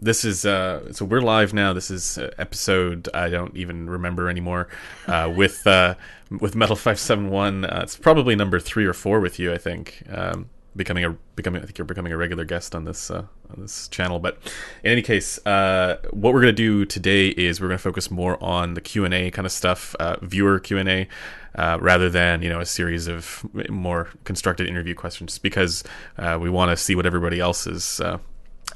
[0.00, 1.72] this is uh, so we're live now.
[1.72, 4.68] This is uh, episode I don't even remember anymore.
[5.06, 5.94] Uh, with uh,
[6.40, 9.52] with Metal Five Seven One, uh, it's probably number three or four with you.
[9.52, 13.10] I think um, becoming a becoming I think you're becoming a regular guest on this
[13.10, 14.18] uh, on this channel.
[14.18, 14.38] But
[14.82, 18.80] in any case, what we're gonna do today is we're gonna focus more on the
[18.80, 21.08] Q and A kind of stuff, viewer Q and A.
[21.52, 25.82] Uh, rather than you know a series of more constructed interview questions, because
[26.16, 28.18] uh, we want to see what everybody else is uh,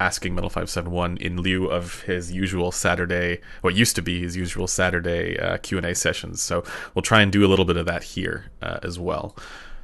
[0.00, 4.20] asking Metal Five Seven One in lieu of his usual Saturday, what used to be
[4.20, 6.42] his usual Saturday uh, Q and A sessions.
[6.42, 9.36] So we'll try and do a little bit of that here uh, as well.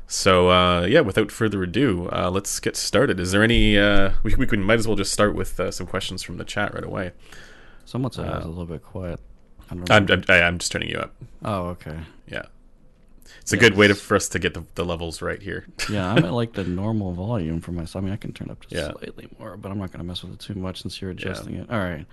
[0.06, 3.20] So uh, yeah, without further ado, uh, let's get started.
[3.20, 3.78] Is there any?
[3.78, 6.44] Uh, we we can might as well just start with uh, some questions from the
[6.44, 7.12] chat right away.
[7.84, 9.20] Someone said I was a little bit quiet.
[9.70, 10.08] I I'm.
[10.10, 11.14] I'm, I'm just turning you up.
[11.44, 11.96] oh, okay.
[12.26, 12.46] Yeah,
[13.52, 15.66] it's a good way to, for us to get the, the levels right here.
[15.90, 18.02] Yeah, I'm at like the normal volume for myself.
[18.02, 18.92] I mean, I can turn up just Yeah.
[18.92, 21.54] slightly more, but I'm not going to mess with it too much since you're adjusting
[21.56, 21.70] it.
[21.70, 22.06] All right.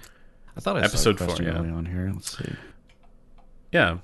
[0.56, 1.60] I thought I Episode saw a four, question yeah.
[1.60, 2.12] early on here.
[2.14, 2.52] Let's see.
[3.72, 3.98] yeah,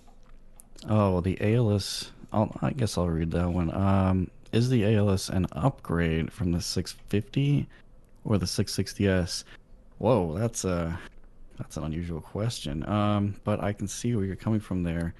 [0.89, 2.11] Oh, well the Aeolus.
[2.31, 3.73] I'll, I guess I'll read that one.
[3.73, 7.67] Um, is the Aeolus an upgrade from the 650
[8.25, 9.43] or the 660s?
[9.99, 10.99] Whoa, that's a
[11.57, 12.87] that's an unusual question.
[12.89, 15.13] Um, but I can see where you're coming from there.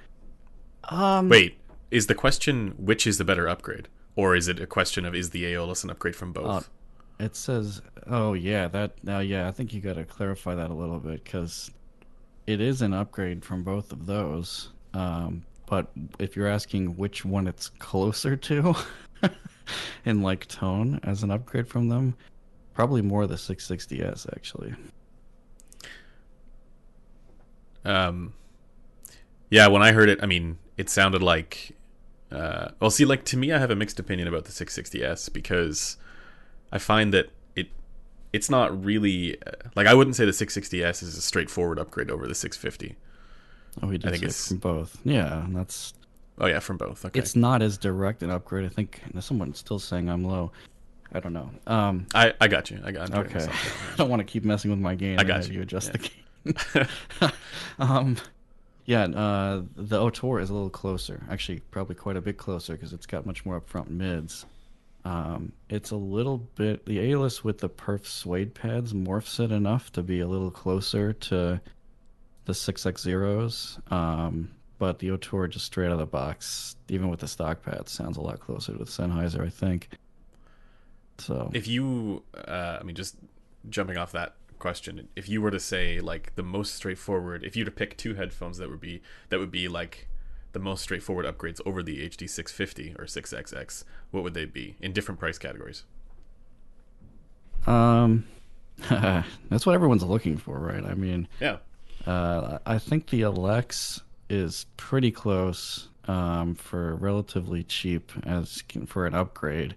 [0.86, 1.58] Um, Wait,
[1.94, 5.30] is the question which is the better upgrade, or is it a question of is
[5.30, 6.46] the Aeolus an upgrade from both?
[7.20, 10.72] Uh, It says, oh yeah, that now yeah, I think you got to clarify that
[10.72, 11.70] a little bit because
[12.48, 14.70] it is an upgrade from both of those.
[14.96, 15.88] Um, but
[16.20, 18.76] if you're asking which one it's closer to
[20.06, 22.16] in like tone as an upgrade from them,
[22.74, 24.74] probably more the 660s actually.
[27.86, 28.34] Um,
[29.50, 31.76] yeah, when I heard it, I mean, it sounded like.
[32.34, 35.98] Uh, well, see, like to me, I have a mixed opinion about the 660s because
[36.72, 37.68] I find that it
[38.34, 42.28] it's not really uh, like I wouldn't say the 660s is a straightforward upgrade over
[42.28, 42.96] the 650.
[43.82, 44.98] Oh, we did I think it's- from both.
[45.04, 45.94] Yeah, that's
[46.40, 47.06] Oh yeah, from both.
[47.06, 48.66] Okay, it's not as direct an upgrade.
[48.66, 50.52] I think someone's still saying I'm low.
[51.14, 51.52] I don't know.
[51.68, 52.82] Um, I I got you.
[52.84, 53.12] I got.
[53.14, 53.46] I'm Okay.
[53.94, 55.20] I don't want to keep messing with my game.
[55.20, 55.62] I got have you.
[55.62, 55.92] adjust
[56.44, 56.54] Yeah.
[56.66, 56.88] the
[57.22, 57.32] gain.
[57.80, 58.18] um,
[58.86, 61.24] yeah, uh, the Auteur is a little closer.
[61.30, 64.46] Actually, probably quite a bit closer because it's got much more upfront mids.
[65.06, 69.92] Um, it's a little bit the Aeolus with the perf suede pads morphs it enough
[69.94, 71.60] to be a little closer to
[72.46, 73.92] the 6X0s.
[73.92, 77.92] Um, but the Auteur just straight out of the box, even with the stock pads,
[77.92, 79.90] sounds a lot closer to the Sennheiser, I think.
[81.20, 83.16] So if you uh, i mean just
[83.70, 87.64] jumping off that question if you were to say like the most straightforward if you
[87.64, 90.08] were to pick two headphones that would be that would be like
[90.54, 94.94] the most straightforward upgrades over the hd 650 or 6xx what would they be in
[94.94, 95.84] different price categories
[97.68, 98.26] Um,
[99.50, 100.84] that's what everyone's looking for, right?
[100.84, 101.58] I mean, yeah
[102.06, 109.14] uh, I think the Elex is pretty close um, for relatively cheap as for an
[109.14, 109.76] upgrade,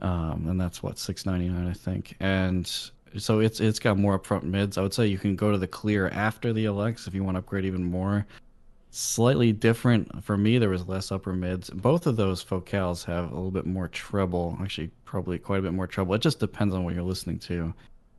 [0.00, 2.16] um, and that's what six ninety nine, I think.
[2.20, 2.70] And
[3.16, 4.78] so it's it's got more upfront mids.
[4.78, 7.34] I would say you can go to the clear after the Elex if you want
[7.36, 8.26] to upgrade even more.
[8.92, 10.58] Slightly different for me.
[10.58, 11.70] There was less upper mids.
[11.70, 14.58] Both of those focals have a little bit more treble.
[14.60, 16.14] Actually, probably quite a bit more treble.
[16.14, 17.72] It just depends on what you're listening to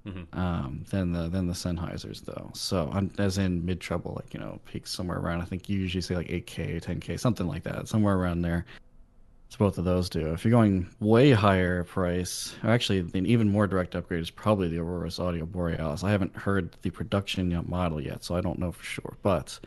[0.08, 0.36] Mhm.
[0.36, 2.50] um, than the than the Sennheisers though.
[2.54, 5.42] So um, as in mid treble, like you know, peaks somewhere around.
[5.42, 8.66] I think you usually say like 8k, 10k, something like that, somewhere around there.
[9.58, 10.34] Both of those do.
[10.34, 14.80] If you're going way higher price, actually an even more direct upgrade is probably the
[14.80, 16.04] Aurorus Audio Borealis.
[16.04, 19.18] I haven't heard the production model yet, so I don't know for sure.
[19.22, 19.60] But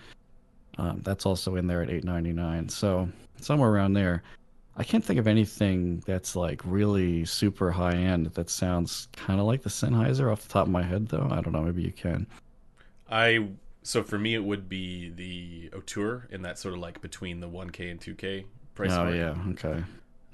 [0.78, 2.69] um, that's also in there at 899.
[2.69, 3.09] So
[3.41, 4.23] somewhere around there.
[4.77, 9.47] I can't think of anything that's like really super high end that sounds kind of
[9.47, 11.28] like the Sennheiser off the top of my head, though.
[11.31, 11.62] I don't know.
[11.62, 12.27] Maybe you can.
[13.09, 13.47] i
[13.83, 17.49] so for me it would be the Auteur in that sort of like between the
[17.49, 19.17] 1k and 2k price oh point.
[19.17, 19.85] yeah, okay.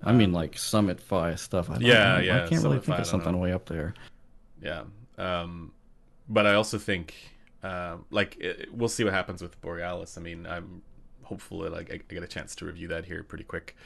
[0.02, 1.68] I mean, like Summit Fi stuff.
[1.70, 2.18] I don't Yeah, know.
[2.20, 3.94] yeah, I can't really think Fi, of something way up there.
[4.62, 4.84] Yeah.
[5.18, 5.72] Um,
[6.28, 7.14] but I also think,
[7.62, 10.16] uh, like, it, we'll see what happens with Borealis.
[10.16, 10.82] I mean, I'm
[11.22, 13.76] hopeful that like, I, I get a chance to review that here pretty quick.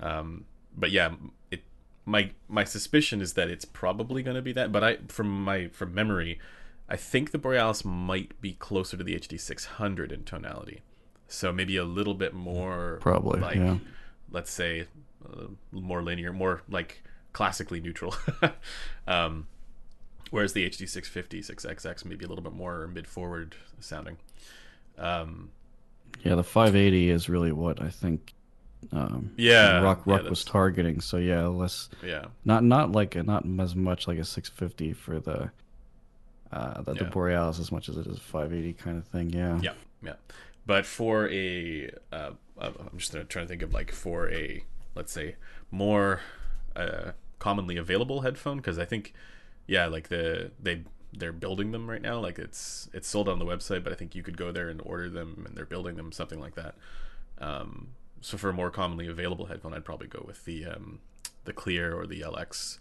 [0.00, 0.44] Um,
[0.76, 1.14] but yeah,
[1.50, 1.62] it
[2.06, 4.70] my my suspicion is that it's probably going to be that.
[4.70, 6.38] But I, from my from memory,
[6.88, 10.82] I think the Borealis might be closer to the HD 600 in tonality.
[11.28, 13.76] So maybe a little bit more, Probably, like, yeah.
[14.30, 14.86] let's say,
[15.30, 17.02] uh, more linear, more like
[17.34, 18.14] classically neutral.
[19.06, 19.46] um,
[20.30, 24.16] whereas the HD 650, 6XX maybe a little bit more mid forward sounding.
[24.96, 25.50] Um,
[26.24, 28.32] Yeah, the 580 is really what I think.
[28.92, 31.00] Um, Yeah, Rock yeah, was targeting.
[31.00, 35.20] So yeah, less yeah, not not like a, not as much like a 650 for
[35.20, 35.50] the
[36.52, 37.02] uh, the, Yeah.
[37.02, 39.30] the Borealis as much as it is a 580 kind of thing.
[39.30, 39.60] Yeah.
[39.60, 39.72] Yeah,
[40.02, 40.14] yeah.
[40.68, 44.62] But for a, uh, uh, I'm just trying to think of like for a,
[44.94, 45.36] let's say,
[45.70, 46.20] more
[46.76, 49.14] uh, commonly available headphone because I think,
[49.66, 52.20] yeah, like the they they're building them right now.
[52.20, 54.82] Like it's it's sold on the website, but I think you could go there and
[54.84, 56.74] order them, and they're building them, something like that.
[57.38, 57.88] Um,
[58.20, 60.98] so for a more commonly available headphone, I'd probably go with the um,
[61.46, 62.78] the Clear or the Elex,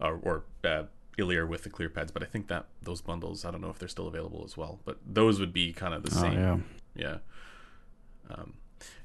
[0.00, 0.84] or, or uh,
[1.18, 2.12] with the clear pads.
[2.12, 4.78] But I think that those bundles, I don't know if they're still available as well.
[4.84, 6.34] But those would be kind of the Oh, same.
[6.34, 6.58] yeah.
[6.96, 7.18] Yeah.
[8.30, 8.54] Um,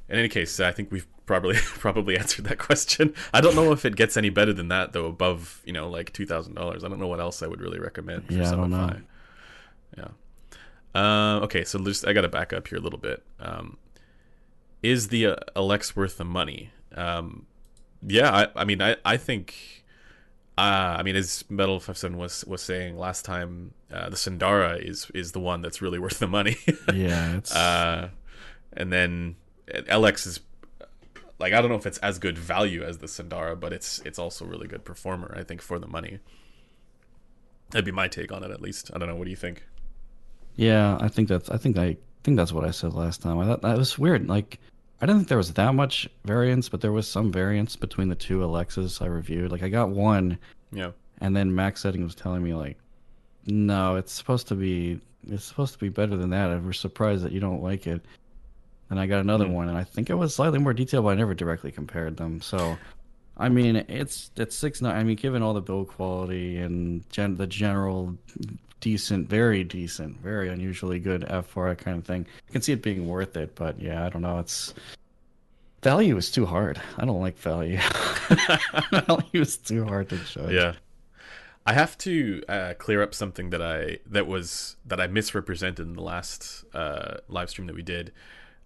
[0.09, 3.13] in any case, I think we've probably probably answered that question.
[3.33, 6.11] I don't know if it gets any better than that though, above you know like
[6.13, 6.83] two thousand dollars.
[6.83, 8.27] I don't know what else I would really recommend.
[8.27, 8.95] For Yeah, I don't know.
[9.97, 10.07] Yeah.
[10.93, 13.23] Uh, okay, so just I got to back up here a little bit.
[13.39, 13.77] Um,
[14.83, 16.71] is the uh, Elex worth the money?
[16.95, 17.45] Um,
[18.05, 19.80] yeah, I, I mean, I I think.
[20.61, 24.75] Uh, I mean, as Metal Five Seven was was saying last time, uh, the Sundara
[24.75, 26.57] is is the one that's really worth the money.
[26.93, 27.35] Yeah.
[27.37, 28.09] It's Uh,
[28.73, 29.35] and then
[29.67, 30.39] Elex is
[31.39, 34.19] like I don't know if it's as good value as the Sundara, but it's it's
[34.19, 35.33] also really good performer.
[35.35, 36.19] I think for the money.
[37.71, 38.91] That'd be my take on it, at least.
[38.93, 39.15] I don't know.
[39.15, 39.65] What do you think?
[40.55, 43.39] Yeah, I think that's I think I think that's what I said last time.
[43.39, 44.27] I thought that was weird.
[44.27, 44.59] Like
[45.01, 48.15] I didn't think there was that much variance, but there was some variance between the
[48.15, 49.51] two Alexas I reviewed.
[49.51, 50.37] Like I got one
[50.71, 52.77] Yeah, and then max setting was telling me like
[53.47, 56.51] no, it's supposed to be it's supposed to be better than that.
[56.51, 58.01] I was surprised that you don't like it.
[58.89, 59.53] And I got another Hmm.
[59.53, 62.41] one and I think it was slightly more detailed, but I never directly compared them.
[62.41, 62.77] So
[63.37, 64.95] I mean, it's it's six nine.
[64.95, 68.15] I mean, given all the build quality and gen, the general
[68.81, 73.07] decent, very decent, very unusually good F4 kind of thing, I can see it being
[73.07, 73.55] worth it.
[73.55, 74.39] But yeah, I don't know.
[74.39, 74.73] It's
[75.81, 76.81] value is too hard.
[76.97, 77.79] I don't like value.
[78.91, 80.51] value is too hard to judge.
[80.51, 80.73] yeah.
[81.65, 85.93] I have to uh, clear up something that I that was that I misrepresented in
[85.93, 88.11] the last uh, live stream that we did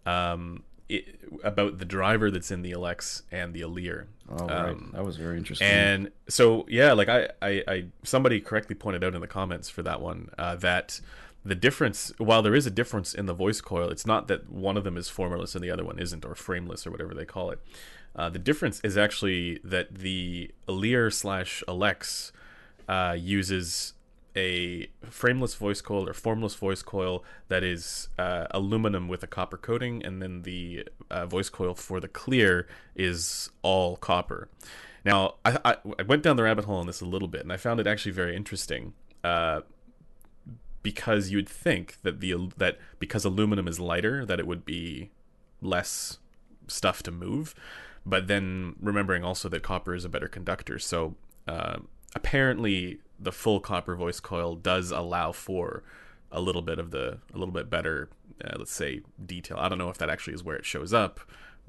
[0.05, 4.07] um, it, about the driver that's in the Elex and the Elear.
[4.29, 4.69] Oh, right.
[4.69, 5.67] Um, that was very interesting.
[5.67, 9.83] And so, yeah, like I, I, I, somebody correctly pointed out in the comments for
[9.83, 10.99] that one uh, that
[11.43, 14.77] the difference, while there is a difference in the voice coil, it's not that one
[14.77, 17.51] of them is formless and the other one isn't, or frameless, or whatever they call
[17.51, 17.59] it.
[18.15, 22.31] Uh, the difference is actually that the Elear slash Elex
[22.87, 23.93] uh, uses
[24.35, 29.57] a frameless voice coil or formless voice coil that is uh, aluminum with a copper
[29.57, 34.49] coating, and then the uh, voice coil for the clear is all copper.
[35.03, 37.53] Now, I, I, I went down the rabbit hole on this a little bit, and
[37.53, 38.93] I found it actually very interesting.
[39.23, 39.61] Uh,
[40.85, 45.09] because you'd think that the that because aluminum is lighter, that it would be
[45.59, 46.19] less
[46.67, 47.55] stuff to move.
[48.05, 51.15] But then remembering also that copper is a better conductor, so
[51.47, 51.77] uh,
[52.15, 55.83] apparently the full copper voice coil does allow for
[56.31, 58.09] a little bit of the a little bit better,
[58.43, 59.57] uh, let's say detail.
[59.59, 61.19] I don't know if that actually is where it shows up,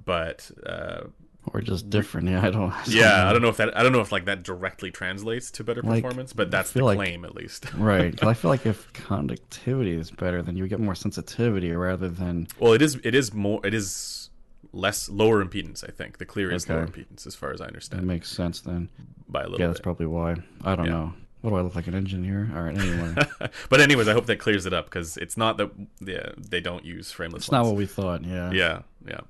[0.05, 1.05] but uh,
[1.53, 2.29] or just different.
[2.29, 2.73] Yeah, I don't.
[2.73, 3.29] I yeah.
[3.29, 5.83] I don't know if that I don't know if like that directly translates to better
[5.83, 7.73] Like, performance, but that's the like- claim at least.
[7.79, 12.49] right I feel like if conductivity is better, then you get more sensitivity rather than.
[12.59, 12.97] Well, it is.
[13.05, 13.65] It is more.
[13.65, 14.31] It is
[14.73, 15.85] less lower impedance.
[15.89, 16.75] I think the clear is Okay.
[16.75, 18.89] lower impedance, as far as I understand That makes sense then.
[19.29, 20.35] by a little Yeah, that's probably why.
[20.65, 20.93] I don't Yeah.
[20.93, 21.15] know.
[21.47, 22.51] What do I look like, an engineer?
[22.57, 23.15] All right, anyway.
[23.71, 26.85] but anyways, I hope that clears it up because it's not that yeah, they don't
[26.85, 27.45] use frameless.
[27.45, 28.50] it's not what we thought, yeah.
[28.50, 29.21] Yeah, yeah.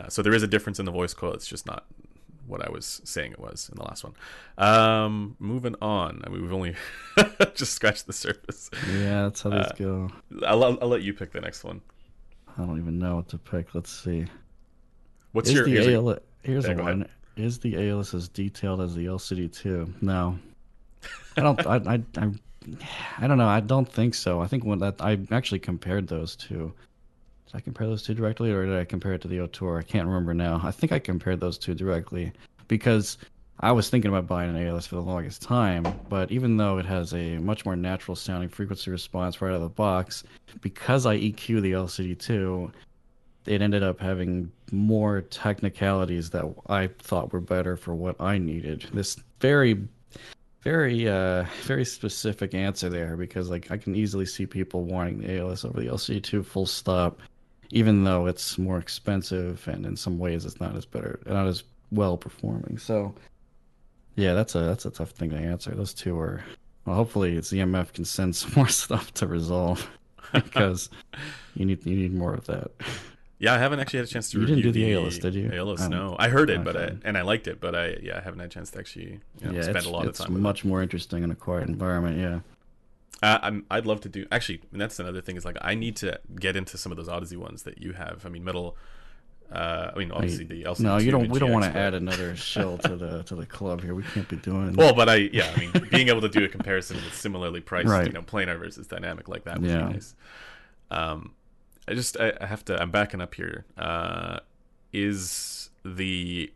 [0.00, 1.34] Uh, so there is a difference in the voice coil.
[1.34, 1.84] It's just not
[2.46, 4.14] what I was saying it was in the last one.
[4.56, 6.22] Um, moving on.
[6.24, 6.74] I mean, we've only
[7.54, 8.70] just scratched the surface.
[8.90, 10.10] Yeah, that's how these Uh, go.
[10.46, 11.82] I'll, I'll, let you pick the next one.
[12.56, 13.74] I don't even know what to pick.
[13.74, 14.24] Let's see.
[15.32, 15.64] What's is your?
[15.66, 17.08] the here's AL, here's Yeah, one.
[17.36, 20.00] Is the Aeolus as detailed as the LCD2?
[20.00, 20.38] No.
[21.36, 22.30] I don't I, I I
[23.18, 23.48] I don't know.
[23.48, 24.40] I don't think so.
[24.40, 26.72] I think when that I actually compared those two.
[27.46, 29.78] Did I compare those two directly or did I compare it to the Auteur?
[29.78, 30.60] I can't remember now.
[30.62, 32.32] I think I compared those two directly
[32.68, 33.16] because
[33.60, 36.86] I was thinking about buying an Aeolus for the longest time, but even though it
[36.86, 40.22] has a much more natural sounding frequency response right out of the box,
[40.60, 42.70] because I EQ the LCD2,
[43.46, 48.86] it ended up having more technicalities that I thought were better for what I needed.
[48.92, 49.88] This very
[50.62, 55.28] very uh very specific answer there because like I can easily see people wanting the
[55.28, 57.20] Aeolus over the lc2 full stop
[57.70, 61.62] even though it's more expensive and in some ways it's not as better not as
[61.90, 62.78] well performing.
[62.78, 63.14] So
[64.16, 65.70] yeah, that's a that's a tough thing to answer.
[65.74, 66.44] Those two are
[66.84, 69.88] well hopefully ZMF can send some more stuff to resolve
[70.32, 70.90] because
[71.54, 72.70] you need you need more of that.
[73.40, 75.34] Yeah, I haven't actually had a chance to You review didn't do the Aeolus, did
[75.34, 75.48] you?
[75.52, 76.16] Aeolus, Um, no.
[76.18, 78.46] I heard it, but I, and I liked it, but I yeah, I haven't had
[78.50, 80.32] a chance to actually you know, yeah, spend a lot of it's time.
[80.32, 80.42] with it.
[80.42, 82.18] much more interesting in a quiet environment.
[82.18, 82.40] Yeah,
[83.22, 84.26] Uh, I'm, I'd love to do.
[84.32, 87.08] Actually, and that's another thing is like I need to get into some of those
[87.08, 88.22] Audeze ones that you have.
[88.26, 88.76] I mean, metal.
[89.50, 90.80] Uh, I mean, obviously the LCD.
[90.80, 91.30] No, you don't.
[91.30, 93.94] We don't want to add another shell to the to the club here.
[93.94, 94.74] We can't be doing.
[94.74, 97.88] Well, but I yeah, I mean, being able to do a comparison with similarly priced,
[97.88, 98.06] Right.
[98.08, 99.86] you know, planar versus dynamic like that would Yeah.
[99.86, 100.14] be nice.
[100.90, 101.32] Um,
[101.88, 102.80] I just I, I have to.
[102.80, 103.64] I'm backing up here.
[103.76, 104.40] Uh,
[104.92, 106.52] is the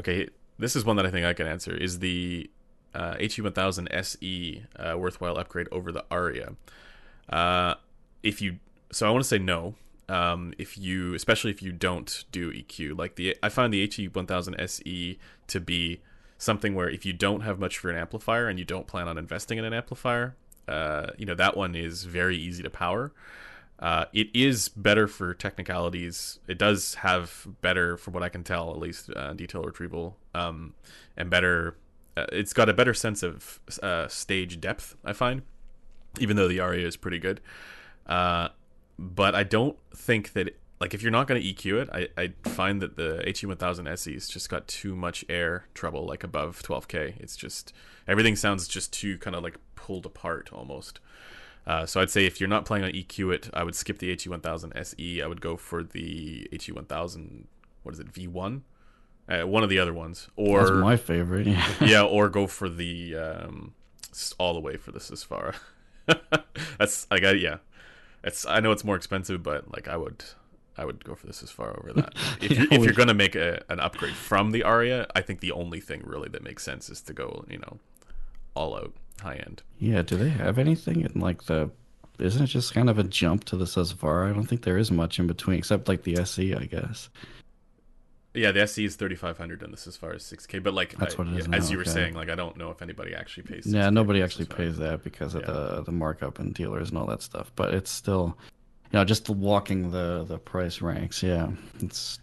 [0.00, 0.28] okay?
[0.58, 1.74] This is one that I think I can answer.
[1.76, 2.50] Is the
[2.94, 6.54] uh, HE1000 SE uh, worthwhile upgrade over the Arya?
[7.28, 7.74] Uh,
[8.22, 8.58] if you
[8.90, 9.74] so I want to say no.
[10.10, 14.58] Um, if you, especially if you don't do EQ, like the I find the HE1000
[14.60, 16.00] SE to be
[16.38, 19.18] something where if you don't have much for an amplifier and you don't plan on
[19.18, 20.34] investing in an amplifier,
[20.66, 23.12] uh, you know that one is very easy to power.
[23.78, 26.40] Uh, it is better for technicalities.
[26.48, 30.74] It does have better, from what I can tell, at least uh, detail retrieval, um,
[31.16, 31.76] and better.
[32.16, 34.96] Uh, it's got a better sense of uh, stage depth.
[35.04, 35.42] I find,
[36.18, 37.40] even though the Arya is pretty good.
[38.06, 38.48] Uh,
[38.98, 42.48] but I don't think that like if you're not going to EQ it, I, I
[42.48, 47.14] find that the HE1000 SE's just got too much air treble like above 12k.
[47.20, 47.72] It's just
[48.06, 51.00] everything sounds just too kind of like pulled apart almost.
[51.68, 54.16] Uh, so I'd say if you're not planning on EQ it, I would skip the
[54.16, 55.22] HE1000 SE.
[55.22, 57.44] I would go for the HE1000.
[57.82, 58.10] What is it?
[58.10, 58.62] V1.
[59.28, 61.46] Uh, one of the other ones, or That's my favorite.
[61.46, 61.74] Yeah.
[61.82, 63.74] yeah, or go for the um,
[64.38, 65.54] all the way for the Susvara.
[66.78, 67.58] That's like I yeah,
[68.24, 70.24] it's I know it's more expensive, but like I would
[70.78, 72.14] I would go for the Susvara over that.
[72.40, 75.52] If you're, if you're gonna make a, an upgrade from the Arya, I think the
[75.52, 77.78] only thing really that makes sense is to go you know
[78.54, 79.62] all out high end.
[79.78, 81.70] Yeah, do they have anything in like the?
[82.18, 84.28] Isn't it just kind of a jump to the Susvara?
[84.30, 87.08] I don't think there is much in between, except like the SE, I guess.
[88.34, 90.58] Yeah, the SE is thirty five hundred, and the far as six K.
[90.58, 91.90] But like That's I- what it is yeah, as now, you were okay.
[91.92, 93.66] saying, like I don't know if anybody actually pays.
[93.66, 95.52] Yeah, nobody actually pays that because of Yeah.
[95.52, 97.50] the the markup and dealers and all that stuff.
[97.56, 98.36] But it's still,
[98.92, 101.22] you know, just walking the the price ranks.
[101.22, 102.18] Yeah, it's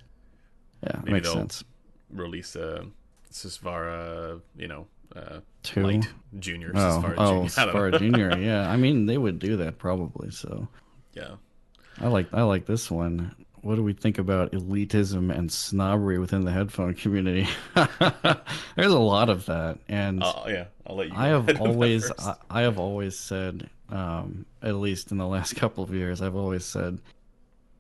[0.84, 1.64] yeah, it Maybe makes sense.
[2.12, 2.86] Release a
[3.32, 5.84] Susvara, you know, uh, Two.
[5.84, 6.08] light
[6.40, 7.50] junior Oh, Susvara oh, junior.
[7.58, 8.38] I don't Junior.
[8.40, 10.32] Yeah, I mean they would do that probably.
[10.32, 10.68] So
[11.14, 11.36] Yeah.
[12.00, 13.34] I like I like this one.
[13.62, 17.48] What do we think about elitism and snobbery within the headphone community?
[17.74, 21.14] There's a lot of that, and Oh yeah, I'll let you.
[21.16, 22.12] I have ahead on that always.
[22.20, 26.36] I, I have always said, um, at least in the last couple of years, I've
[26.36, 27.00] always said,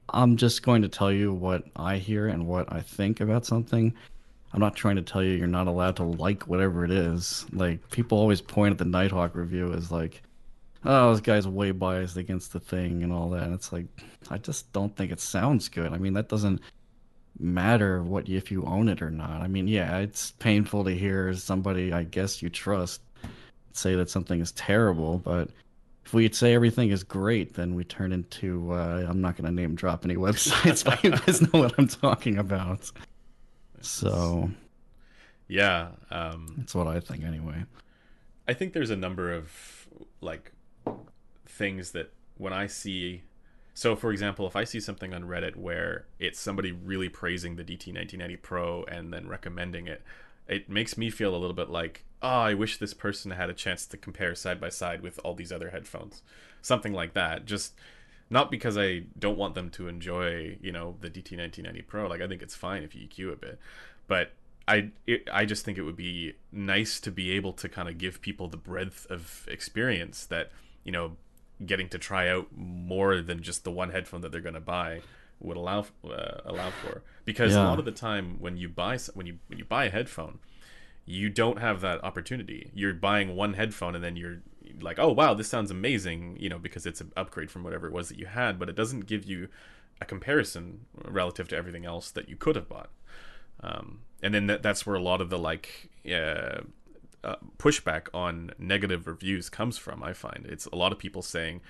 [0.09, 3.93] I'm just going to tell you what I hear and what I think about something.
[4.55, 7.45] I'm not trying to tell you you're not allowed to like whatever it is.
[7.51, 10.21] Like people always point at the Nighthawk review as like,
[10.85, 13.43] oh, this guy's way biased against the thing and all that.
[13.43, 13.85] And it's like,
[14.29, 15.91] I just don't think it sounds good.
[15.91, 16.61] I mean, that doesn't
[17.37, 19.41] matter what if you own it or not.
[19.41, 23.01] I mean, yeah, it's painful to hear somebody I guess you trust
[23.73, 25.49] say that something is terrible, but
[26.05, 29.51] if we say everything is great, then we turn into uh, I'm not going to
[29.51, 32.89] name drop any websites, but you guys know what I'm talking about.
[33.85, 34.49] So
[35.47, 37.65] yeah, um, that's what I think anyway.
[38.47, 39.87] I think there's a number of
[40.21, 40.51] like
[41.45, 43.23] things that when I see.
[43.73, 47.63] So, for example, if I see something on Reddit where it's somebody really praising the
[47.63, 50.01] DT 1990 Pro and then recommending it,
[50.47, 53.53] it makes me feel a little bit like, oh, I wish this person had a
[53.53, 56.21] chance to compare side by side with all these other headphones.
[56.61, 57.45] Something like that.
[57.45, 57.73] Just
[58.29, 62.07] not because I don't want them to enjoy, you know, the DT 1990 Pro.
[62.07, 63.59] Like, I think it's fine if you EQ a bit.
[64.07, 64.33] But
[64.67, 67.97] I, it, I just think it would be nice to be able to kind of
[67.97, 70.51] give people the breadth of experience that,
[70.83, 71.17] you know,
[71.63, 75.01] getting to try out more than just the one headphone that they're going to buy
[75.39, 79.25] would allow uh, allow for because a lot of the time when you buy when
[79.25, 80.39] you when you buy a headphone
[81.05, 84.39] you don't have that opportunity you're buying one headphone and then you're
[84.81, 87.93] like oh wow this sounds amazing you know because it's an upgrade from whatever it
[87.93, 89.47] was that you had but it doesn't give you
[90.01, 92.89] a comparison relative to everything else that you could have bought
[93.61, 96.61] um, and then that, that's where a lot of the like uh,
[97.23, 100.03] uh, pushback on negative reviews comes from.
[100.03, 101.61] I find it's a lot of people saying,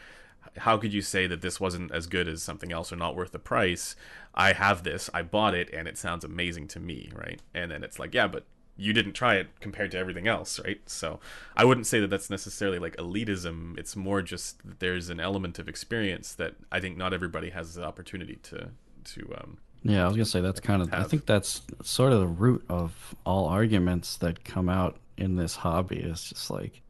[0.58, 3.32] "How could you say that this wasn't as good as something else or not worth
[3.32, 3.96] the price?"
[4.34, 7.42] I have this, I bought it, and it sounds amazing to me, right?
[7.54, 8.46] And then it's like, yeah, but
[8.78, 10.82] you didn't try it compared to everything else, right?
[10.86, 11.20] So
[11.56, 13.78] I wouldn't say that that's necessarily like elitism.
[13.78, 17.76] It's more just that there's an element of experience that I think not everybody has
[17.76, 18.70] the opportunity to
[19.06, 20.94] to um, Yeah, I was gonna say that's kind of.
[20.94, 25.56] I think that's sort of the root of all arguments that come out in this
[25.56, 26.00] hobby.
[26.00, 26.82] It's just like,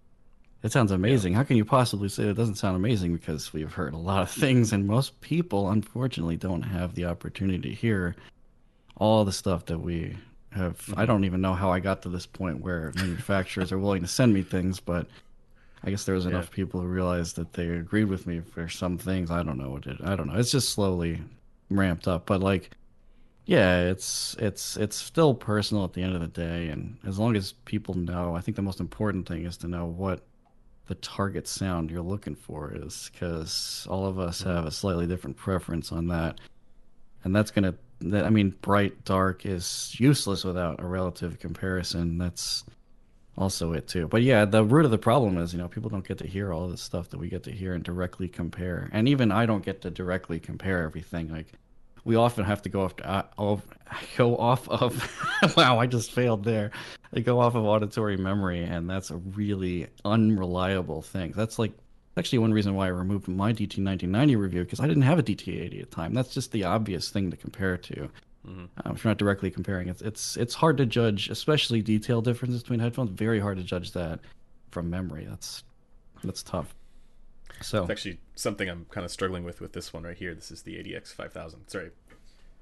[0.63, 1.33] it sounds amazing.
[1.33, 3.13] How can you possibly say it doesn't sound amazing?
[3.13, 7.69] Because we've heard a lot of things, and most people, unfortunately, don't have the opportunity
[7.69, 8.15] to hear
[8.97, 10.15] all the stuff that we
[10.55, 10.77] have.
[10.79, 10.99] Mm-hmm.
[10.99, 14.07] I don't even know how I got to this point where manufacturers are willing to
[14.07, 15.07] send me things, but
[15.83, 16.55] I guess there was enough Yeah.
[16.55, 19.29] people who realized that they agreed with me for some things.
[19.29, 19.97] I don't know what it.
[20.03, 20.39] I don't know.
[20.39, 21.21] It's just slowly
[21.69, 22.71] ramped up, but like,
[23.45, 27.35] yeah, it's it's it's still personal at the end of the day, and as long
[27.35, 30.25] as people know, I think the most important thing is to know what
[30.87, 34.49] the target sound you're looking for is, because all of us mm-hmm.
[34.49, 36.39] have a slightly different preference on that,
[37.23, 37.75] and that's gonna.
[38.01, 42.17] That, I mean, bright dark is useless without a relative comparison.
[42.17, 42.63] That's
[43.37, 44.07] also it too.
[44.07, 46.53] But yeah, the root of the problem is, you know, people don't get to hear
[46.53, 48.89] all this stuff that we get to hear and directly compare.
[48.93, 51.29] And even I don't get to directly compare everything.
[51.29, 51.53] Like
[52.03, 53.23] we often have to go off to, uh,
[54.17, 56.71] go off of wow, I just failed there.
[57.13, 61.33] I go off of auditory memory and that's a really unreliable thing.
[61.35, 61.73] That's like
[62.17, 65.23] actually one reason why I removed my DT 1990 review because I didn't have a
[65.23, 66.13] DT 80 at the time.
[66.13, 68.09] That's just the obvious thing to compare to.
[68.47, 72.61] Um, if you're not directly comparing, it's it's it's hard to judge, especially detail differences
[72.61, 73.09] between headphones.
[73.09, 74.19] Very hard to judge that
[74.69, 75.25] from memory.
[75.27, 75.63] That's
[76.23, 76.75] that's tough.
[77.61, 80.35] So It's actually something I'm kind of struggling with with this one right here.
[80.35, 81.67] This is the ADX 5000.
[81.67, 81.89] Sorry.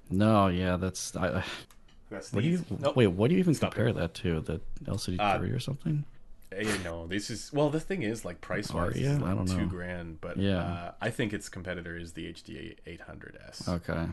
[0.10, 1.16] no, yeah, that's.
[1.18, 1.44] I,
[2.10, 2.96] That's what do you Nope.
[2.96, 3.08] wait?
[3.08, 4.40] What do you even Stop compare that to?
[4.42, 6.06] The LCD Uh, three or something?
[6.58, 7.70] Eh, no, this is well.
[7.70, 9.14] The thing is, like price wise, Arya?
[9.16, 9.66] it's I like don't two know.
[9.68, 10.22] grand.
[10.22, 10.58] But Yeah.
[10.64, 13.68] uh, I think its competitor is the HD 800S.
[13.68, 14.08] Okay.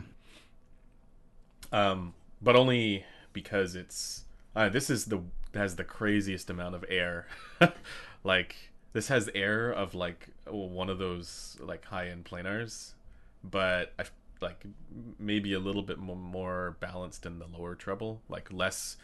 [1.71, 5.21] Um, but only because it's uh, this is the
[5.53, 7.27] has the craziest amount of air.
[8.23, 8.55] like
[8.93, 12.91] this has air of like one of those like high end planars,
[13.43, 14.03] but I
[14.41, 14.63] like
[15.19, 18.97] maybe a little bit more balanced in the lower treble, like less.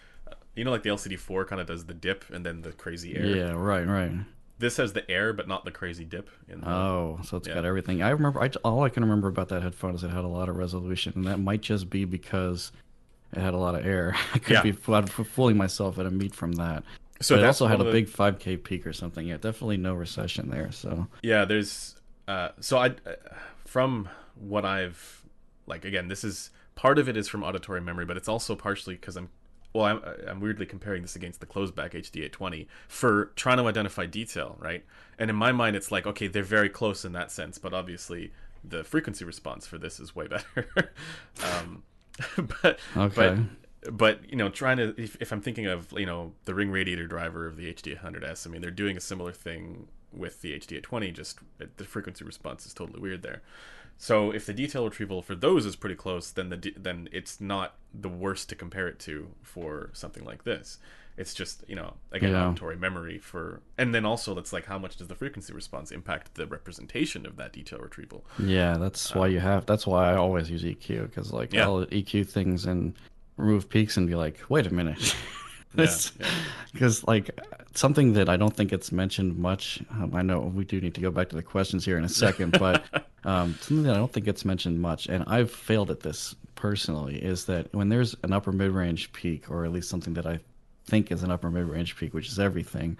[0.55, 3.15] You know, like the LCD four kind of does the dip and then the crazy
[3.15, 3.25] air.
[3.25, 3.51] Yeah.
[3.51, 3.86] Right.
[3.88, 4.12] Right.
[4.60, 6.29] This has the air, but not the crazy dip.
[6.50, 7.53] In the, Oh, so it's Yeah.
[7.55, 8.01] got everything.
[8.01, 8.41] I remember.
[8.41, 11.13] I, all I can remember about that headphone is it had a lot of resolution,
[11.15, 12.72] and that might just be because
[13.34, 14.15] it had a lot of air.
[14.34, 14.63] I could Yeah.
[14.63, 16.84] be fooling myself at a meet from that.
[17.22, 19.27] So but it also had a the- big 5K peak or something.
[19.27, 20.72] Yeah, definitely no recession there.
[20.72, 21.96] So Yeah, there's
[22.27, 23.15] uh, so I uh,
[23.65, 25.24] from what I've
[25.67, 28.95] like again, this is part of it is from auditory memory, but it's also partially
[28.95, 29.30] because I'm
[29.78, 34.06] well, I'm, I'm weirdly comparing this against the closed back HD820 for trying to identify
[34.06, 34.84] detail, right?
[35.20, 38.32] And in my mind, it's like okay, they're very close in that sense, but obviously
[38.63, 40.68] the frequency response for this is way better.
[41.44, 41.84] um,
[42.63, 43.38] but Okay.
[43.86, 46.72] but but you know trying to if, if i'm thinking of you know the ring
[46.72, 50.58] radiator driver of the HD 800S i mean they're doing a similar thing with the
[50.60, 51.40] hd820 just
[51.78, 53.44] the frequency response is totally weird there
[53.97, 57.41] so if the detail retrieval for those is pretty close then the d- then it's
[57.41, 60.77] not the worst to compare it to for something like this
[61.17, 62.47] it's just you know again Yeah.
[62.47, 66.36] auditory memory for and then also that's like how much does the frequency response impact
[66.36, 69.65] the representation of that detail retrieval yeah, that's why um, you have.
[69.65, 71.63] That's why I always use EQ because like Yeah.
[71.63, 72.93] I'll EQ things and
[73.36, 75.15] remove peaks and be like, wait a minute.
[75.73, 76.27] This, yeah.
[76.73, 77.30] because like
[77.75, 79.82] something that I don't think it's mentioned much.
[79.91, 82.10] Um, I know we do need to go back to the questions here in a
[82.10, 82.84] second, but
[83.23, 87.17] um, something that I don't think gets mentioned much, and I've failed at this personally,
[87.17, 90.39] is that when there's an upper mid range peak, or at least something that I
[90.86, 92.97] think is an upper mid range peak, which is everything,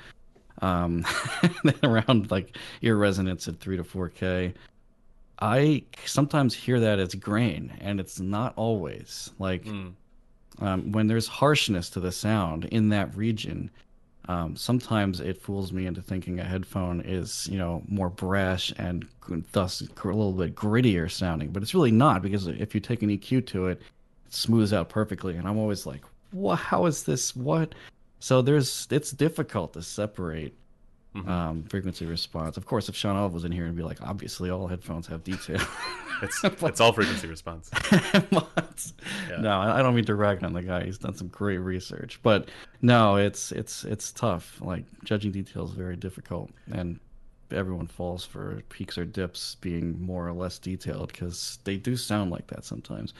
[0.62, 1.06] um,
[1.84, 4.53] around like ear resonance at three to four k.
[5.39, 9.89] I sometimes hear that as grain, and it's not always like Hmm.
[10.60, 13.70] Um, when there's harshness to the sound in that region.
[14.30, 19.08] Um, sometimes it fools me into thinking a headphone is, you know, more brash and
[19.54, 23.10] thus a little bit grittier sounding, but it's really not because if you take an
[23.10, 23.82] EQ to it,
[24.26, 26.58] it smooths out perfectly, and I'm always like, "What?
[26.60, 27.36] How is this?
[27.38, 27.74] What?"
[28.20, 30.54] So there's it's difficult to separate
[31.25, 32.58] um, frequency response.
[32.58, 35.23] Of course, if Sean Olive was in here and be like, obviously all headphones have
[35.23, 35.62] detail.
[36.21, 39.38] it's it's all frequency response Yeah.
[39.39, 40.86] No, I don't mean to rag on the guy.
[40.86, 42.49] He's done some great research, but
[42.82, 44.60] no, it's it's it's tough.
[44.62, 46.99] Like judging details is very difficult, and
[47.51, 52.32] everyone falls for peaks or dips being more or less detailed because they do sound
[52.32, 53.13] like that sometimes.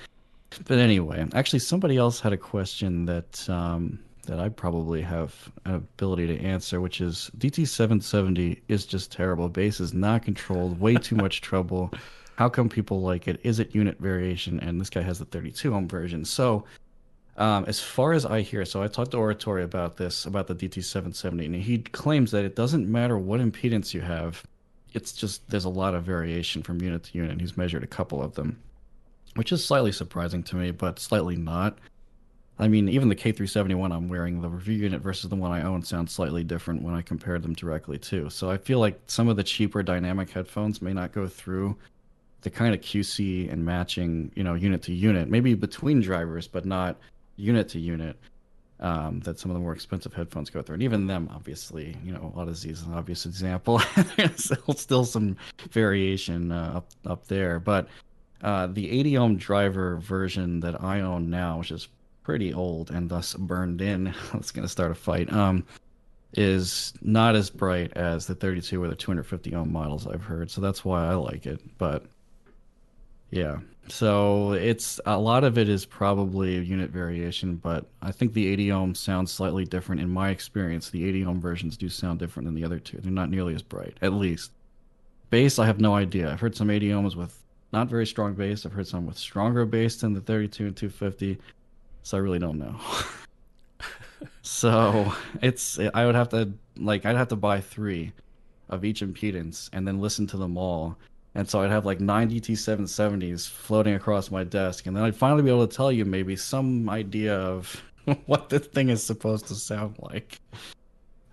[0.66, 5.76] But anyway, actually, somebody else had a question that um, that I probably have an
[5.76, 9.50] ability to answer, which is DT770 is just terrible.
[9.50, 11.92] Bass is not controlled, way too much treble.
[12.36, 13.40] How come people like it?
[13.44, 14.60] Is it unit variation?
[14.60, 16.24] And this guy has the 32 ohm version.
[16.24, 16.66] So,
[17.38, 20.56] um, as far as I hear, so I talked to Oratory about this, about the
[20.56, 24.44] DT770, and he claims that it doesn't matter what impedance you have.
[24.94, 27.40] It's just there's a lot of variation from unit to unit.
[27.40, 28.60] He's measured a couple of them,
[29.36, 31.78] which is slightly surprising to me, but slightly not.
[32.60, 35.84] I mean, even the K371 I'm wearing, the review unit versus the one I own
[35.84, 38.30] sounds slightly different when I compare them directly too.
[38.32, 41.78] So I feel like some of the cheaper dynamic headphones may not go through
[42.42, 46.66] the kind of QC and matching, you know, unit to unit, maybe between drivers, but
[46.66, 46.98] not
[47.36, 48.18] unit to unit.
[48.80, 50.76] um, that some of the more expensive headphones go through.
[50.76, 53.82] And even them, obviously, you know, Audeze is an obvious example.
[54.18, 55.36] There's still, still some
[55.72, 57.88] variation uh, up up there, but
[58.44, 61.88] uh, the 80 ohm driver version that I own now, which is
[62.28, 65.32] pretty old and thus burned in, it's going to start a fight.
[65.32, 65.66] Um,
[66.34, 70.60] is not as bright as the 32 or the 250 ohm models I've heard, so
[70.60, 71.62] that's why I like it.
[71.78, 72.04] But
[73.32, 78.46] yeah, so it's a lot of it is probably unit variation, but I think the
[78.50, 80.02] 80 ohm sounds slightly different.
[80.02, 82.98] In my experience, the 80 ohm versions do sound different than the other two.
[82.98, 84.52] They're not nearly as bright, at least.
[85.30, 86.30] Bass, I have no idea.
[86.30, 88.66] I've heard some 80 ohms with not very strong bass.
[88.66, 91.40] I've heard some with stronger bass than the 32 and 250.
[92.08, 92.74] So I really don't know.
[94.42, 98.14] so it's I would have to like I'd have to buy three
[98.70, 100.96] of each impedance and then listen to them all
[101.36, 105.44] and so I'd have like nine DT770s floating across my desk, and then I'd finally
[105.44, 107.84] be able to tell you maybe some idea of
[108.26, 110.40] what the thing is supposed to sound like.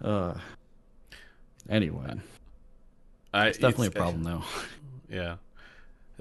[0.03, 0.35] Uh,
[1.71, 2.15] anyway,
[3.33, 4.43] I, it's definitely it's, a problem, though.
[5.09, 5.37] Yeah,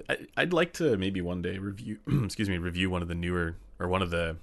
[0.08, 1.98] I, would like to maybe one day review.
[2.24, 4.38] excuse me, review one of the newer or one of the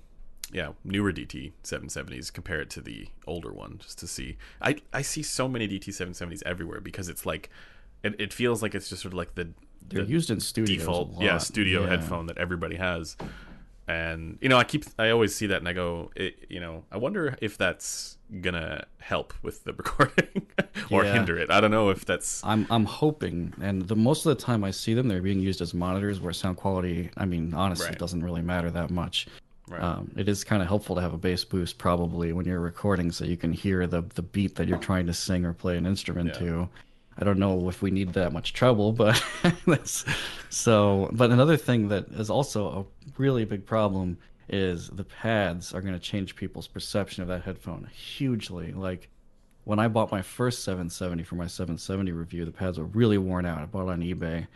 [0.53, 2.33] yeah newer DT 770s.
[2.33, 4.37] Compare it to the older one, just to see.
[4.61, 7.51] I I see so many DT 770s everywhere because it's like
[8.03, 9.49] it, it feels like it's just sort of like the
[9.89, 11.89] they're the used in studio default yeah studio yeah.
[11.89, 13.17] headphone that everybody has
[13.91, 16.85] and you know i keep i always see that and i go it, you know
[16.93, 20.47] i wonder if that's gonna help with the recording
[20.91, 21.13] or yeah.
[21.13, 24.43] hinder it i don't know if that's i'm i'm hoping and the most of the
[24.43, 27.87] time i see them they're being used as monitors where sound quality i mean honestly
[27.87, 27.99] right.
[27.99, 29.27] doesn't really matter that much
[29.69, 29.81] Right.
[29.81, 33.13] Um, it is kind of helpful to have a bass boost probably when you're recording
[33.13, 35.87] so you can hear the the beat that you're trying to sing or play an
[35.87, 36.39] instrument yeah.
[36.41, 36.69] to
[37.19, 39.23] I don't know if we need that much treble, but
[39.67, 40.05] that's
[40.49, 41.11] so.
[41.13, 44.19] But another thing that is also a really big problem
[44.49, 48.73] is the pads are going to change people's perception of that headphone hugely.
[48.73, 49.09] Like
[49.65, 53.47] when I bought my first 770 for my 770 review, the pads were really worn
[53.47, 53.61] out.
[53.61, 54.47] I bought it on eBay,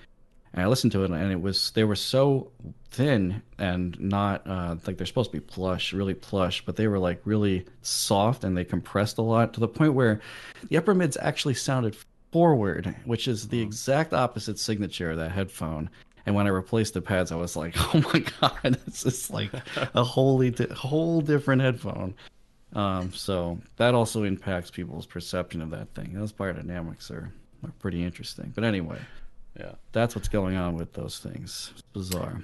[0.53, 2.51] and I listened to it, and it was they were so
[2.90, 6.99] thin and not uh, like they're supposed to be plush, really plush, but they were
[6.99, 10.21] like really soft and they compressed a lot to the point where
[10.69, 11.97] the upper mids actually sounded
[12.35, 15.88] forward, which is the exact opposite signature of that headphone.
[16.27, 19.53] And when I replaced the pads, I was like, "Oh my god, this is like
[19.94, 22.12] a wholly di- whole different headphone."
[22.73, 26.12] Um, so that also impacts people's perception of that thing.
[26.12, 28.51] Those Beyerdynamics are, are pretty interesting.
[28.53, 28.99] But anyway,
[29.57, 31.70] yeah, that's what's going on with those things.
[31.75, 32.42] It's bizarre.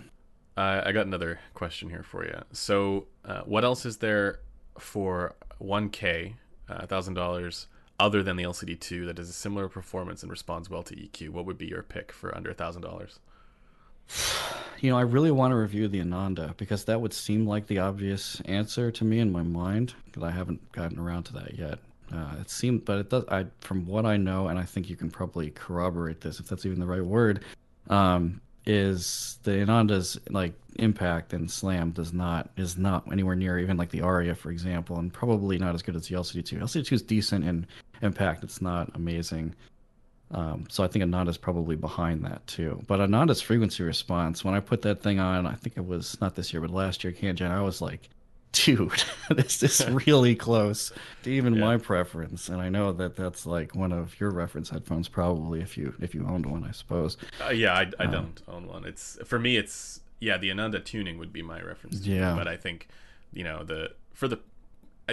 [0.56, 2.38] Uh, I got another question here for you.
[2.52, 4.38] So, uh, what else is there
[4.78, 6.34] for 1K,
[6.68, 7.66] uh, thousand dollars?
[8.00, 11.44] Other than the LCD2 that has a similar performance and responds well to EQ, what
[11.44, 13.18] would be your pick for under a thousand dollars?
[14.80, 17.80] You know, I really want to review the Ananda because that would seem like the
[17.80, 21.78] obvious answer to me in my mind, but I haven't gotten around to that yet.
[22.10, 23.24] Uh, it seemed, but it does.
[23.28, 26.64] I, from what I know, and I think you can probably corroborate this if that's
[26.64, 27.44] even the right word.
[27.90, 33.76] Um, is the Ananda's like impact and slam does not is not anywhere near even
[33.76, 36.60] like the Arya, for example, and probably not as good as the LCD2.
[36.60, 37.66] LCD2 is decent in
[38.02, 39.54] impact; it's not amazing.
[40.32, 42.82] Um, so I think Ananda's probably behind that too.
[42.86, 46.36] But Ananda's frequency response, when I put that thing on, I think it was not
[46.36, 48.08] this year, but last year, CanJam, I was like,
[48.52, 50.92] dude, this is really close
[51.24, 51.60] to even yeah.
[51.60, 52.48] my preference.
[52.48, 56.14] And I know that that's like one of your reference headphones, probably if you if
[56.14, 57.16] you owned one, I suppose.
[57.44, 58.84] Uh, yeah, I, I um, don't own one.
[58.84, 62.06] It's for me, it's yeah, the Ananda tuning would be my reference.
[62.06, 62.88] Yeah, but I think
[63.32, 64.38] you know the for the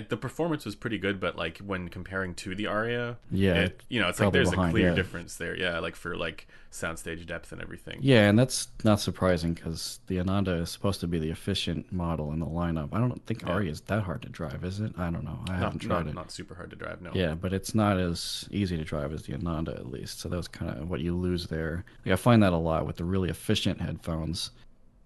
[0.01, 3.99] the performance was pretty good, but like when comparing to the Arya, yeah, it, you
[3.99, 4.95] know, it's like there's behind, a clear yeah.
[4.95, 5.57] difference there.
[5.57, 7.99] Yeah, like for like soundstage depth and everything.
[8.01, 12.31] Yeah, and that's not surprising because the Ananda is supposed to be the efficient model
[12.31, 12.89] in the lineup.
[12.91, 13.49] I don't think yeah.
[13.49, 14.93] Aria is that hard to drive, is it?
[14.97, 15.39] I don't know.
[15.47, 16.15] I not, haven't tried not, it.
[16.15, 17.11] Not super hard to drive, no.
[17.13, 20.19] Yeah, but it's not as easy to drive as the Ananda, at least.
[20.19, 21.85] So that was kind of what you lose there.
[22.05, 24.51] Like, I find that a lot with the really efficient headphones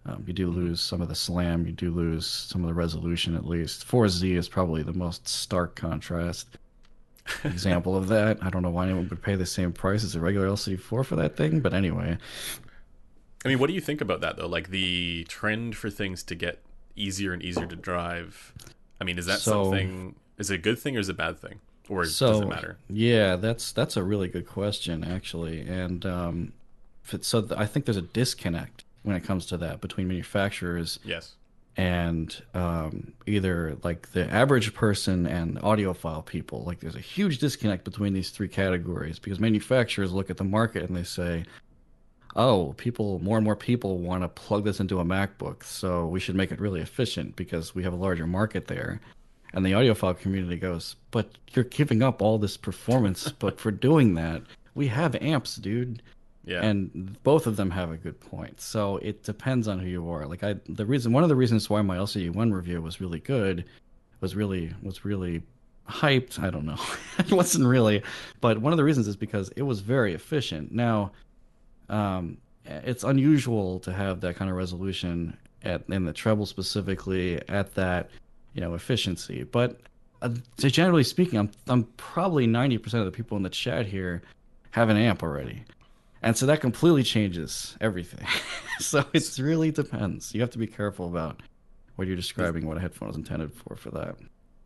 [0.05, 1.65] um, you do lose some of the slam.
[1.65, 3.87] You do lose some of the resolution, at least.
[3.87, 6.57] 4Z is probably the most stark contrast
[7.43, 8.39] example of that.
[8.41, 11.15] I don't know why anyone would pay the same price as a regular LCD4 for
[11.15, 12.17] that thing, but anyway.
[13.45, 14.47] I mean, what do you think about that, though?
[14.47, 16.59] Like the trend for things to get
[16.95, 18.53] easier and easier to drive.
[18.99, 20.15] I mean, is that so, something?
[20.39, 21.59] Is it a good thing or is it a bad thing?
[21.89, 22.77] Or so, does it matter?
[22.89, 25.61] Yeah, that's that's a really good question, actually.
[25.61, 26.53] And um,
[27.21, 30.99] so I think there's a disconnect when it comes to that between manufacturers.
[31.03, 31.35] Yes.
[31.77, 37.85] And um, either like the average person and audiophile people, like there's a huge disconnect
[37.85, 41.45] between these three categories because manufacturers look at the market and they say,
[42.35, 46.19] oh, people, more and more people want to plug this into a MacBook, so we
[46.19, 48.99] should make it really efficient because we have a larger market there.
[49.53, 54.13] And the audiophile community goes, but you're giving up all this performance, but for doing
[54.15, 54.43] that,
[54.75, 56.01] we have amps, dude.
[56.43, 56.63] Yeah.
[56.63, 58.59] And both of them have a good point.
[58.61, 60.25] So it depends on who you are.
[60.25, 63.19] Like I, the reason, one of the reasons why my LCD one review was really
[63.19, 63.65] good,
[64.21, 65.43] was really was really
[65.87, 66.39] hyped.
[66.39, 66.79] I don't know,
[67.19, 68.01] it wasn't really,
[68.39, 70.71] but one of the reasons is because it was very efficient.
[70.71, 71.11] Now,
[71.89, 77.75] um, it's unusual to have that kind of resolution at in the treble specifically at
[77.75, 78.09] that
[78.53, 79.79] you know efficiency, but.
[80.23, 84.21] Uh, generally speaking, I'm I'm probably ninety percent of the people in the chat here
[84.69, 85.63] have an amp already.
[86.21, 88.25] And so that completely changes everything.
[88.79, 90.33] so it really depends.
[90.35, 91.41] You have to be careful about
[91.95, 94.15] what you're describing, what a headphone is intended for for that.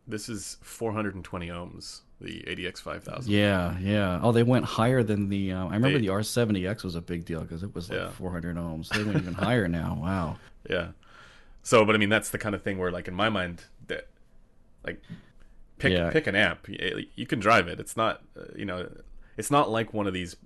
[0.08, 3.32] This is 420 ohms, the ADX 5000.
[3.32, 4.20] Yeah, yeah.
[4.22, 5.52] Oh, they went higher than the.
[5.52, 8.10] Uh, I remember They- the R70X was a big deal because it was like Yeah.
[8.10, 8.88] 400 ohms.
[8.90, 9.98] They went even higher now.
[10.00, 10.36] Wow.
[10.70, 10.88] Yeah.
[11.64, 14.06] So, but I mean, that's the kind of thing where, like, in my mind, that,
[14.84, 15.02] like,
[15.78, 16.10] pick Yeah.
[16.10, 16.68] pick an amp.
[16.68, 17.80] You can drive it.
[17.80, 18.88] It's not, uh, you know,
[19.36, 20.36] it's not like one of these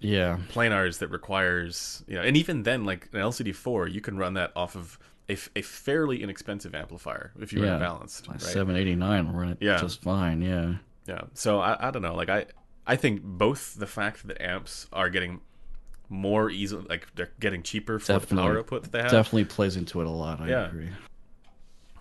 [0.00, 0.38] Yeah.
[0.50, 4.52] planars that requires, you know, and even then, like an LCD4, you can run that
[4.56, 7.76] off of a, f- a fairly inexpensive amplifier if you run Yeah.
[7.76, 8.40] it balanced, right?
[8.40, 9.78] 789 will run it Yeah.
[9.78, 10.42] just fine.
[10.42, 10.74] Yeah.
[11.06, 11.22] Yeah.
[11.34, 12.14] So I, I don't know.
[12.14, 12.46] Like I
[12.86, 15.40] I think both the fact that amps are getting
[16.10, 18.48] more easily like they're getting cheaper for the Definitely.
[18.48, 19.10] power output that they have.
[19.10, 20.40] Definitely plays into it a lot.
[20.40, 20.66] I Yeah.
[20.68, 20.90] agree.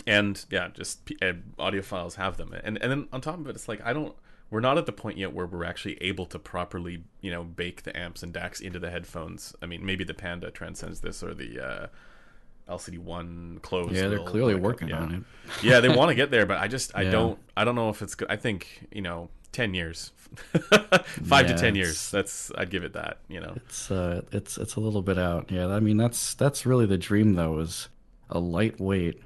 [0.06, 3.67] and yeah, just uh, audiophiles have them, and and then on top of it, it's
[3.69, 4.13] like I don't.
[4.53, 7.81] We're not at the point yet where we're actually able to properly, you know, bake
[7.81, 9.55] the amps and DACs into the headphones.
[9.63, 11.87] I mean, maybe the Panda transcends this, or the uh,
[12.69, 13.95] LCD One closed.
[13.95, 14.99] Yeah, they're clearly working yeah.
[14.99, 15.23] on it.
[15.63, 17.11] yeah, they want to get there, but I just I Yeah.
[17.11, 18.27] don't I don't know if it's good.
[18.29, 20.11] I think you know, ten years,
[21.23, 22.11] five to ten years.
[22.11, 23.17] That's I'd give it that.
[23.27, 25.49] You know, It's uh, it's it's a little bit out.
[25.49, 27.89] Yeah, I mean that's that's really the dream though is
[28.29, 29.19] a lightweight,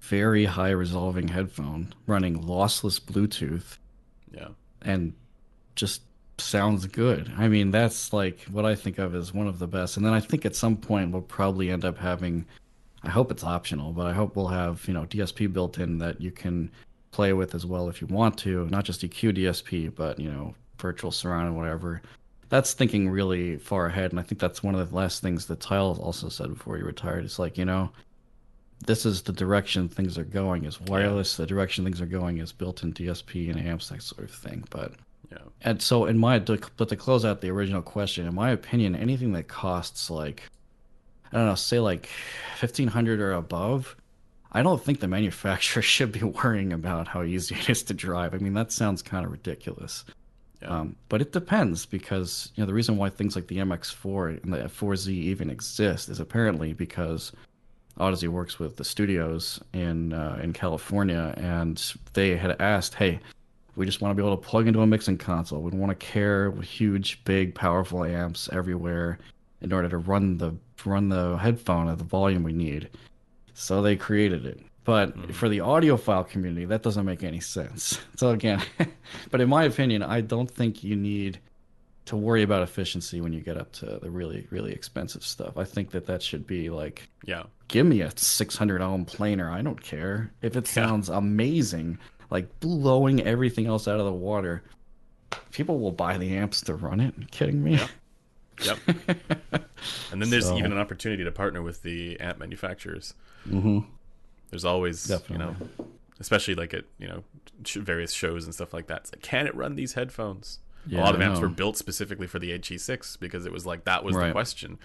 [0.00, 3.78] very high resolving headphone running lossless Bluetooth
[4.34, 4.48] yeah,
[4.84, 5.12] and
[5.74, 6.02] just
[6.38, 7.30] sounds good.
[7.36, 9.96] I mean that's like what I think of as one of the best.
[9.96, 12.46] And then I think at some point we'll probably end up having.
[13.02, 16.20] I hope it's optional, but I hope we'll have you know DSP built in that
[16.20, 16.70] you can
[17.10, 20.54] play with as well if you want to, not just EQ DSP, but you know
[20.78, 22.02] virtual surround and whatever
[22.48, 25.60] that's thinking really far ahead and i think that's one of the last things that
[25.60, 27.90] Tyll also said before he retired it's like you know
[28.86, 32.52] this is the direction things are going is wireless the direction things are going is
[32.52, 34.92] built-in dsp and amps that sort of thing but
[35.32, 38.94] yeah, and so in my but to close out the original question in my opinion
[38.94, 40.42] anything that costs like
[41.32, 42.08] i don't know say like
[42.60, 43.96] 1500 or above
[44.52, 48.34] i don't think the manufacturer should be worrying about how easy it is to drive.
[48.34, 50.04] I mean that sounds kind of ridiculous.
[50.62, 50.68] Yeah.
[50.68, 54.52] um, but it depends because you know the reason why things like the MX4 and
[54.52, 57.32] the 4Z even exist is apparently because
[57.98, 63.20] Audeze works with the studios in uh, in California, and they had asked, "Hey,
[63.76, 65.60] we just want to be able to plug into a mixing console.
[65.62, 69.18] We don't want to care with huge, big, powerful amps everywhere
[69.60, 70.54] in order to run the
[70.84, 72.90] run the headphone at the volume we need."
[73.54, 74.60] So they created it.
[74.84, 78.00] But for the audiophile community, that doesn't make any sense.
[78.16, 78.62] So again,
[79.30, 81.40] but in my opinion, I don't think you need
[82.06, 85.56] to worry about efficiency when you get up to the really, really expensive stuff.
[85.56, 87.44] I think that that should be like, yeah.
[87.74, 89.50] Give me a 600 ohm planar.
[89.50, 91.98] I don't care if it sounds amazing,
[92.30, 94.62] like blowing everything else out of the water.
[95.50, 97.16] People will buy the amps to run it.
[97.18, 97.80] Are you kidding me?
[98.64, 98.78] Yep.
[100.12, 103.14] and then there's So- even an opportunity to partner with the amp manufacturers.
[103.42, 103.80] hmm
[104.50, 105.34] There's always, Definitely.
[105.34, 105.56] you know,
[106.20, 107.24] especially like at you know
[107.64, 108.98] various shows and stuff like that.
[109.00, 110.60] It's like, can it run these headphones?
[110.86, 113.82] Yeah, a lot of amps were built specifically for the HE6 because it was like
[113.84, 114.78] that was the question.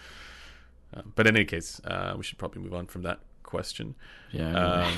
[0.96, 3.96] Uh, but in any case, uh, we should probably move on from that question.
[4.32, 4.54] Yeah.
[4.88, 4.94] Um,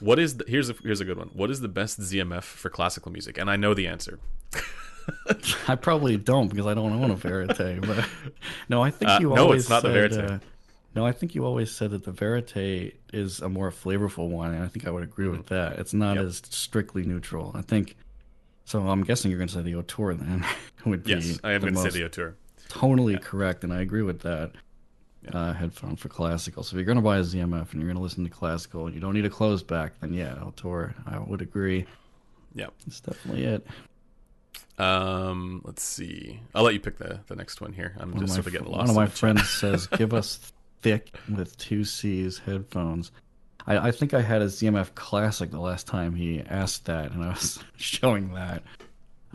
[0.00, 1.30] what is the, here's a here's a good one.
[1.32, 3.38] What is the best ZMF for classical music?
[3.38, 4.18] And I know the answer.
[5.68, 7.86] I probably don't because I don't own a Verite.
[7.86, 8.08] But
[8.68, 10.30] no, I think Uh, you no, always it's not the Verite.
[10.30, 10.38] uh,
[10.94, 14.62] no, I think you always said that the Verite is a more flavorful one, and
[14.64, 15.78] I think I would agree with that.
[15.78, 16.24] It's not Yep.
[16.24, 17.50] as strictly neutral.
[17.54, 17.96] I think.
[18.64, 20.44] So I'm guessing you're going to say the Auteur then
[20.86, 22.34] would be Yes, I am going to say the Auteur.
[22.70, 24.52] tonally correct, and I agree with that.
[25.32, 26.62] Uh, headphone for classical.
[26.62, 28.86] So if you're going to buy a ZMF and you're going to listen to classical
[28.86, 30.94] and you don't need a closed back, then yeah, Auteur.
[31.06, 31.86] I would agree.
[32.54, 32.66] Yeah.
[32.86, 33.66] It's definitely it.
[34.78, 36.40] Um, let's see.
[36.54, 37.94] I'll let you pick the the next one here.
[37.98, 38.78] I'm One just sort of getting lost.
[38.80, 43.12] one of my friends says, "Give us thick with two C's headphones."
[43.66, 47.22] I, I think I had a ZMF Classic the last time he asked that, and
[47.24, 48.62] I was showing that.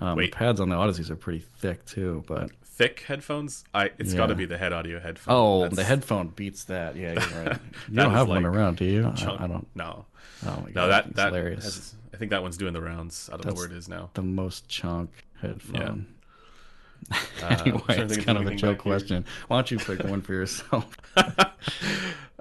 [0.02, 0.32] Um, Wait.
[0.32, 4.18] the pads on the Audezes are pretty thick too, but thick headphones, I it's Yeah.
[4.18, 5.24] got to be the HEDD Audio HEDDphone.
[5.28, 6.96] Oh, That's- the headphone beats that.
[6.96, 7.60] Yeah, you're right.
[7.90, 9.06] You don't have one around, do you?
[9.08, 9.68] I, chunk- I don't.
[9.76, 10.06] No,
[10.46, 11.64] Oh my god, no, that that hilarious.
[11.66, 13.30] has- I think that one's doing the rounds.
[13.32, 14.10] I don't know where it is now.
[14.16, 15.12] the most chunk
[15.42, 16.08] headphone.
[17.42, 19.24] Uh, anyway, think it's kind of a joke question.
[19.48, 20.86] Why don't you pick one for yourself?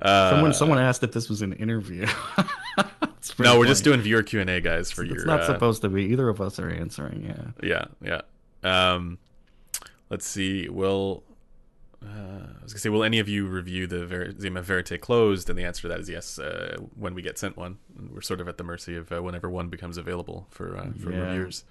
[0.01, 2.07] Uh, someone someone asked if this was an interview.
[3.03, 5.25] It's no, we're just doing viewer Q and A, guys, for It's your.
[5.27, 6.05] not uh, supposed to be.
[6.07, 7.25] Either of us are answering.
[7.63, 7.87] Yeah.
[8.03, 8.21] Yeah,
[8.63, 8.93] yeah.
[8.95, 9.19] Um,
[10.11, 10.69] let's see.
[10.69, 11.23] Will
[12.03, 15.51] uh, I was gonna say, will any of you review the Ver- ZMF Verite closed?
[15.51, 16.39] And the answer to that is yes.
[16.39, 19.21] Uh, when we get sent one, and we're sort of at the mercy of uh,
[19.23, 21.21] whenever one becomes available for uh, for Yeah.
[21.31, 21.65] reviewers.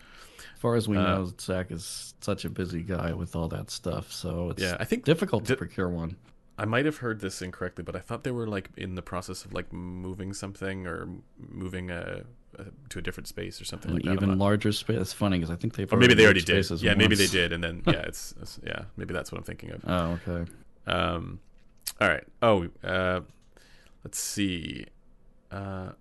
[0.55, 3.69] As far as we Uh, know, Zach is such a busy guy with all that
[3.71, 6.17] stuff, so it's Yeah, I think difficult to di- procure one.
[6.59, 9.45] I might have heard this incorrectly, but I thought they were like in the process
[9.45, 12.23] of like moving something or moving uh,
[12.59, 14.13] uh, to a different space or something An like that.
[14.13, 14.97] Even larger space.
[14.99, 16.69] It's funny because I think they've or maybe they already did.
[16.81, 19.71] Yeah, maybe they did, and then yeah, it's, it's yeah, maybe that's what I'm thinking
[19.71, 19.81] of.
[19.87, 20.51] Oh, okay.
[20.87, 21.39] Um,
[21.99, 22.23] all right.
[22.41, 23.21] Oh, uh,
[24.03, 24.85] let's see.
[25.51, 25.91] Uh,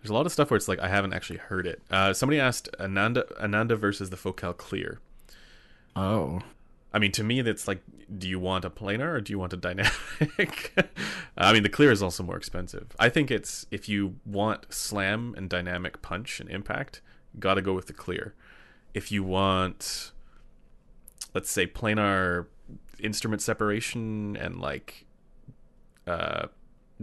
[0.00, 1.80] there's a lot of stuff where it's like I haven't actually heard it.
[1.90, 5.00] Uh, somebody asked Ananda Ananda versus the Focal Clear.
[5.94, 6.40] Oh,
[6.92, 7.82] I mean, to me, that's like,
[8.18, 10.74] do you want a planar or do you want a dynamic?
[11.36, 12.94] I mean, the clear is also more expensive.
[12.98, 17.00] I think it's if you want slam and dynamic punch and impact,
[17.38, 18.34] got to go with the clear.
[18.94, 20.12] If you want,
[21.34, 22.46] let's say, planar
[22.98, 25.06] instrument separation and like
[26.06, 26.46] uh,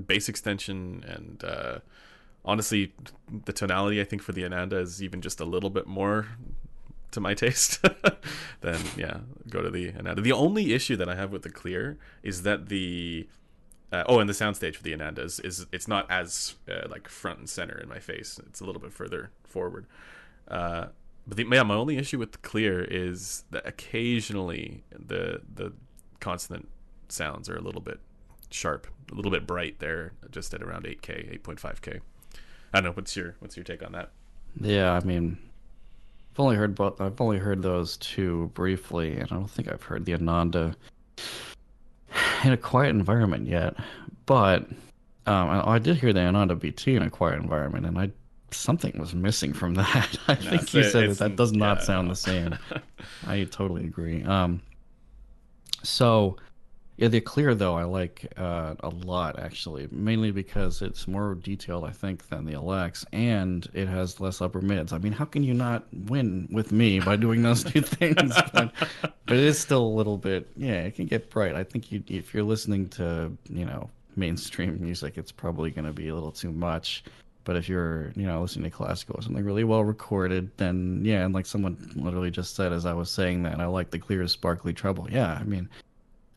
[0.05, 1.79] bass extension and uh,
[2.45, 2.93] honestly,
[3.45, 6.27] the tonality I think for the Ananda is even just a little bit more
[7.11, 7.83] to my taste,
[8.61, 9.19] then yeah,
[9.49, 10.21] go to the Ananda.
[10.21, 13.27] The only issue that I have with the Clear is that the
[13.91, 17.07] uh, oh, and the soundstage for the Ananda is, is it's not as uh, like
[17.07, 18.39] front and center in my face.
[18.47, 19.87] It's a little bit further forward.
[20.47, 20.87] Uh,
[21.27, 25.73] but the, yeah, my only issue with the Clear is that occasionally the the
[26.19, 26.67] consonant
[27.07, 27.99] sounds are a little bit
[28.51, 32.01] sharp, a little bit bright there, just at around 8k, 8.5k.
[32.73, 32.91] I don't know.
[32.91, 34.11] What's your what's your take on that?
[34.59, 34.93] yeah.
[34.93, 35.37] I mean,
[36.39, 37.01] I've only heard both.
[37.01, 40.73] I've only heard those two briefly, and I don't think I've heard the Ananda
[42.45, 43.75] in a quiet environment yet.
[44.25, 44.61] But
[45.25, 48.11] um, I, I did hear the Ananda BT in a quiet environment, and I
[48.51, 50.17] something was missing from that.
[50.29, 52.13] I think you said that that does not yeah, sound no.
[52.13, 52.57] the same.
[53.27, 54.23] I totally agree.
[54.23, 54.61] Um,
[55.83, 56.37] so
[56.99, 61.85] yeah, the clear though I like uh, a lot actually, mainly because it's more detailed
[61.85, 64.91] I think than the Elex, and it has less upper mids.
[64.91, 68.33] I mean, how can you not win with me by doing those two things?
[68.53, 70.49] But, but it is still a little bit.
[70.57, 71.55] Yeah, it can get bright.
[71.55, 75.93] I think you if you're listening to you know mainstream music, it's probably going to
[75.93, 77.05] be a little too much.
[77.45, 81.23] But if you're, you know, listening to classical or something really well recorded, then yeah,
[81.23, 84.27] and like someone literally just said as I was saying that, I like the clear,
[84.27, 85.09] sparkly treble.
[85.09, 85.69] Yeah, I mean,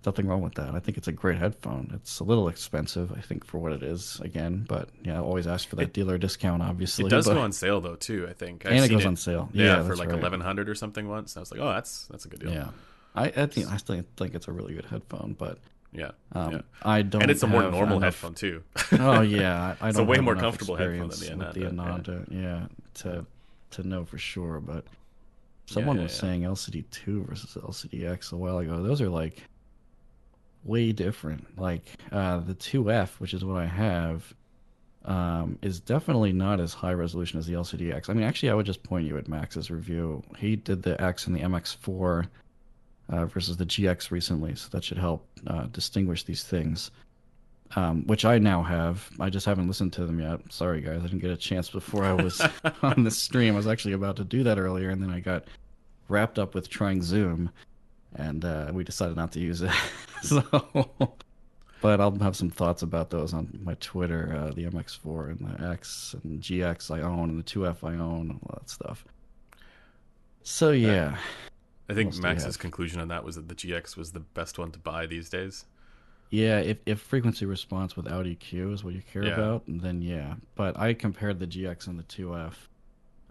[0.06, 0.74] nothing wrong with that.
[0.74, 1.90] I think it's a great headphone.
[1.94, 4.20] It's a little expensive, I think, for what it is.
[4.20, 7.06] Again, but yeah, always ask for that dealer discount, obviously.
[7.06, 8.26] It does but, go on sale though too.
[8.28, 9.48] I think, I've and it goes on sale.
[9.52, 10.18] Yeah, Yeah, for like right.
[10.18, 11.36] eleven hundred or something once.
[11.36, 12.52] I was like, oh, that's that's a good deal.
[12.52, 12.68] Yeah,
[13.14, 15.58] I, I think I still think it's a really good headphone, but
[15.92, 16.60] yeah, um, yeah.
[16.82, 17.22] I don't.
[17.22, 18.62] And it's a more normal enough- headphone too.
[18.92, 21.66] oh yeah, I, I It's don't a way more comfortable headphone than the with the
[21.66, 22.24] Ananda, Ananda.
[22.30, 22.66] Yeah.
[22.94, 23.26] to
[23.72, 24.60] to know for sure.
[24.60, 24.84] But
[25.66, 26.20] someone yeah, was yeah.
[26.20, 28.82] saying LCD two versus LCD X a while ago.
[28.82, 29.42] Those are like
[30.64, 31.58] way different.
[31.58, 34.34] Like uh, the two F, which is what I have,
[35.04, 38.08] um, is definitely not as high resolution as the LCD X.
[38.08, 40.22] I mean, actually, I would just point you at Max's review.
[40.38, 42.28] He did the X and the MX4
[43.08, 46.90] uh, versus the GX recently, so that should help uh, distinguish these things.
[47.74, 49.08] Um, which I now have.
[49.18, 50.40] I just haven't listened to them yet.
[50.50, 52.46] Sorry, guys, I didn't get a chance before I was
[52.82, 53.54] on the stream.
[53.54, 55.44] I was actually about to do that earlier, and then I got
[56.08, 57.50] wrapped up with trying Zoom,
[58.16, 59.70] and uh, we decided not to use it.
[60.22, 60.42] so,
[61.80, 64.34] but I'll have some thoughts about those on my Twitter.
[64.36, 68.38] Uh, the MX4 and the X and GX I own, and the 2F I own,
[68.42, 69.04] all that stuff.
[70.42, 71.16] So yeah,
[71.88, 74.20] I think else do you Max's conclusion on that was that the GX was the
[74.20, 75.64] best one to buy these days.
[76.30, 79.34] Yeah, if, if frequency response without EQ is what you care Yeah.
[79.34, 80.34] about, then yeah.
[80.54, 82.54] But I compared the GX and the 2F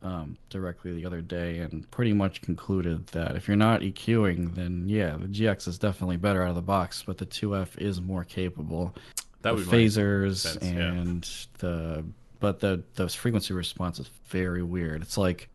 [0.04, 4.84] um, directly the other day and pretty much concluded that if you're not EQing, then
[4.88, 8.24] yeah, the GX is definitely better out of the box, but the 2F is more
[8.24, 8.96] capable.
[9.42, 10.92] That the phasers sense, yeah.
[10.92, 11.30] and
[11.60, 12.04] the
[12.40, 15.02] but the the frequency response is very weird.
[15.02, 15.50] It's like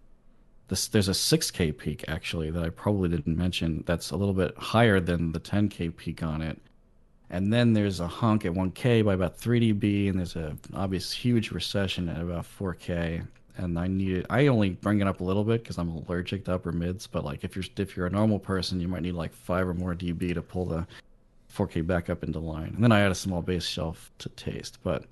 [0.68, 3.84] this, there's a 6K peak actually that I probably didn't mention.
[3.86, 6.60] That's a little bit higher than the 10K peak on it.
[7.30, 11.12] And then there's a honk at 1K by about 3 dB, and there's a obvious
[11.12, 13.26] huge recession at about 4K.
[13.56, 14.26] And I need it.
[14.30, 17.06] I only bring it up a little bit because I'm allergic to upper mids.
[17.06, 19.74] But like if you're if you're a normal person, you might need like five or
[19.74, 20.86] more dB to pull the
[21.54, 22.72] 4K back up into line.
[22.74, 24.78] And then I add a small bass shelf to taste.
[24.82, 25.04] But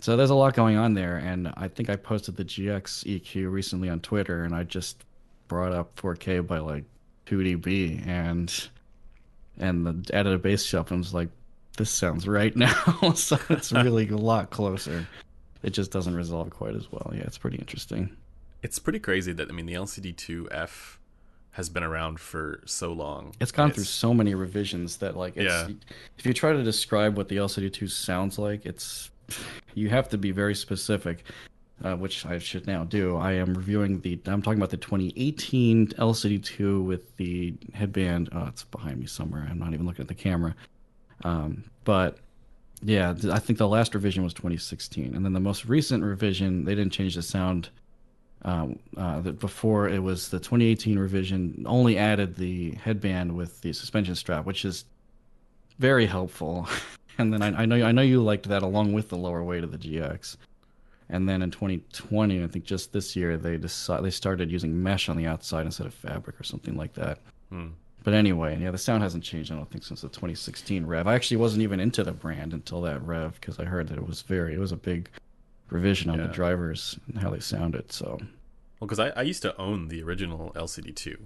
[0.00, 3.50] so there's a lot going on there, and I think I posted the GX EQ
[3.52, 5.04] recently on Twitter, and I just
[5.46, 6.84] brought up 4K by like
[7.26, 8.68] 2 dB, and
[9.58, 11.28] and the, added a bass shelf, and was like,
[11.76, 13.12] this sounds right now.
[13.14, 15.06] so it's really a lot closer.
[15.62, 17.12] It just doesn't resolve quite as well.
[17.14, 18.16] Yeah, it's pretty interesting.
[18.62, 20.96] It's pretty crazy that I mean the LCD2F
[21.52, 23.34] has been around for so long.
[23.40, 25.68] It's gone through so many revisions that like it's, Yeah.
[26.18, 29.10] if you try to describe what the LCD2 sounds like, it's
[29.74, 31.24] you have to be very specific.
[31.82, 33.16] Uh, which I should now do.
[33.16, 34.20] I am reviewing the.
[34.26, 38.28] I'm talking about the 2018 LCD2 with the headband.
[38.32, 39.48] Oh, it's behind me somewhere.
[39.50, 40.54] I'm not even looking at the camera.
[41.24, 42.18] Um, but
[42.82, 46.74] yeah, I think the last revision was 2016, and then the most recent revision they
[46.74, 47.68] didn't change the sound.
[48.42, 54.14] Um, uh, before it was the 2018 revision only added the headband with the suspension
[54.14, 54.86] strap, which is
[55.78, 56.66] very helpful.
[57.18, 59.62] and then I, I know I know you liked that along with the lower weight
[59.62, 60.38] of the GX.
[61.10, 65.08] And then in 2020, I think just this year, they decided they started using mesh
[65.08, 67.18] on the outside instead of fabric or something like that.
[67.50, 67.68] Hmm.
[68.02, 69.52] But anyway, yeah, the sound hasn't changed.
[69.52, 71.06] I don't think since the 2016 Rev.
[71.06, 74.06] I actually wasn't even into the brand until that Rev because I heard that it
[74.06, 75.08] was very, it was a big
[75.68, 77.92] revision on the drivers and how they sounded.
[77.92, 78.18] So,
[78.80, 81.16] Well, because I, I used to own the original LCD2.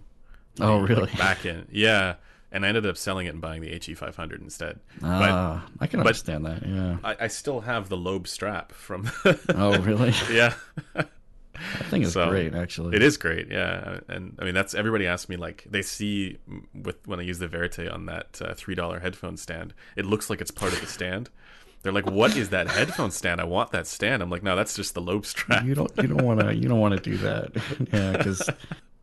[0.61, 1.11] oh Like, really?
[1.17, 2.17] back in yeah,
[2.53, 4.81] and I ended up selling it and buying the HE500 instead.
[5.03, 6.67] Ah, I can but- understand that.
[6.67, 6.97] Yeah.
[7.05, 9.11] I, I still have the lobe strap from.
[9.55, 10.13] Oh really?
[10.33, 10.55] yeah,
[11.55, 12.97] That think it's So, great, actually.
[12.97, 13.51] it is great.
[13.51, 16.39] Yeah, and I mean that's everybody asks me like they see
[16.75, 20.29] with when I use the Verite on that uh, three dollar headphone stand, it looks
[20.31, 21.31] like it's part of the stand.
[21.83, 23.41] They're like, "What is that headphone stand?
[23.41, 25.93] I want that stand." I'm like, "No, that's just the lobe strap." You don't.
[25.99, 26.55] You don't want to.
[26.55, 27.51] You don't want to do that.
[27.93, 28.49] yeah, because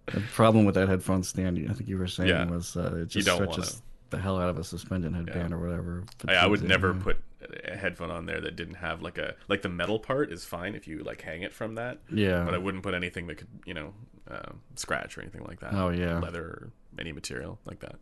[0.08, 2.46] the problem with that headphone stand, I think you were saying, Yeah.
[2.50, 6.04] was uh, it just stretches the hell out of a suspended headband or whatever.
[6.28, 7.04] I, I would never yeah.
[7.04, 7.18] put
[7.66, 10.76] a headphone on there that didn't have like a like the metal part is fine
[10.76, 12.00] if you like hang it from that.
[12.12, 12.44] Yeah.
[12.44, 13.94] but I wouldn't put anything that could you know
[14.30, 15.74] uh, scratch or anything like that.
[15.74, 16.20] Oh, yeah.
[16.20, 17.96] leather or any material like that.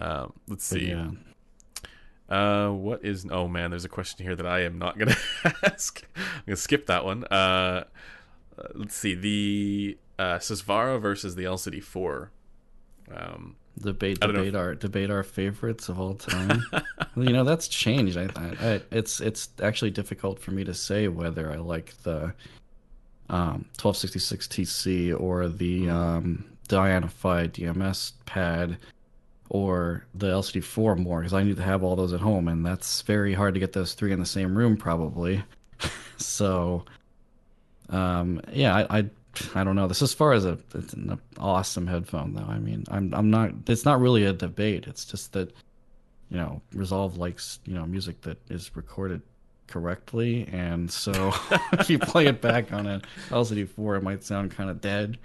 [0.00, 0.88] Um, let's see.
[0.88, 1.10] yeah.
[2.28, 3.26] Uh, what is?
[3.30, 5.16] Oh man, there's a question here that I am not gonna
[5.62, 6.04] ask.
[6.16, 7.24] I'm gonna skip that one.
[7.24, 7.84] Uh,
[8.58, 12.28] uh, let's see the uh, Susvara versus the LCD4.
[13.14, 16.62] Um, Debate, I don't know debate our debate our favorites of all time.
[17.16, 18.18] you know that's changed.
[18.18, 22.34] I, I, it's it's actually difficult for me to say whether I like the
[23.30, 28.76] um, 1266 TC or the um, Diana Phi DMS pad
[29.48, 33.02] or the LCD4 more because I need to have all those at home, and that's
[33.02, 35.42] very hard to get those three in the same room probably.
[36.18, 36.84] so,
[37.88, 39.10] um, yeah, I, I
[39.54, 39.86] I don't know.
[39.86, 42.46] This as far as a it's an awesome headphone though.
[42.46, 43.52] I mean, I'm I'm not.
[43.66, 44.86] It's not really a debate.
[44.86, 45.52] It's just that
[46.30, 49.22] you know Resolve likes you know music that is recorded
[49.66, 51.32] correctly, and so
[51.72, 55.18] if you play it back on an LCD4, it might sound kind of dead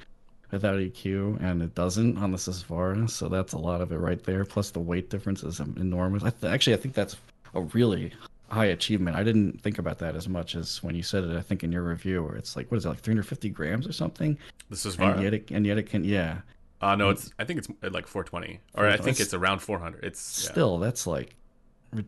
[0.51, 3.09] without EQ, and it doesn't on the Susvara.
[3.09, 4.45] So that's a lot of it right there.
[4.45, 6.23] Plus the weight difference is enormous.
[6.23, 7.17] I th- actually I think that's
[7.53, 8.13] a really
[8.49, 9.15] high achievement.
[9.17, 11.35] I didn't think about that as much as when you said it.
[11.35, 13.93] I think in your review, where it's like what is it like 350 grams or
[13.93, 14.37] something,
[14.69, 15.21] the and Susvara.
[15.21, 16.39] yet it and yet it can yeah.
[16.79, 17.31] Uh, no, it's.
[17.39, 19.23] I think it's uh, like 420, or I think 420.
[19.23, 20.03] it's around 400.
[20.03, 20.51] It's yeah.
[20.51, 21.35] Still, that's like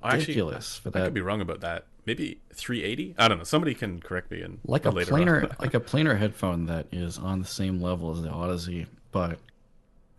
[0.03, 1.03] Actually, ridiculous for I that.
[1.05, 1.85] could be wrong about that.
[2.05, 3.15] Maybe 380.
[3.17, 3.43] I don't know.
[3.43, 7.17] Somebody can correct me and like a later planar like a planar headphone that is
[7.17, 9.39] on the same level as the Audeze, but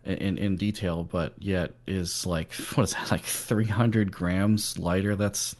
[0.05, 5.15] in in detail, but yet is like what is that like 300 grams lighter?
[5.15, 5.55] That's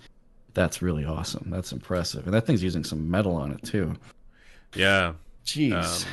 [0.54, 1.49] that's really awesome.
[1.49, 3.95] That's impressive, and that thing's using some metal on it too.
[4.76, 5.14] yeah.
[5.45, 5.74] Jeez.
[6.06, 6.12] Um,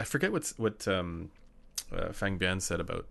[0.00, 1.30] I forget what's what um,
[1.94, 3.06] uh, Fang Bian said about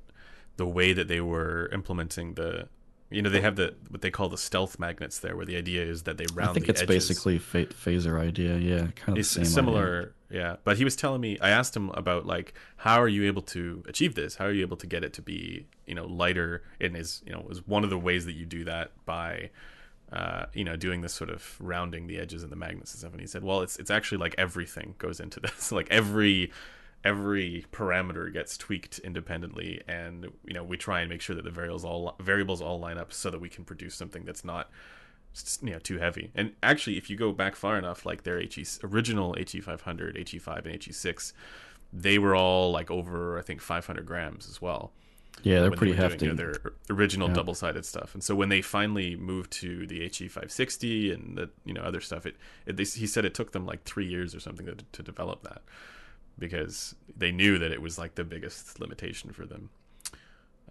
[0.58, 2.68] the way that they were implementing the.
[3.12, 5.84] You know, they have the what they call the stealth magnets there, where the idea
[5.84, 6.49] is that they round.
[6.49, 7.08] I think the it's edges.
[7.08, 8.58] basically fa- phaser idea.
[8.58, 9.41] Yeah, kind of it's the same.
[9.43, 9.53] idea.
[9.53, 13.26] similar yeah but he was telling me i asked him about like how are you
[13.28, 16.06] able to achieve this how are you able to get it to be you know
[16.08, 19.51] lighter and is you know is one of the ways that you do that by
[20.16, 23.11] uh, you know doing this sort of rounding the edges and the magnets and stuff
[23.11, 26.51] and he said well it's it's actually like everything goes into this like every
[27.03, 31.51] every parameter gets tweaked independently and you know we try and make sure that the
[31.51, 34.70] variables all variables all line up so that we can produce something that's not
[35.61, 36.32] you know too heavy.
[36.36, 40.39] And actually, if you go back far enough, like their HE original HE 500, HE
[40.39, 41.34] 5, and HE 6,
[41.91, 44.91] they were all like over I think 500 grams as well.
[45.44, 46.18] Yeah, they're pretty they hefty.
[46.26, 47.36] Doing, you know, their original Yeah.
[47.36, 51.74] double-sided stuff, and so when they finally moved to the HE 560 and the you
[51.74, 54.40] know other stuff, it, it they, he said it took them like three years or
[54.40, 55.62] something to, to develop that
[56.40, 59.70] because they knew that it was like the biggest limitation for them.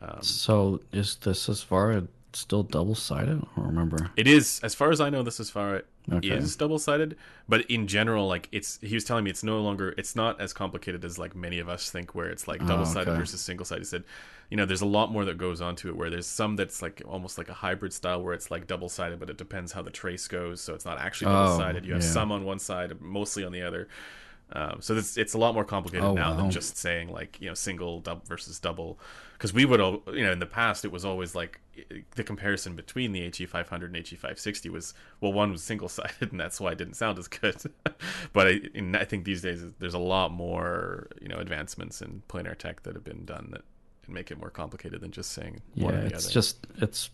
[0.01, 2.03] Um, so is this as far
[2.33, 3.39] still double sided?
[3.57, 4.11] I don't remember.
[4.17, 6.29] It is, as far as I know, this as far Okay.
[6.29, 7.17] is double sided.
[7.49, 10.53] But in general, like it's, he was telling me it's no longer, it's not as
[10.53, 13.19] complicated as like many of us think, where it's like Oh, double sided okay.
[13.19, 13.81] versus single sided.
[13.81, 14.05] He said,
[14.51, 15.97] you know, there's a lot more that goes on to it.
[15.97, 19.19] Where there's some that's like almost like a hybrid style, where it's like double sided,
[19.19, 21.87] but it depends how the trace goes, so it's not actually Oh, double sided.
[21.87, 22.09] You have yeah.
[22.09, 23.89] some on one side, mostly on the other.
[24.53, 27.49] Um, so it's it's a lot more complicated Oh, now than just saying like you
[27.49, 28.99] know single versus double
[29.35, 31.61] because we would al- you know in the past it was always like
[32.15, 36.15] the comparison between the HE 500 and HE 560 was well one was single sided
[36.31, 37.57] and that's why it didn't sound as good.
[38.33, 38.61] But I,
[38.95, 42.95] I think these days there's a lot more you know advancements in planar tech that
[42.95, 43.63] have been done that
[44.09, 47.11] make it more complicated than just saying one Yeah, or the it's just it's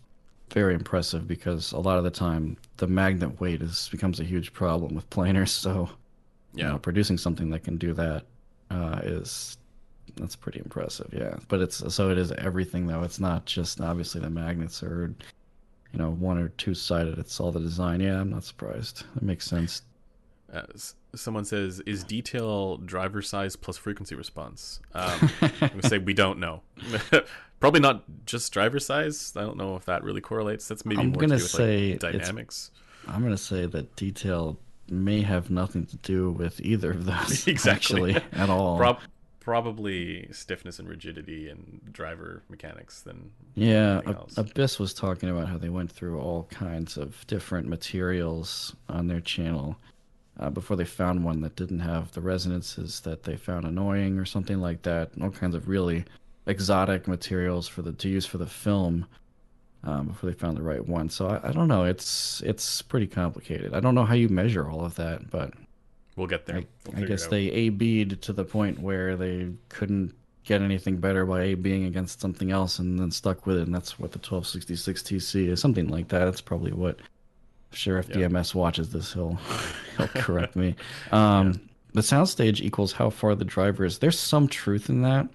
[0.51, 4.53] very impressive because a lot of the time the magnet weight is becomes a huge
[4.53, 5.49] problem with planars.
[5.61, 5.89] So
[6.53, 6.69] you yeah.
[6.69, 8.25] know, producing something that can do that
[8.69, 9.57] uh, is
[10.15, 11.09] that's pretty impressive.
[11.13, 13.03] Yeah, but it's so it is everything though.
[13.03, 15.13] It's not just obviously the magnets are
[15.93, 17.17] you know one or two sided.
[17.17, 17.99] It's all the design.
[17.99, 19.03] Yeah, I'm not surprised.
[19.15, 19.83] That makes sense.
[20.53, 20.63] Uh,
[21.15, 26.39] someone says, "Is detail driver size plus frequency response?" Um, I'm gonna say we don't
[26.39, 26.61] know.
[27.59, 29.33] Probably not just driver size.
[29.35, 30.67] I don't know if that really correlates.
[30.67, 32.71] That's maybe I'm more gonna to do with say like, dynamics.
[33.07, 34.59] I'm gonna say that detail
[34.89, 38.15] may have nothing to do with either of those Exactly.
[38.15, 38.77] actually at all.
[38.77, 38.99] Prob-
[39.41, 43.01] probably stiffness and rigidity and driver mechanics.
[43.01, 44.37] Than Yeah, else.
[44.37, 49.19] Abyss was talking about how they went through all kinds of different materials on their
[49.19, 49.75] channel
[50.39, 54.25] uh, before they found one that didn't have the resonances that they found annoying or
[54.25, 55.11] something like that.
[55.21, 56.05] All kinds of really
[56.45, 59.05] exotic materials for the to use for the film
[59.83, 61.09] um, before they found the right one.
[61.09, 61.83] So I, I don't know.
[61.83, 63.73] It's it's pretty complicated.
[63.73, 65.53] I don't know how you measure all of that, but
[66.21, 66.57] we'll get there.
[66.57, 70.13] I, We'll I guess they A B'd to the point where they couldn't
[70.43, 73.63] get anything better by A being against something else and then stuck with it.
[73.63, 75.59] And that's what the 1266 TC is.
[75.59, 76.25] Something like that.
[76.25, 76.99] That's probably what.
[77.73, 78.27] Sure, if Yeah.
[78.27, 79.39] DMS watches this, he'll
[79.97, 80.75] he'll correct me.
[81.11, 81.59] Um,
[81.93, 83.99] The soundstage equals how far the driver is.
[83.99, 85.27] There's some truth in that.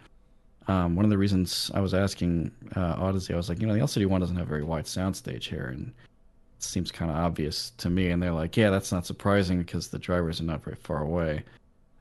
[0.69, 3.75] Um, one of the reasons I was asking uh, Audeze, I was like, you know,
[3.75, 5.93] the LCD one doesn't have a very wide soundstage here, and
[6.59, 8.09] seems kind of obvious to me.
[8.11, 11.43] And they're like, yeah, that's not surprising because the drivers are not very far away.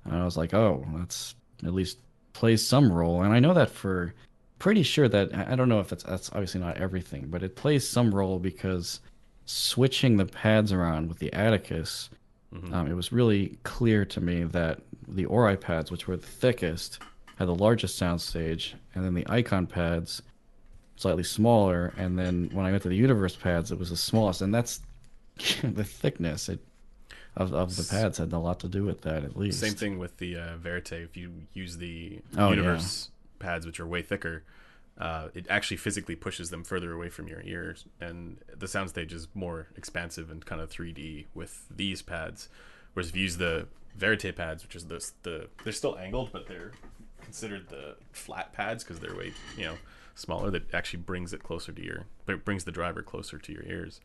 [0.06, 1.98] And I was like, oh, that's at least
[2.34, 3.24] plays some role.
[3.24, 4.14] And I know that for
[4.60, 7.88] pretty sure that I don't know if it's that's obviously not everything, but it plays
[7.88, 9.00] some role because
[9.46, 12.10] switching the pads around with the Atticus,
[12.54, 12.74] Mhm.
[12.74, 17.00] um, it was really clear to me that the Ori pads, which were the thickest,
[17.36, 20.22] had the largest soundstage, and then the Eikon pads
[20.96, 24.42] slightly smaller, and then when I went to the Universe pads, it was the smallest,
[24.42, 24.82] and that's
[25.62, 26.60] the thickness it,
[27.36, 29.60] of of the pads had a lot to do with that at least.
[29.60, 31.04] Same thing with the uh, Verite.
[31.04, 34.44] If you use the Oh, Universe pads, which are way thicker,
[34.98, 39.28] uh, it actually physically pushes them further away from your ears, and the soundstage is
[39.34, 42.48] more expansive and kind of 3D with these pads.
[42.94, 43.68] Whereas if you use the
[43.98, 46.72] Verite pads, which is the the they're still angled, but they're
[47.22, 49.76] considered the flat pads because they're way you know
[50.16, 50.50] smaller.
[50.50, 53.64] That actually brings it closer to your, but it brings the driver closer to your
[53.64, 54.02] ears,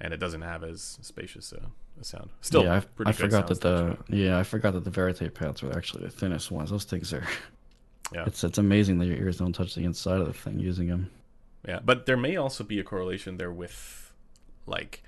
[0.00, 2.30] and it doesn't have as spacious a, a sound.
[2.40, 5.76] Still, yeah, I, I forgot that the yeah I forgot that the Verite pads were
[5.76, 6.70] actually the thinnest ones.
[6.70, 7.26] Those things are
[8.14, 8.24] Yeah.
[8.26, 11.10] it's it's amazing that your ears don't touch the inside of the thing using them.
[11.66, 14.12] Yeah, but there may also be a correlation there with
[14.66, 15.02] like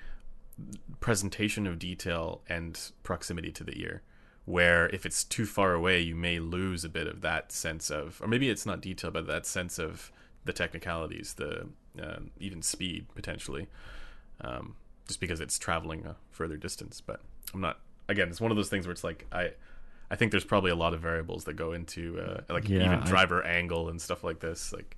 [1.00, 4.02] presentation of detail and proximity to the ear.
[4.46, 8.20] Where if it's too far away, you may lose a bit of that sense of,
[8.22, 10.12] or maybe it's not detail, but that sense of
[10.44, 11.66] the technicalities, the
[12.02, 13.66] um, even speed potentially,
[14.40, 14.74] um,
[15.06, 17.00] just because it's traveling a further distance.
[17.00, 17.20] But
[17.52, 17.78] I'm not.
[18.08, 19.52] Again, it's one of those things where it's like I,
[20.10, 22.98] I think there's probably a lot of variables that go into uh, like Yeah, even
[23.00, 24.72] I- driver angle and stuff like this.
[24.72, 24.96] Like,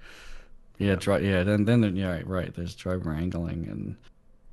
[0.78, 1.42] Yeah, dri- yeah.
[1.44, 2.54] Then then yeah, right, right.
[2.54, 3.96] There's driver angling and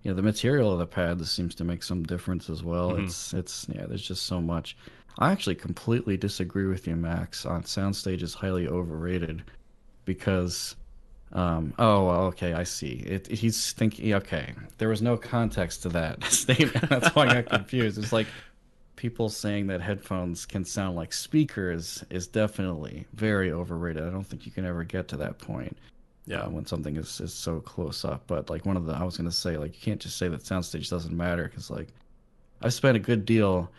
[0.03, 2.91] yeah, the material of the pads seems to make some difference as well.
[2.91, 3.05] Mhm.
[3.05, 3.85] It's it's yeah.
[3.87, 4.77] There's just so much.
[5.19, 7.45] I actually completely disagree with you, Max.
[7.45, 9.43] On soundstage is highly overrated
[10.05, 10.75] because.
[11.33, 13.03] Um, oh, okay, I see.
[13.05, 16.89] It, he's thinking, okay, there was no context to that statement.
[16.89, 17.97] That's why I got confused.
[17.97, 18.27] It's like
[18.95, 24.03] people saying that headphones can sound like speakers is definitely very overrated.
[24.03, 25.75] I don't think you can ever get to that point
[26.25, 28.23] yeah, uh, when something is, is so close up.
[28.27, 30.41] But like one of the, I was gonna say like you can't just say that
[30.41, 31.89] soundstage doesn't matter because like
[32.61, 33.69] I've spent a good deal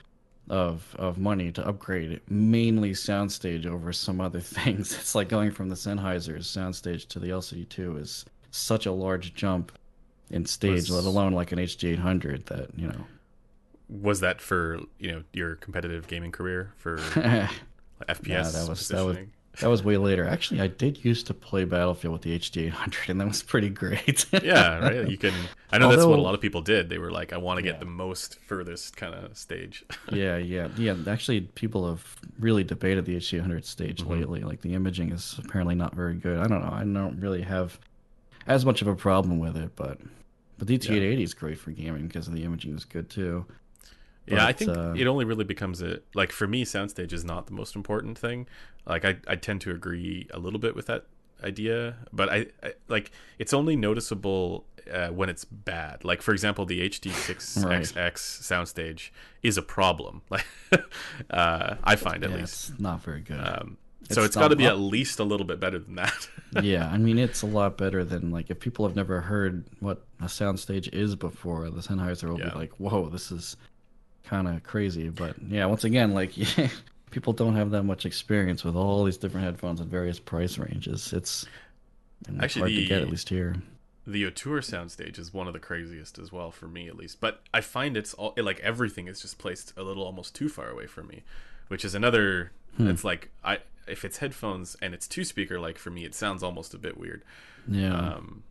[0.51, 4.93] of of money to upgrade mainly soundstage over some other things.
[4.95, 9.73] It's like going from the Sennheiser's soundstage to the LCD2 is such a large jump
[10.31, 13.05] in stage, Was- let alone like an HD800 that, you know.
[13.89, 17.51] Was that for you know your competitive gaming career for yeah,
[18.09, 19.19] FPS that was that was?
[19.61, 20.27] That was way later.
[20.27, 24.27] Actually, I did used to play Battlefield with the HD800 and that was pretty great.
[24.43, 25.09] yeah, right.
[25.09, 25.33] You can.
[25.71, 26.89] I know that's what a lot of people did.
[26.89, 27.79] They were like, I want to get Yeah.
[27.81, 29.85] the most furthest kind of stage.
[30.13, 30.95] yeah, yeah, yeah.
[31.07, 34.11] Actually, people have really debated the HD 800 stage Mm-hmm.
[34.13, 34.41] lately.
[34.41, 36.39] Like the imaging is apparently not very good.
[36.39, 36.73] I don't know.
[36.73, 37.79] I don't really have
[38.47, 39.99] as much of a problem with it, but
[40.59, 43.45] but the T880 is great for gaming because the imaging is good too.
[44.27, 47.47] yeah, I think uh, it only really becomes a like for me, soundstage is not
[47.47, 48.47] the most important thing.
[48.87, 51.07] Like I, I tend to agree a little bit with that
[51.43, 56.05] idea, but I, I like it's only noticeable uh, when it's bad.
[56.05, 59.11] Like for example, the HD6XX soundstage
[59.43, 60.23] is a problem.
[60.31, 60.47] Like
[61.31, 62.71] uh, I find at yeah, least.
[62.71, 63.39] it's not very good.
[63.39, 63.77] Um,
[64.11, 66.29] so It's it's got to be at least a little bit better than that.
[66.63, 70.05] yeah, I mean it's a lot better than like if people have never heard what
[70.21, 72.51] a soundstage is before, the Sennheiser will Yeah.
[72.51, 73.57] be like, "Whoa, this is
[74.25, 76.33] kind of crazy." But yeah, once again, like
[77.15, 81.13] people don't have that much experience with all these different headphones at various price ranges.
[81.13, 81.47] It's
[82.41, 83.55] Actually, hard to get at least here.
[84.05, 87.21] the Auteur soundstage is one of the craziest as well for me at least.
[87.21, 90.69] But I find it's all like everything is just placed a little almost too far
[90.69, 91.23] away from me,
[91.69, 92.51] which is another.
[92.77, 92.89] Hmm.
[92.89, 96.43] It's like I if it's headphones and it's two speaker like for me it sounds
[96.43, 97.23] almost a bit weird.
[97.69, 97.97] Yeah.
[97.97, 98.43] Um,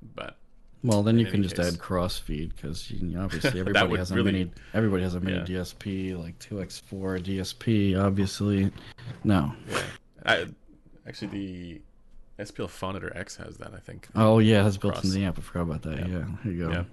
[0.00, 0.36] but
[0.84, 1.74] well, then you can just case.
[1.74, 4.50] add crossfeed because obviously everybody has a really- mini.
[4.74, 5.60] Everybody has a mini Yeah.
[5.62, 8.02] DSP like 2x4 DSP.
[8.02, 8.70] Obviously,
[9.24, 9.52] no.
[9.70, 9.82] yeah,
[10.26, 10.46] I,
[11.06, 11.80] actually the
[12.44, 14.08] SPL Phonitor X has that I think.
[14.14, 15.04] Oh yeah, that's built Cross.
[15.04, 15.38] into the amp.
[15.38, 16.08] I forgot about that.
[16.08, 16.70] Yeah, here you go.
[16.72, 16.84] Yeah.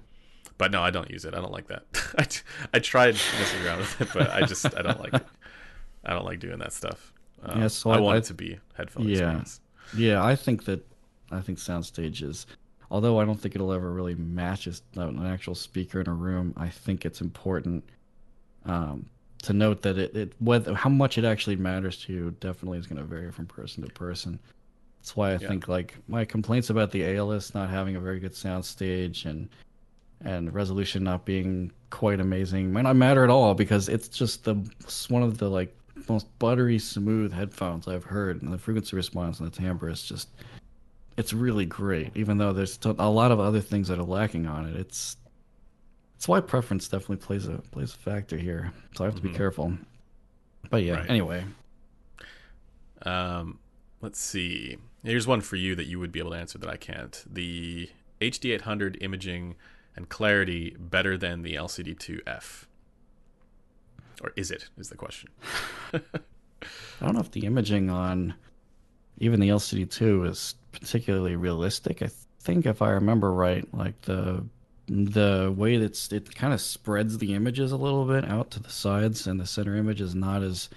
[0.58, 1.34] But no, I don't use it.
[1.34, 1.84] I don't like that.
[2.18, 2.42] I, t-
[2.74, 5.26] I tried messing around with it, but I just I don't like it.
[6.04, 7.14] I don't like doing that stuff.
[7.44, 9.14] Uh, Yeah, so I, I- want I- it to be headphone Yeah.
[9.16, 9.62] experience.
[9.98, 10.86] Yeah, I think that
[11.32, 12.46] I think soundstage is,
[12.92, 16.54] although I don't think it'll ever really match an actual speaker in a room.
[16.58, 17.84] I think it's important
[18.66, 19.06] um,
[19.44, 22.88] to note that it, it whether how much it actually matters to you definitely is
[22.88, 24.40] going to vary from person to person.
[25.00, 25.48] That's why I Yeah.
[25.48, 29.50] think like my complaints about the ALS not having a very good soundstage and
[30.26, 34.56] and resolution not being quite amazing might not matter at all because it's just the
[34.82, 35.74] it's one of the like
[36.10, 40.28] most buttery smooth headphones I've heard and the frequency response and the timbre is just
[41.20, 44.48] it's really great even though there's t- a lot of other things that are lacking
[44.48, 45.18] on it it's
[46.16, 49.30] it's why preference definitely plays a plays a factor here so I have to be
[49.30, 49.36] Mhm.
[49.36, 49.74] careful
[50.70, 51.10] but yeah Right.
[51.10, 51.44] anyway
[53.04, 53.60] Um,
[54.02, 54.78] let's see.
[55.04, 57.24] Here's one for you that you would be able to answer that I can't.
[57.32, 57.90] The
[58.20, 59.56] HD800 imaging
[59.96, 62.66] and clarity better than the LCD2F,
[64.22, 64.68] or is it?
[64.78, 65.30] Is the question.
[65.94, 66.02] I
[67.00, 68.34] don't know if the imaging on
[69.20, 72.02] even the LCD2 is particularly realistic.
[72.02, 72.10] I
[72.40, 74.44] think if I remember right, like the
[74.88, 78.70] the way that's it kind of spreads the images a little bit out to the
[78.70, 80.70] sides, and the center image is not as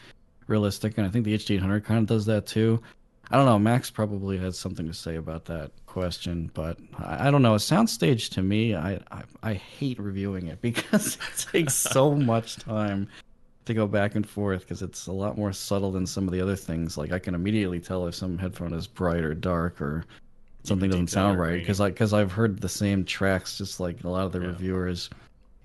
[0.46, 0.98] realistic.
[0.98, 2.82] And I think the HD800 kind of does that too.
[3.30, 3.58] I don't know.
[3.58, 7.54] Max probably has something to say about that question, but I, I don't know.
[7.54, 12.56] A soundstage to me, I, I I hate reviewing it because it takes so much
[12.56, 13.08] time
[13.66, 16.40] to go back and forth because it's a lot more subtle than some of the
[16.40, 16.96] other things.
[16.98, 20.04] Like I can immediately tell if some headphone is bright or dark or
[20.64, 24.08] something doesn't sound right because like because I've heard the same tracks just like a
[24.08, 24.46] lot of the Yeah.
[24.48, 25.10] reviewers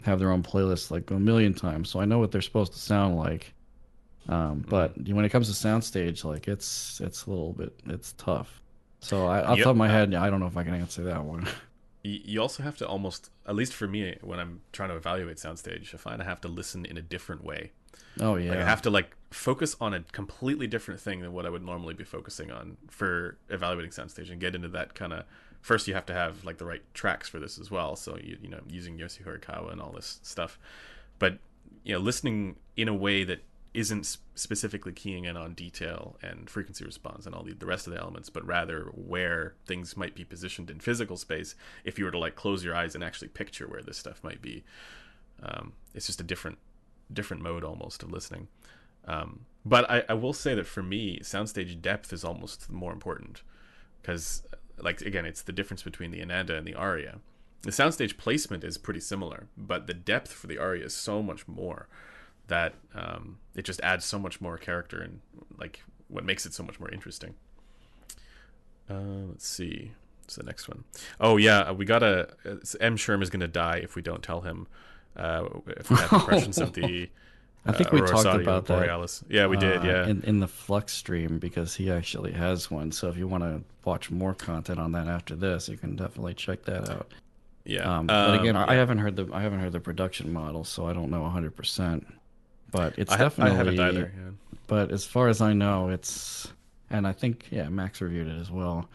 [0.04, 2.80] have their own playlists like a million times, so I know what they're supposed to
[2.80, 3.54] sound like.
[4.30, 4.70] Um, Mm-hmm.
[4.70, 8.62] but when it comes to soundstage, like it's it's a little bit it's tough.
[9.02, 9.64] So I, off Yep.
[9.66, 11.48] top of my head, I don't know if I can answer that one.
[12.04, 15.94] You also have to almost, at least for me, when I'm trying to evaluate soundstage,
[15.94, 17.74] I find I have to listen in a different way.
[18.20, 21.46] Oh yeah, Like I have to like focus on a completely different thing than what
[21.46, 25.26] I would normally be focusing on for evaluating soundstage and get into that kind of.
[25.62, 27.96] First, you have to have like the right tracks for this as well.
[27.96, 30.60] So you you know using Yosi Horikawa and all this stuff,
[31.20, 31.40] but
[31.84, 33.44] you know listening in a way that
[33.74, 37.94] isn't specifically keying in on detail and frequency response and all the, the rest of
[37.94, 41.54] the elements, but rather where things might be positioned in physical space.
[41.84, 44.42] If you were to like close your eyes and actually picture where this stuff might
[44.42, 44.64] be,
[45.44, 46.58] um, it's just a different
[47.12, 48.48] different mode almost of listening.
[49.06, 53.42] Um, but I, I will say that for me, soundstage depth is almost more important
[54.02, 54.44] because,
[54.78, 57.20] like again, it's the difference between the Ananda and the Aria.
[57.64, 61.48] The soundstage placement is pretty similar, but the depth for the Aria is so much
[61.48, 61.88] more
[62.48, 65.20] that um, it just adds so much more character and
[65.58, 67.36] like what makes it so much more interesting.
[68.90, 69.92] Uh, let's see.
[70.22, 70.84] What's the next one?
[71.20, 72.30] Oh yeah, we gotta.
[72.46, 72.96] uh, M.
[72.98, 74.68] Sherm is gonna die if we don't tell him.
[75.18, 77.10] Uh, if we have impressions of the
[77.66, 78.80] I think we Aurorus talked Audio about that.
[78.80, 79.24] Borealis.
[79.30, 79.80] Yeah, we did.
[79.80, 82.94] uh, Yeah, in, in the Flux stream because he actually has one.
[82.94, 86.34] So if you want to watch more content on that after this, you can definitely
[86.34, 87.12] check that out.
[87.66, 87.82] yeah.
[87.98, 90.88] Um, but again, Um, I haven't heard the I haven't heard the production model, so
[90.88, 91.56] I don't know 100.
[91.58, 92.08] percent
[92.72, 93.76] But it's I, have, I definitely.
[93.78, 94.14] haven't either.
[94.16, 94.30] Yeah.
[94.68, 96.48] But as far as I know, it's
[96.90, 98.88] and I think yeah, Max reviewed it as well.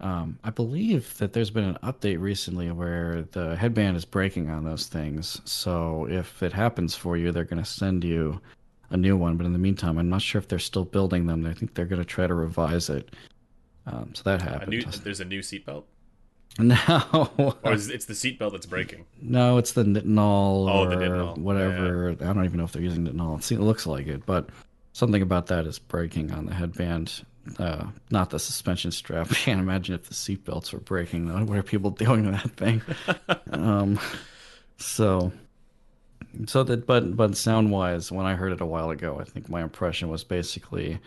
[0.00, 4.64] Um, I believe that there's been an update recently where the headband is breaking on
[4.64, 5.40] those things.
[5.44, 8.40] So if it happens for you, they're going to send you
[8.90, 9.36] a new one.
[9.36, 11.44] But in the meantime, I'm not sure if they're still building them.
[11.44, 13.14] I think they're going to try to revise it.
[13.86, 14.70] Um, so that A happened.
[14.70, 15.84] new, there's a new seatbelt,
[16.58, 19.04] no, or is, it's the seatbelt that's breaking.
[19.22, 21.38] no, it's the Nitinol Oh, or the Nitinol.
[21.38, 22.10] whatever.
[22.10, 23.50] I don't even know if they're using Nitinol.
[23.50, 24.48] It looks like it, but
[24.92, 27.24] something about that is breaking on the headband.
[27.58, 29.28] Uh, not the suspension strap.
[29.30, 31.26] I can't imagine if the seatbelts were breaking.
[31.26, 31.44] Though.
[31.44, 32.82] What are people doing to that thing?
[33.52, 33.98] um,
[34.78, 35.32] so,
[36.46, 39.48] so that, but but sound wise, when I heard it a while ago, I think
[39.48, 40.98] my impression was basically,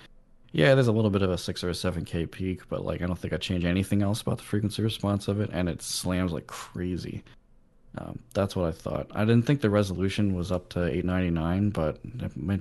[0.52, 3.02] yeah, there's a little bit of a six or a seven k peak, but like
[3.02, 5.82] I don't think I change anything else about the frequency response of it, and it
[5.82, 7.24] slams like crazy.
[7.98, 9.08] Um, that's what I thought.
[9.12, 12.00] I didn't think the resolution was up to 899, but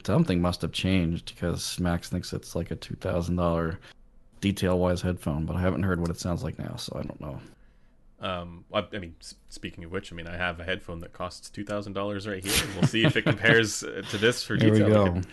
[0.04, 3.78] something must have changed because Max thinks it's like a two thousand dollar
[4.40, 7.20] detail wise headphone, but I haven't heard what it sounds like now, so I don't
[7.20, 7.40] know.
[8.20, 9.14] Um, I, I mean,
[9.48, 12.44] speaking of which, I mean, I have a headphone that costs two thousand dollars right
[12.44, 12.68] here.
[12.74, 14.74] We'll see if it compares uh, to this for detail.
[14.74, 15.12] There we go.
[15.12, 15.26] could,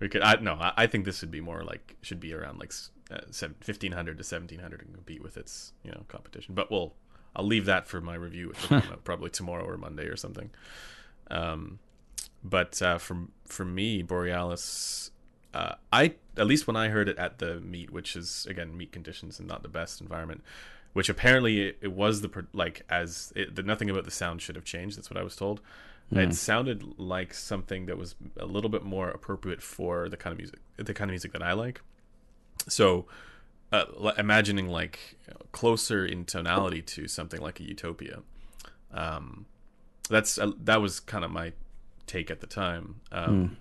[0.00, 0.22] we could.
[0.22, 2.72] I, no, I, I think this would be more like should be around like
[3.10, 3.20] uh,
[3.60, 6.54] fifteen hundred to seventeen hundred and compete with its you know competition.
[6.54, 6.92] But we'll
[7.36, 10.16] I'll leave that for my review, which will come out probably tomorrow or Monday or
[10.16, 10.50] something.
[11.30, 11.78] Um,
[12.42, 15.10] but uh, for for me, Borealis,
[15.52, 18.90] uh, I at least when I heard it at the meet, which is again meet
[18.90, 20.42] conditions and not the best environment,
[20.94, 24.56] which apparently it, it was the like as it, the, nothing about the sound should
[24.56, 24.96] have changed.
[24.96, 25.60] That's what I was told.
[26.12, 30.38] It sounded like something that was a little bit more appropriate for the kind of
[30.38, 31.80] music, the kind of music that I like.
[32.68, 33.06] So,
[33.72, 35.16] uh, imagining like
[35.52, 38.20] closer in tonality to something like a Utopia.
[38.92, 39.46] Um,
[40.08, 41.52] that's uh, that was kind of my
[42.06, 43.00] take at the time.
[43.12, 43.56] Um,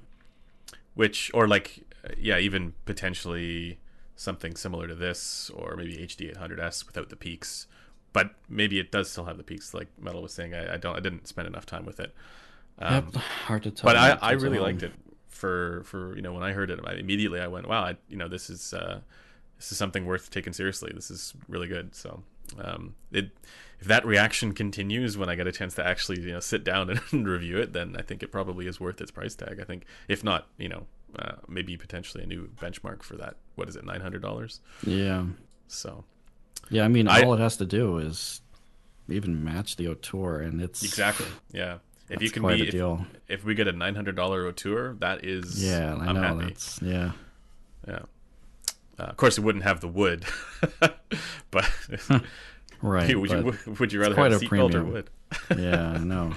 [0.94, 3.80] Which or like uh, yeah, even potentially
[4.16, 7.68] something similar to this, or maybe HD 800s without the peaks.
[8.14, 10.54] But maybe it does still have the peaks, like Metal was saying.
[10.54, 12.14] I, I don't, I didn't spend enough time with it.
[12.80, 13.90] Um, yep, hard to tell.
[13.90, 14.94] but I, I really liked it
[15.28, 18.16] for for you know when I heard it I, immediately I went wow I, you
[18.18, 19.02] know this is uh,
[19.58, 22.22] this is something worth taking seriously this is really good so
[22.60, 23.32] um, it
[23.80, 27.00] if that reaction continues when I get a chance to actually you know sit down
[27.12, 29.86] and review it then I think it probably is worth its price tag I think
[30.08, 30.86] if not you know
[31.18, 35.26] uh, maybe potentially a new benchmark for that what is it nine hundred dollars Yeah,
[35.68, 36.04] so
[36.70, 36.84] yeah.
[36.84, 38.42] I mean, I- all it has to do is
[39.08, 41.78] even match the Auteur, and it's exactly yeah
[42.10, 43.06] if you can quite be a if, deal.
[43.30, 46.44] if we get a nine hundred dollar tour that is Yeah, I I'm know happy.
[46.46, 47.12] that's yeah.
[47.88, 48.00] Yeah.
[48.98, 50.26] Uh, of course, it wouldn't have the wood,
[51.52, 51.70] but
[52.82, 53.20] Right.
[53.20, 55.10] would, but- you, would you rather have a seatbelt or wood?
[55.58, 56.34] yeah, I know.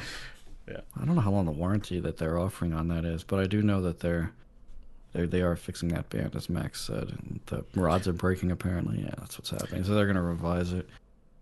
[0.67, 0.81] Yeah.
[1.01, 3.47] I don't know how long the warranty that they're offering on that is, but I
[3.47, 4.33] do know that they're
[5.13, 7.09] they they are fixing that band, as Max said.
[7.09, 9.01] And the rods are breaking apparently.
[9.03, 9.85] Yeah, that's what's happening.
[9.85, 10.89] So they're gonna revise it.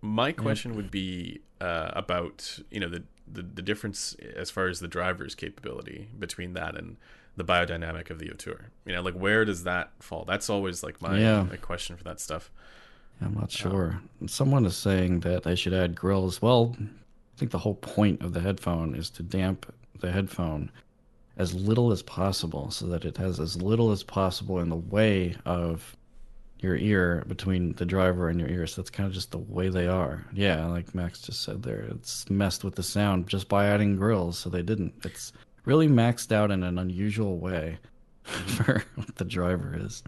[0.03, 3.03] My question would be uh, about you know the,
[3.33, 6.97] the the difference as far as the driver's capability between that and
[7.37, 8.71] the biodynamic of the Auteur.
[8.85, 10.25] You know, like where does that fall?
[10.27, 11.43] That's always like my, Yeah.
[11.43, 12.51] my question for that stuff.
[13.21, 14.01] I'm not uh, sure.
[14.27, 16.43] Someone is saying that they should add grills.
[16.43, 20.71] Well, I think the whole point of the headphone is to damp the headphone
[21.37, 25.37] as little as possible so that it has as little as possible in the way
[25.45, 25.95] of
[26.61, 28.67] your ear between the driver and your ear.
[28.67, 30.25] So that's kind of just the way they are.
[30.33, 34.39] Yeah, like Max just said there, it's messed with the sound just by adding grills.
[34.39, 34.95] So they didn't.
[35.05, 35.33] It's
[35.67, 37.79] really maxed out in an unusual way
[38.23, 40.03] for what the driver is.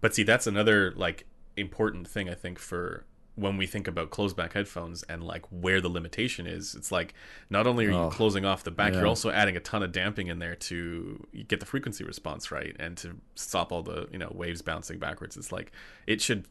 [0.00, 3.04] But see, that's another like important thing I think for
[3.34, 6.74] when we think about closed back headphones and like where the limitation is.
[6.74, 7.12] It's like
[7.50, 9.00] not only are you Oh, closing off the back, yeah.
[9.00, 12.74] you're also adding a ton of damping in there to get the frequency response right
[12.78, 15.36] and to stop all the you know waves bouncing backwards.
[15.36, 15.72] It's like
[16.06, 16.46] it should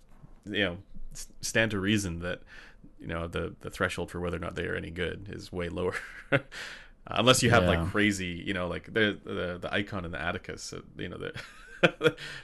[0.46, 0.78] you know
[1.42, 2.42] stand to reason that
[3.00, 5.70] you know the the threshold for whether or not they are any good is way
[5.70, 5.96] lower.
[7.08, 7.70] Unless you have Yeah.
[7.82, 11.92] like crazy, you know, like the the the Eikon and the Atticus, you know, they're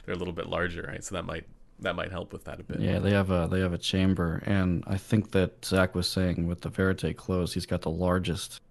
[0.05, 1.03] they're a little bit larger, right?
[1.03, 1.45] So that might
[1.79, 2.79] that might help with that a bit.
[2.79, 6.47] Yeah, they have a they have a chamber, and I think that Zach was saying
[6.47, 8.61] with the Verite closed, he's got the largest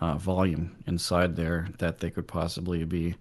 [0.00, 3.14] uh, volume inside there that they could possibly be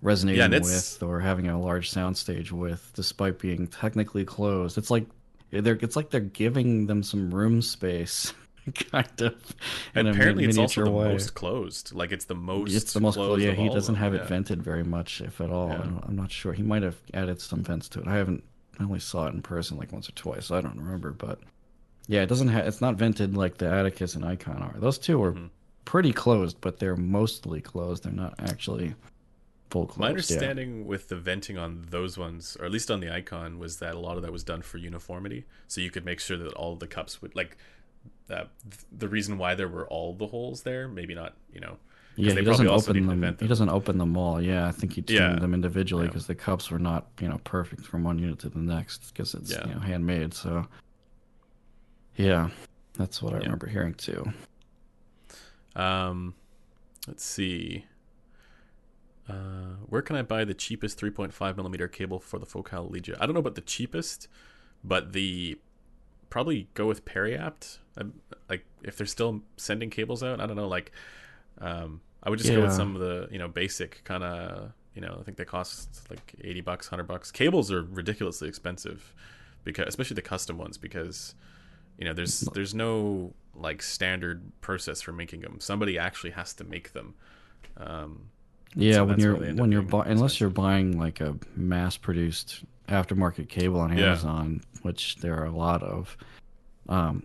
[0.00, 4.78] resonating Yeah, with or having a large soundstage with, despite being technically closed.
[4.78, 5.06] It's like
[5.50, 8.32] they're it's like they're giving them some room space
[8.92, 9.34] kind of.
[9.94, 11.08] And apparently, it's also the way.
[11.12, 11.92] most closed.
[11.94, 12.74] Like it's the most.
[12.74, 13.40] It's the most closed.
[13.40, 13.42] close.
[13.42, 14.28] Yeah, he doesn't have it Yeah.
[14.28, 15.68] vented very much, if at all.
[15.68, 15.82] Yeah.
[16.06, 16.52] I'm, not sure.
[16.52, 18.08] He might have added some vents to it.
[18.08, 18.44] I haven't.
[18.80, 20.46] I only saw it in person like once or twice.
[20.46, 21.40] So I don't remember, but
[22.06, 22.66] yeah, it doesn't have.
[22.66, 24.74] It's not vented like the Atticus and Eikon are.
[24.78, 25.46] Those two are Mm-hmm.
[25.84, 28.04] pretty closed, but they're mostly closed.
[28.04, 28.94] They're not actually
[29.70, 29.98] full closed.
[30.00, 30.10] My yeah.
[30.10, 33.94] understanding with the venting on those ones, or at least on the Eikon, was that
[33.94, 36.76] a lot of that was done for uniformity, so you could make sure that all
[36.76, 37.56] the cups would like.
[38.30, 41.76] Uh, th- the reason why there were all the holes there, maybe not, you know.
[42.16, 43.36] Yeah, they he doesn't open to them.
[43.40, 44.40] He doesn't open them all.
[44.42, 45.38] Yeah, I think he tuned Yeah.
[45.38, 46.08] them individually Yeah.
[46.08, 49.34] because the cups were not, you know, perfect from one unit to the next because
[49.34, 49.66] it's Yeah.
[49.68, 50.34] you know handmade.
[50.34, 50.66] So,
[52.16, 52.50] yeah,
[52.94, 53.44] that's what I Yeah.
[53.44, 54.24] remember hearing too.
[55.76, 56.34] Um,
[57.06, 57.84] let's see.
[59.28, 63.16] Uh, where can I buy the cheapest 3.5 millimeter cable for the Focal Elegia?
[63.20, 64.26] I don't know about the cheapest,
[64.82, 65.58] but the
[66.30, 67.78] probably go with Periapt.
[67.96, 68.14] Um,
[68.48, 70.68] Like if they're still sending cables out, I don't know.
[70.68, 70.92] Like,
[71.60, 75.00] um, I would just go with some of the you know basic kind of you
[75.00, 77.30] know I think they cost like 80 bucks, 100 bucks.
[77.30, 79.14] Cables are ridiculously expensive
[79.64, 81.34] because especially the custom ones because
[81.98, 86.62] you know there's there's no like standard process for making them somebody actually has to
[86.64, 87.14] make them
[87.76, 88.30] um
[88.74, 90.98] Yeah, So when you're why they end up when you're being bu- unless you're buying
[90.98, 94.06] like a mass-produced aftermarket cable on Yeah.
[94.06, 96.16] Amazon, which there are a lot of,
[96.88, 97.22] um,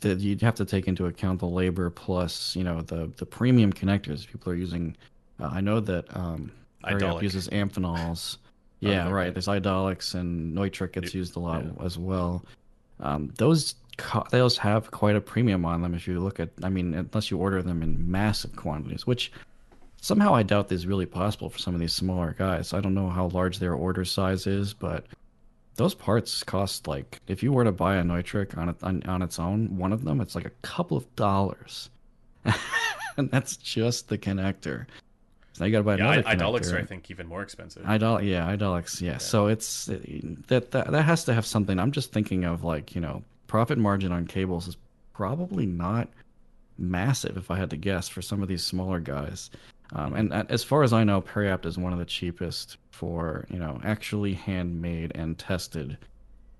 [0.00, 3.72] that you'd have to take into account the labor plus you know the the premium
[3.72, 4.96] connectors people are using.
[5.40, 6.50] Uh, I know that um,
[7.20, 8.36] uses Amphenols.
[8.36, 8.40] Oh,
[8.80, 9.12] Yeah, okay.
[9.12, 9.32] right.
[9.32, 11.84] There's Eidolics and Neutrik gets used a lot Yeah.
[11.84, 12.44] as well.
[12.98, 13.76] Um, those
[14.30, 16.48] those have quite a premium on them if you look at.
[16.64, 19.30] I mean, unless you order them in massive quantities, which
[20.02, 22.74] somehow I doubt this is really possible for some of these smaller guys.
[22.74, 25.06] I don't know how large their order size is, but
[25.76, 29.22] those parts cost like if you were to buy a Neutrik on it on, on
[29.22, 31.88] its own, one of them, it's like a couple of dollars,
[33.16, 34.86] and that's just the connector.
[35.54, 37.42] So now you got to buy yeah another I- Eidolics are i think even more
[37.42, 39.18] expensive Idol, yeah, Eidolics, yeah.
[39.18, 41.78] So it's that, that that has to have something.
[41.78, 44.76] I'm just thinking of like you know, profit margin on cables is
[45.12, 46.08] probably not
[46.78, 49.50] massive if I had to guess for some of these smaller guys.
[49.94, 53.46] Um, and uh, as far as I know, Periapt is one of the cheapest for
[53.50, 55.98] you know actually handmade and tested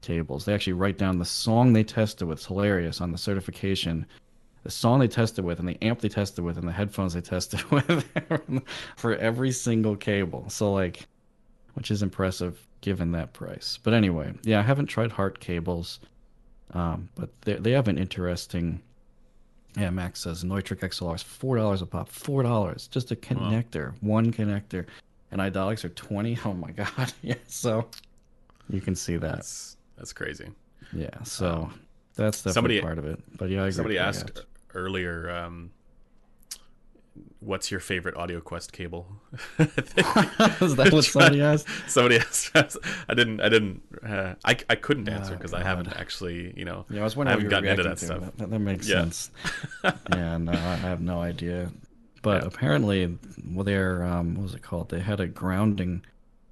[0.03, 0.45] cables.
[0.45, 2.39] They actually write down the song they tested with.
[2.39, 4.07] It's hilarious on the certification.
[4.65, 7.21] The song they tested with, and the amp they tested with, and the headphones they
[7.21, 8.07] tested with
[8.97, 10.49] for every single cable.
[10.51, 11.07] So like,
[11.75, 13.79] which is impressive given that price.
[13.83, 16.01] But anyway, yeah, I haven't tried Heart cables,
[16.75, 18.83] um, but they they have an interesting.
[19.77, 22.09] Yeah, Max says Neutrik XLR is four dollars a pop.
[22.09, 24.87] Four dollars, just a connector, one connector,
[25.31, 26.39] and Eidolics are twenty.
[26.45, 27.13] Oh my god!
[27.23, 27.89] Yeah, so
[28.69, 29.37] you can see that.
[29.37, 30.49] that's that's crazy
[30.93, 31.71] Yeah, so
[32.17, 33.19] that's definitely somebody- part of it.
[33.39, 34.45] But yeah, I agree somebody asked
[34.75, 35.71] earlier um
[37.41, 39.07] what's your favorite AudioQuest cable
[39.59, 41.69] Is that what somebody asked?
[41.87, 42.51] somebody asked
[43.09, 46.65] i didn't i didn't uh, i i couldn't answer Oh, because i haven't actually you
[46.65, 48.05] know Yeah, I was I wondering haven't you were gotten into that to.
[48.05, 48.37] stuff.
[48.39, 49.01] That, that makes Yeah.
[49.03, 49.31] sense.
[50.11, 51.71] yeah, no, I have no idea.
[52.23, 52.49] But Yeah.
[52.49, 54.89] apparently, well, they're um, what was it called?
[54.91, 56.05] They had a grounding,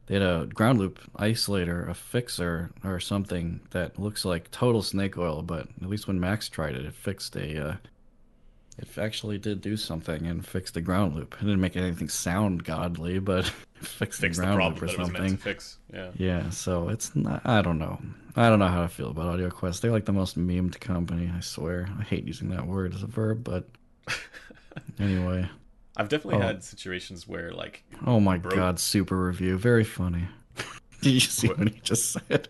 [0.07, 5.17] they had a ground loop isolator, a fixer or something that looks like total snake
[5.17, 5.43] oil.
[5.43, 7.69] But at least when Max tried it, it fixed a.
[7.69, 7.77] Uh,
[8.81, 11.35] it actually did do something and fixed the ground loop.
[11.35, 13.53] It didn't make anything sound godly, but it
[13.87, 15.37] fixed, fix the the ground problem loop or that it was something.
[15.37, 17.43] fix yeah Yeah, so it's not.
[17.45, 18.01] I don't know.
[18.37, 19.81] I don't know how to feel about AudioQuest.
[19.81, 21.31] They're like the most memed company.
[21.37, 21.89] I swear.
[21.99, 23.69] I hate using that word as a verb, but
[24.99, 25.49] anyway.
[25.97, 26.47] i've definitely Oh.
[26.47, 29.59] had situations where like Oh my Bro- god, super review.
[29.59, 30.29] Very funny.
[31.03, 31.59] Did you see What?
[31.59, 32.49] what he just said?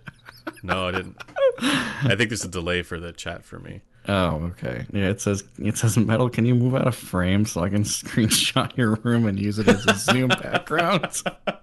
[0.62, 1.16] no i didn't
[1.60, 3.82] i think there's a delay for the chat for me
[4.12, 4.86] Oh, okay.
[4.92, 6.28] Yeah, it says it says metal.
[6.28, 9.68] Can you move out of frame so I can screenshot your room and use it
[9.68, 11.06] as a Zoom background?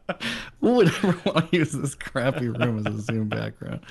[0.61, 3.81] Who would ever want to use this crappy room as a Zoom background?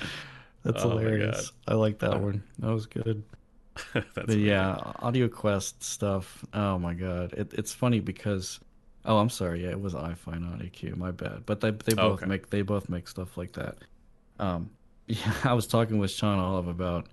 [0.63, 1.51] That's Oh hilarious.
[1.67, 2.41] I like that one.
[2.59, 3.23] That was good.
[3.93, 6.43] that's yeah, AudioQuest stuff.
[6.53, 8.59] Oh my god, it, it's funny because.
[9.05, 9.63] Oh, I'm sorry.
[9.63, 10.97] Yeah, it was iFi, not EQ.
[10.97, 11.45] My bad.
[11.45, 12.25] But they they Oh, both okay.
[12.25, 13.77] make they both make stuff like that.
[14.39, 14.71] Um,
[15.05, 17.07] yeah, I was talking with Sean Olive about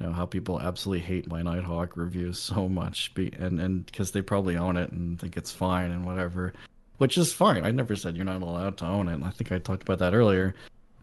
[0.00, 4.10] you know how people absolutely hate my Nighthawk reviews so much, be, and and because
[4.10, 6.52] they probably own it and think it's fine and whatever,
[6.98, 7.64] which is fine.
[7.64, 9.22] I never said you're not allowed to own it.
[9.22, 10.54] I think I talked about that earlier,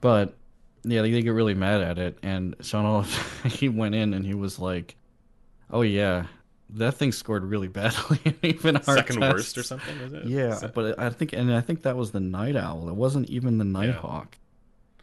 [0.02, 0.36] but
[0.84, 2.18] yeah, they, they get really mad at it.
[2.24, 4.96] And Sean Olive, he went in and he was like,
[5.70, 6.26] "Oh yeah,
[6.72, 10.60] that thing scored really badly, even our second tests." worst or something was it Yeah,
[10.74, 12.89] but I think, and I think that was the Night Owl.
[12.89, 14.38] It wasn't even the Nighthawk.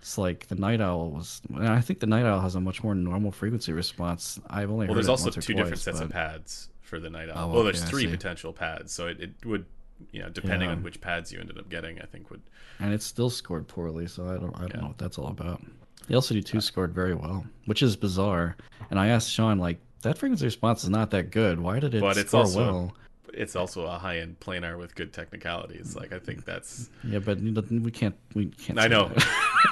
[0.01, 1.41] It's like the Night Owl was.
[1.59, 4.41] I think the Night Owl has a much more normal frequency response.
[4.49, 7.29] I've only Well, there's also two two different twice, sets of pads for the night
[7.31, 7.51] Oh, owl.
[7.51, 9.67] well, there's I three potential pads, so it, it would,
[10.13, 10.77] you know, depending Yeah.
[10.77, 12.41] on which pads you ended up getting, I think would.
[12.81, 14.07] and it still scored poorly.
[14.07, 14.81] So I don't, I don't Yeah.
[14.83, 15.61] know what that's all about.
[16.07, 16.61] The LCD2 uh.
[16.61, 18.57] scored very well, which is bizarre.
[18.91, 21.59] And I asked Sean, like, that frequency response is not that good.
[21.61, 22.95] Why did it But score also well?
[23.35, 25.97] It's also a high end planar with good technicalities.
[25.97, 26.91] Like I think that's.
[27.05, 28.79] Yeah, but we can't, we can't.
[28.79, 29.11] I know.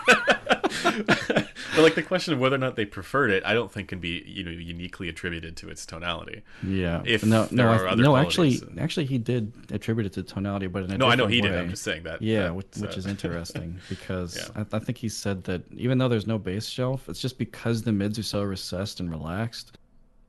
[0.85, 1.49] but
[1.79, 4.23] like the question of whether or not they preferred it, I don't think can be
[4.27, 6.43] you know uniquely attributed to its tonality.
[6.67, 7.03] Yeah.
[7.05, 8.17] If no, there no, are I, no.
[8.17, 11.41] Actually, actually, he did attribute it to tonality, but in a No, I know he
[11.41, 11.49] way.
[11.49, 11.59] did.
[11.59, 12.23] I'm just saying that.
[12.23, 14.65] Yeah, that, which, which is interesting because Yeah.
[14.73, 17.83] I, I think he said that even though there's no bass shelf, it's just because
[17.83, 19.73] the mids are so recessed and relaxed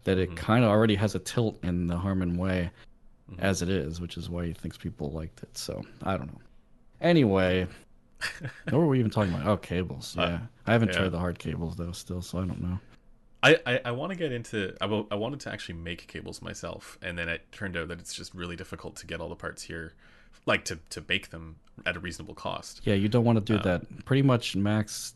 [0.03, 0.31] that Mm-hmm.
[0.33, 2.71] it kind of already has a tilt in the Harman way
[3.31, 3.41] Mm-hmm.
[3.41, 5.57] as it is, which is why he thinks people liked it.
[5.57, 6.41] So I don't know.
[7.01, 7.67] Anyway,
[8.69, 9.45] what were we even talking about?
[9.47, 10.15] Oh, cables.
[10.17, 10.97] Yeah, Uh, I haven't yeah.
[10.99, 12.79] tried the hard cables though, still, so I don't know.
[13.43, 16.41] I, I, I want to get into I, will, I wanted to actually make cables
[16.41, 19.35] myself and then it turned out that it's just really difficult to get all the
[19.35, 19.93] parts here
[20.47, 23.61] like to, to bake them at a reasonable cost Yeah, you don't want to do
[23.63, 23.83] that.
[24.05, 25.13] Pretty much, Max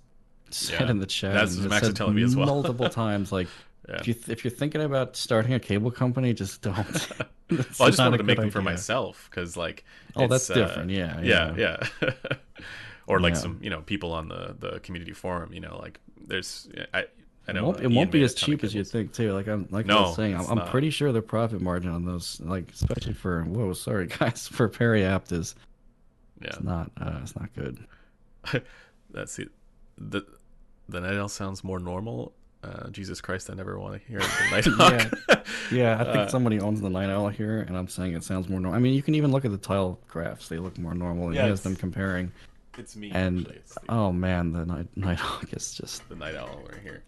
[0.51, 1.33] said Um, Yeah, in the chat.
[1.33, 2.45] that's Max is telling me as well.
[2.45, 3.31] multiple times.
[3.31, 3.47] Like,
[3.89, 3.95] Yeah.
[4.01, 7.07] if you if you're thinking about starting a cable company, just don't.
[7.51, 9.83] Well, I just wanted to make them for myself because like
[10.15, 10.89] Oh, that's different.
[10.91, 11.87] Yeah, yeah yeah.
[12.01, 12.11] yeah,
[13.07, 13.39] or like Yeah.
[13.39, 17.05] some you know people on the the community forum you know like there's I I
[17.47, 19.33] It know won't, uh, it won't be as cheap as you think too.
[19.33, 22.39] Like I'm like I was saying, I'm, I'm pretty sure the profit margin on those,
[22.41, 25.55] like especially for whoa, sorry guys, for Periapt is
[26.41, 27.79] yeah it's not uh, it's not good.
[29.11, 29.49] that's it
[29.97, 30.25] the
[30.89, 32.33] the owl sounds more normal
[32.63, 36.27] uh, Jesus Christ I never want to hear the night hawk Yeah, I think Uh,
[36.27, 38.77] somebody owns the Night Owl here, and I'm saying it sounds more normal.
[38.77, 41.27] I mean, you can even look at the Tyll graphs; they look more normal.
[41.27, 42.31] And Yeah, he has them comparing,
[42.77, 46.07] it's me and actually it's the, oh man, the Night Nighthawk is just.
[46.09, 47.03] the night owl right here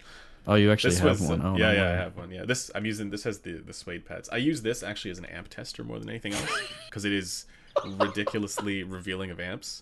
[0.45, 1.41] Oh, you actually this have was one.
[1.41, 1.89] Oh, yeah no yeah.
[1.91, 4.61] I have one yeah this I'm using this has the the suede pads I use
[4.61, 6.51] this actually as an amp tester more than anything else
[6.89, 7.45] because it is
[7.85, 9.79] ridiculously revealing of amps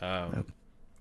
[0.00, 0.46] um,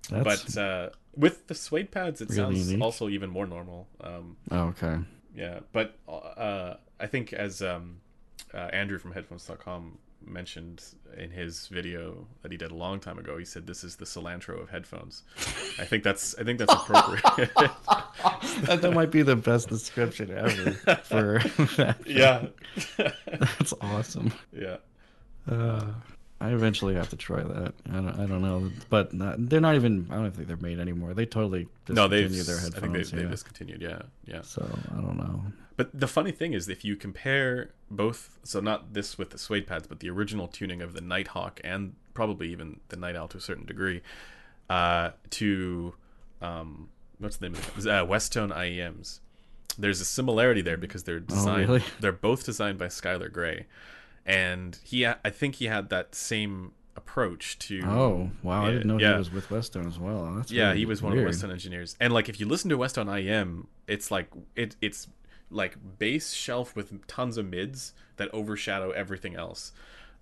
[0.09, 2.83] That's, but uh, with the suede pads it really sounds unique.
[2.83, 4.97] also even more normal um, oh, okay.
[5.35, 7.97] yeah but uh, i think as um,
[8.53, 10.83] uh, andrew from headphones.com mentioned
[11.15, 14.03] in his video that he did a long time ago he said this is the
[14.05, 15.23] cilantro of headphones
[15.79, 17.21] i think that's i think that's appropriate
[18.63, 20.71] that, that might be the best description ever
[21.03, 21.39] for
[21.77, 21.97] that.
[22.05, 22.47] yeah
[23.27, 24.33] That's awesome.
[24.51, 24.77] yeah
[25.49, 25.85] Uh,
[26.39, 27.73] I eventually have to try that.
[27.89, 30.07] I don't, I don't know, but not, they're not even.
[30.11, 31.13] I don't think they're made anymore.
[31.13, 32.81] They totally no discontinued their i headphones.
[32.81, 33.29] think they've, they've yeah.
[33.29, 35.41] discontinued yeah yeah So I don't know.
[35.77, 39.67] But the funny thing is, if you compare both, so not this with the suede
[39.67, 43.37] pads, but the original tuning of the Nighthawk and probably even the Night Owl to
[43.37, 44.01] a certain degree,
[44.69, 45.93] uh, to
[46.41, 47.89] um, what's the name of it?
[47.89, 49.19] Uh, Westone IEMs.
[49.77, 51.69] There's a similarity there because they're designed.
[51.69, 51.85] Oh, really?
[51.99, 53.67] They're both designed by Skylar Gray,
[54.27, 57.81] and he, I think he had that same approach to.
[57.85, 58.65] Oh wow!
[58.65, 59.13] I didn't know yeah.
[59.13, 60.33] he was with Westone as well.
[60.35, 61.29] That's Yeah, really he was one of the weird.
[61.29, 61.95] Westone engineers.
[61.99, 65.07] And like if you listen to Westone IEM, it's like it it's
[65.49, 69.71] like bass shelf with tons of mids that overshadow everything else.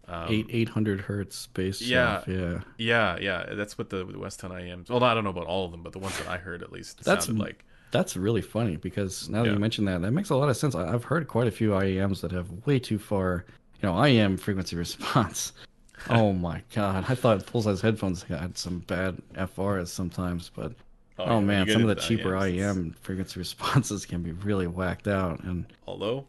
[0.08, 1.82] Um, Eight eight hundred hertz bass.
[1.82, 2.24] Yeah.
[2.24, 2.60] shelf, yeah.
[2.78, 4.88] Yeah, yeah, that's what the, the Westone IEMs.
[4.90, 6.72] Well, I don't know about all of them, but the ones that I heard at
[6.72, 9.54] least That's- like That's really funny because now that Yeah.
[9.54, 10.76] you mention that, that makes a lot of sense.
[10.76, 13.46] I, I've heard quite a few IEMs that have way too far,
[13.86, 15.54] you know, IEM frequency response.
[16.10, 17.06] oh my god!
[17.08, 20.74] I thought full size headphones had some bad FRs sometimes, but
[21.18, 25.42] Oh, oh, man, some of the cheaper IEM frequency responses can be really whacked out.
[25.44, 26.26] And Although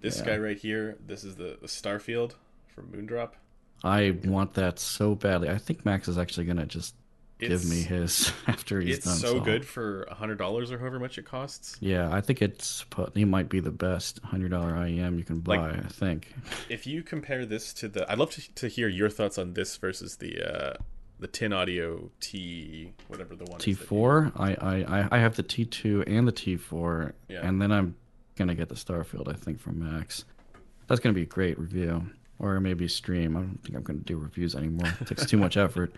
[0.00, 0.26] this Yeah.
[0.26, 2.34] guy right here, this is the, the Starfield
[2.68, 3.32] from Moondrop.
[3.82, 5.48] I want that so badly.
[5.48, 6.94] I think Max is actually gonna just
[7.40, 9.16] It's, give me his after he's It's done.
[9.16, 9.44] so all.
[9.44, 11.76] good for a hundred dollars or however much it costs.
[11.80, 12.84] Yeah, I think it's
[13.14, 15.56] he might be the best hundred dollar IEM you can buy.
[15.70, 16.34] Like- I think.
[16.68, 19.76] if you compare this to the i'd love to, to hear your thoughts on this
[19.76, 20.74] versus the uh
[21.20, 24.32] the tin audio t whatever the one T four.
[24.36, 27.46] I, I I- I have the T two and the T four, Yeah.
[27.46, 27.94] and then I'm
[28.36, 29.28] gonna get the Starfield.
[29.28, 30.24] I think from Max.
[30.88, 32.08] That's gonna be a great review,
[32.38, 33.36] or maybe stream.
[33.36, 34.92] I don't think I'm gonna do reviews anymore.
[35.00, 35.92] It takes too much effort.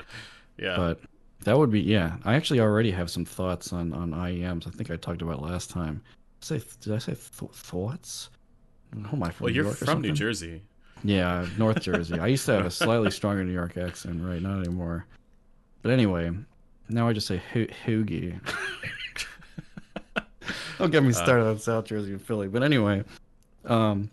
[0.58, 1.00] yeah But
[1.44, 2.16] that would be yeah.
[2.24, 4.66] I actually already have some thoughts on on IEMs.
[4.66, 6.02] I think I talked about last time.
[6.40, 8.30] Say did I say th- thoughts?
[9.12, 9.32] Oh my!
[9.38, 10.62] Well New you're York from new jersey
[11.04, 12.18] Yeah, North Jersey.
[12.18, 14.42] I used to have a slightly stronger New York accent, right?
[14.42, 15.06] Not anymore.
[15.82, 16.30] But anyway,
[16.88, 18.38] now I just say ho- hoogie.
[20.78, 22.48] Don't get me started on South Jersey and Philly.
[22.48, 23.04] But anyway,
[23.66, 24.10] um,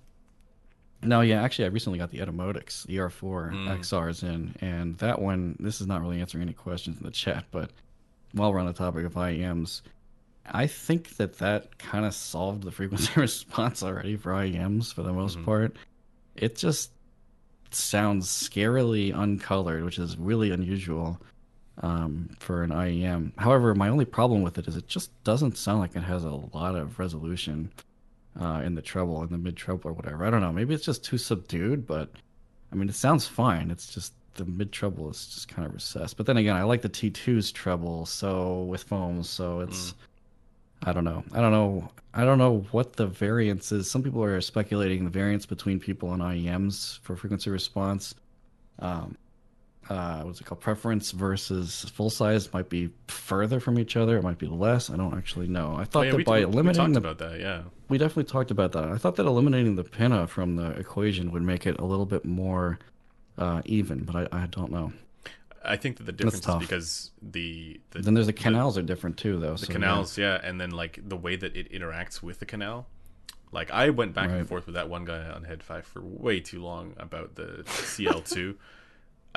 [1.03, 3.79] no, yeah, actually, I recently got the Etymotics ER4 Mm.
[3.79, 5.55] XRs in, and that one.
[5.59, 7.71] This is not really answering any questions in the chat, but
[8.33, 9.81] while we're on the topic of IEMs,
[10.49, 15.13] I think that that kind of solved the frequency response already for IEMs for the
[15.13, 15.45] most Mhm.
[15.45, 15.75] part.
[16.35, 16.91] It just
[17.71, 21.19] sounds scarily uncolored, which is really unusual
[21.83, 23.33] um, for an IEM.
[23.37, 26.31] However, my only problem with it is it just doesn't sound like it has a
[26.31, 27.71] lot of resolution
[28.39, 30.25] uh, in the treble, in the mid treble or whatever.
[30.25, 30.51] I don't know.
[30.51, 32.09] Maybe it's just too subdued, but
[32.71, 33.71] I mean, it sounds fine.
[33.71, 36.17] It's just the mid treble is just kind of recessed.
[36.17, 39.93] But then again, I like the T2's treble, so with foams, so it's.
[40.83, 41.23] I don't know.
[41.33, 41.89] I don't know.
[42.13, 43.89] I don't know what the variance is.
[43.89, 48.13] Some people are speculating the variance between people on IEMs for frequency response.
[48.79, 49.17] Um,
[49.89, 50.59] uh, what's it called?
[50.61, 54.17] Preference versus full size might be further from each other.
[54.17, 54.89] It might be less.
[54.89, 55.75] I don't actually know.
[55.77, 57.39] I thought Oh, yeah, that by we eliminating talked the about that.
[57.39, 57.61] Yeah.
[57.89, 58.85] we definitely talked about that.
[58.85, 62.25] I thought that eliminating the pinna from the equation would make it a little bit
[62.25, 62.79] more
[63.37, 64.91] uh, even, but I, I don't know.
[65.63, 69.17] I think that the difference is because the the, Then there's the canals are different
[69.17, 69.51] too, though.
[69.53, 70.39] the so, canals, yeah.
[70.41, 72.87] and then like the way that it interacts with the canal.
[73.51, 74.39] Like I went back Right.
[74.39, 78.21] and forth with that one guy on Head-Fi for way too long about the CL
[78.21, 78.55] two,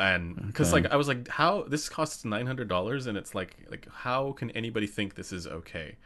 [0.01, 0.83] and because Okay.
[0.83, 4.33] like I was like, how this costs nine hundred dollars, and it's like like how
[4.33, 5.97] can anybody think this is okay?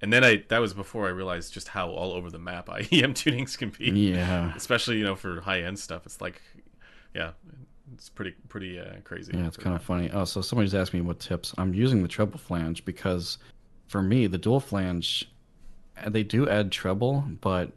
[0.00, 3.14] And then I that was before I realized just how all over the map IEM
[3.14, 3.86] tunings can be.
[4.12, 4.52] Yeah.
[4.56, 6.06] especially you know for high end stuff.
[6.06, 6.40] It's like,
[7.14, 7.30] yeah,
[7.94, 9.32] it's pretty pretty uh, crazy.
[9.34, 10.10] Yeah, it's kind of funny.
[10.12, 11.54] Oh, so somebody's asked me what tips.
[11.58, 13.38] I'm using the treble flange because
[13.88, 15.30] for me, the dual flange,
[16.06, 17.72] they do add treble, but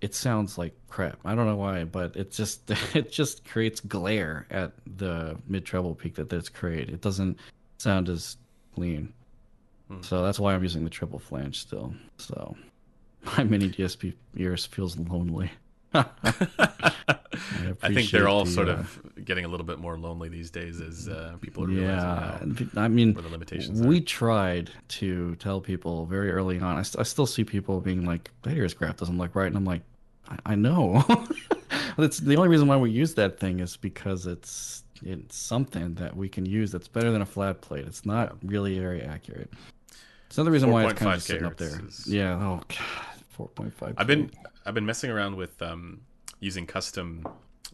[0.00, 1.18] it sounds like crap.
[1.24, 5.94] I don't know why, but it just it just creates glare at the mid treble
[5.94, 6.94] peak that it's created.
[6.94, 7.38] It doesn't
[7.78, 8.36] sound as
[8.74, 9.12] clean.
[9.88, 10.02] Hmm.
[10.02, 11.94] So that's why I'm using the triple flange still.
[12.18, 12.56] So
[13.36, 15.50] my mini DSP ears feels lonely.
[15.92, 16.04] I,
[17.92, 20.80] think they're all the, sort uh, of getting a little bit more lonely these days
[20.80, 24.02] as uh, people are realizing Yeah, how, I mean, where the limitations we are.
[24.02, 26.78] tried to tell people very early on.
[26.78, 29.56] I, st- I still see people being like, "That ears graph doesn't look right," and
[29.56, 29.82] I'm like,
[30.30, 31.04] "I, I know."
[31.96, 36.16] That's the only reason why we use that thing is because it's it's something that
[36.16, 37.86] we can use that's better than a flat plate.
[37.86, 39.50] It's not really very accurate.
[40.26, 41.80] It's another reason why it's kind of just sitting up there.
[42.06, 42.34] Yeah.
[42.34, 42.78] Oh god.
[43.28, 43.94] Four point five.
[43.96, 44.30] I've been
[44.66, 46.00] I've been messing around with um,
[46.40, 47.26] using custom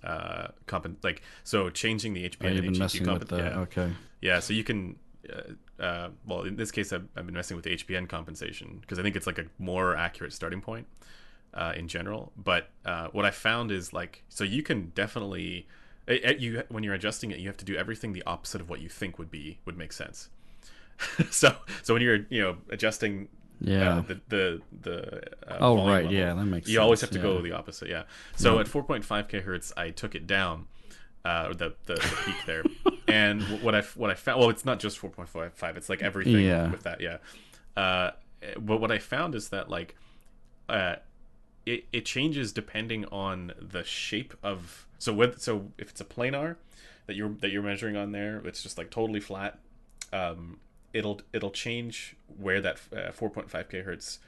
[0.04, 3.28] uh, comp like so changing the HPN Oh, you've and been HEQ messing comp- with
[3.28, 3.58] the yeah.
[3.60, 3.92] okay.
[4.20, 4.96] Yeah, so you can,
[5.30, 8.98] uh, uh, well, in this case, I've, I've been messing with the HPN compensation because
[8.98, 10.86] I think it's like a more accurate starting point
[11.56, 12.32] uh, in general.
[12.36, 15.66] But uh, what I found is like, so you can definitely,
[16.06, 18.68] eh, eh, you when you're adjusting it, you have to do everything the opposite of
[18.70, 20.28] what you think would be would make sense.
[21.30, 23.28] so, so when you're you know adjusting,
[23.60, 23.98] Yeah.
[23.98, 24.96] uh, the the the
[25.50, 26.66] uh, Oh right, level, yeah, that makes.
[26.66, 27.22] Sense you always have to yeah.
[27.22, 28.02] go the opposite yeah
[28.36, 30.66] so at 4.5 kilohertz i took it down
[31.24, 32.64] uh the the, the peak there
[33.08, 36.70] and what i what i found well it's not just 4.55 it's like everything Yeah.
[36.70, 37.18] with that yeah
[37.82, 38.10] uh
[38.68, 39.96] but what i found is that like
[40.68, 40.96] uh
[41.66, 46.56] it, it changes depending on the shape of so with so if it's a planar
[47.06, 49.58] that you're that you're measuring on there it's just like totally flat
[50.12, 50.58] um
[50.96, 54.18] it'll it'll change where that uh, 4.5 kilohertz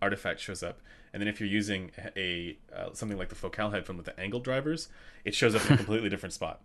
[0.00, 0.80] artifact shows up.
[1.12, 4.40] And then if you're using a uh, something like the focal headphone with the angle
[4.40, 4.88] drivers
[5.24, 6.60] it shows up in a completely different spot.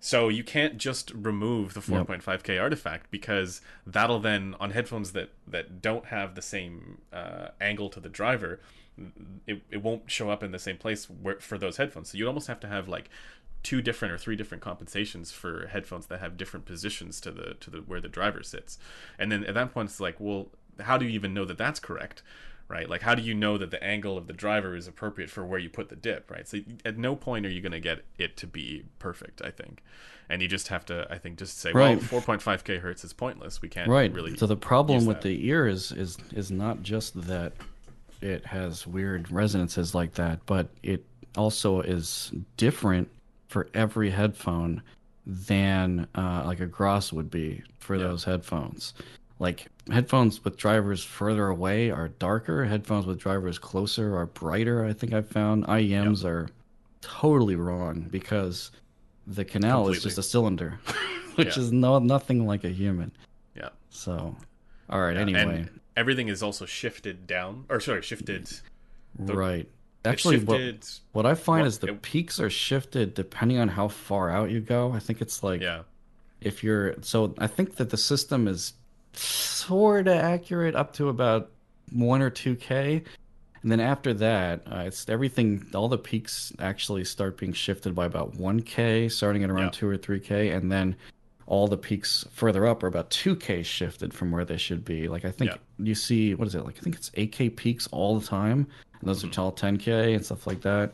[0.00, 5.82] So you can't just remove the 4.5k artifact because that'll then on headphones that that
[5.82, 8.60] don't have the same uh, angle to the driver
[9.46, 12.10] it, it won't show up in the same place where, for those headphones.
[12.10, 13.08] So you'd almost have to have like
[13.62, 17.70] two different or three different compensations for headphones that have different positions to the to
[17.70, 18.78] the where the driver sits.
[19.18, 20.48] And then at that point it's like well
[20.80, 22.22] how do you even know that that's correct
[22.68, 22.88] right?
[22.88, 25.58] Like how do you know that the angle of the driver is appropriate for where
[25.58, 26.46] you put the dip right?
[26.46, 29.82] So at no point are you going to get it to be perfect i think.
[30.30, 31.98] And you just have to i think just say Right.
[32.12, 33.60] well 4.5k hertz is pointless.
[33.60, 34.12] We can't right.
[34.12, 35.28] really so the problem with that.
[35.28, 37.54] the ear is is is not just that
[38.20, 41.04] it has weird resonances like that but it
[41.36, 43.08] also is different
[43.48, 44.82] for every headphone
[45.26, 48.04] than uh, like a GRAS would be for Yeah.
[48.08, 48.94] those headphones
[49.38, 54.92] like headphones with drivers further away are darker headphones with drivers closer are brighter i
[54.92, 56.48] think i've found iems are
[57.00, 58.70] totally wrong because
[59.26, 60.80] the canal is just a cylinder
[61.36, 61.62] which Yeah.
[61.62, 63.12] is no nothing like a human
[63.54, 64.34] yeah so,
[64.90, 65.14] all right.
[65.16, 65.66] Yeah, anyway,
[65.98, 68.48] everything is also shifted down or sorry shifted
[69.18, 69.68] the- right.
[70.04, 73.68] Actually, what, shifted what I find well, is the it- peaks are shifted depending on
[73.68, 74.92] how far out you go.
[74.92, 75.82] I think it's like yeah
[76.40, 77.34] if you're so.
[77.38, 78.74] I think that the system is
[79.12, 81.50] sort of accurate up to about
[81.92, 83.02] one or two k,
[83.62, 85.66] and then after that, uh, it's everything.
[85.74, 89.70] All the peaks actually start being shifted by about one k, starting at around Yeah.
[89.80, 90.94] two or three k, and then
[91.46, 95.08] all the peaks further up are about 2K shifted from where they should be.
[95.08, 95.56] Like I think Yeah.
[95.78, 96.76] You see what is it like?
[96.78, 98.66] I think it's 8K peaks all the time,
[99.00, 99.40] and those Mm-hmm.
[99.40, 100.92] are all 10K and stuff like that.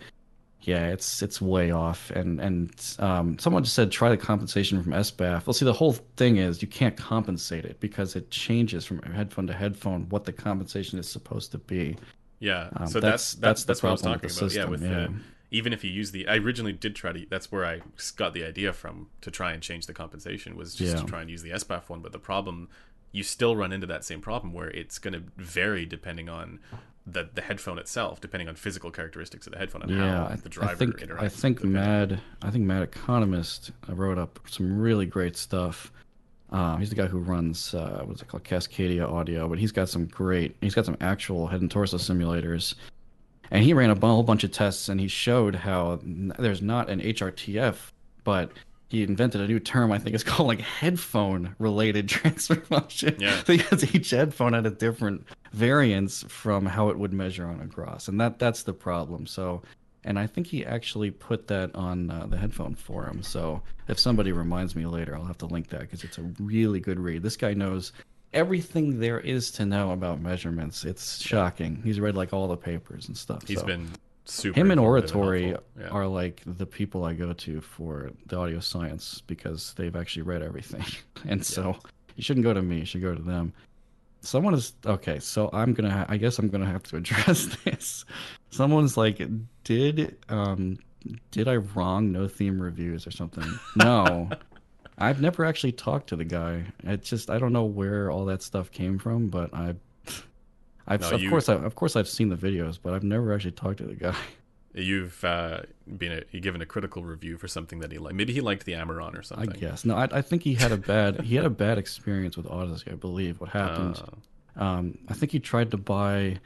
[0.62, 2.10] Yeah, it's it's way off.
[2.12, 5.46] And and um, someone just said try the compensation from SBAF.
[5.46, 9.46] Well, see, the whole thing is you can't compensate it because it changes from headphone
[9.48, 11.96] to headphone what the compensation is supposed to be.
[12.40, 14.50] Yeah, Um, so that's- that's that's that's what I was problem talking with about.
[14.50, 17.26] the yeah, with system, the even if you use the, I originally did try to.
[17.30, 17.80] That's where I
[18.16, 21.00] got the idea from to try and change the compensation was just Yeah.
[21.02, 22.00] to try and use the SBAF one.
[22.00, 22.68] But the problem,
[23.14, 26.58] you still run into that same problem where it's going to vary depending on
[27.06, 30.36] the the headphone itself, depending on physical characteristics of the headphone and Yeah, how I,
[30.36, 31.22] the driver I think interacts.
[31.22, 31.64] I think.
[31.64, 35.92] Mad I think Mad Economist uh, wrote up some really great stuff.
[36.50, 39.88] Um, he's the guy who runs uh, what's it called Cascadia Audio, but he's got
[39.88, 40.56] some great.
[40.60, 42.74] He's got some actual head and torso simulators,
[43.52, 47.00] and he ran a whole bunch of tests, and he showed how there's not an
[47.00, 47.76] HRTF,
[48.24, 48.50] but
[48.88, 49.92] he invented a new term.
[49.92, 53.16] I think it's called like headphone related transfer function.
[53.18, 53.42] Yeah.
[53.46, 58.08] because each headphone had a different variance from how it would measure on a GRAS,
[58.08, 59.26] and that that's the problem.
[59.26, 59.62] So,
[60.04, 63.22] and I think he actually put that on uh, the headphone forum.
[63.22, 66.80] So if somebody reminds me later, I'll have to link that because it's a really
[66.80, 67.22] good read.
[67.22, 67.92] This guy knows
[68.32, 70.84] everything there is to know about measurements.
[70.84, 71.80] It's shocking.
[71.84, 73.46] He's read like all the papers and stuff.
[73.46, 73.66] He's so.
[73.66, 73.88] been
[74.24, 74.58] super.
[74.58, 75.56] him and oratory.
[75.78, 75.88] Yeah.
[75.90, 80.42] are like the people I go to for the audio science because they've actually read
[80.42, 80.84] everything.
[81.26, 81.76] And so
[82.16, 83.52] you shouldn't go to me, you should go to them.
[84.20, 85.90] Someone is okay, so I'm gonna.
[85.90, 88.04] Ha- I guess I'm gonna have to address this.
[88.50, 89.20] Someone's like,
[89.64, 90.78] did um,
[91.30, 93.44] did I wrong no theme reviews or something?
[93.76, 94.30] No,
[94.98, 96.64] I've never actually talked to the guy.
[96.84, 99.74] It just I don't know where all that stuff came from, but I,
[100.86, 103.32] I've No, of you- course I, of course I've seen the videos, but I've never
[103.32, 104.16] actually talked to the guy.
[104.76, 105.60] You've uh,
[105.98, 108.16] been a, given a critical review for something that he liked.
[108.16, 109.50] Maybe he liked the Amaron or something.
[109.50, 109.94] I guess no.
[109.94, 112.90] I, I think he had a bad he had a bad experience with Audeze.
[112.90, 114.02] I believe what happened.
[114.56, 116.38] Uh, Um, I think he tried to buy.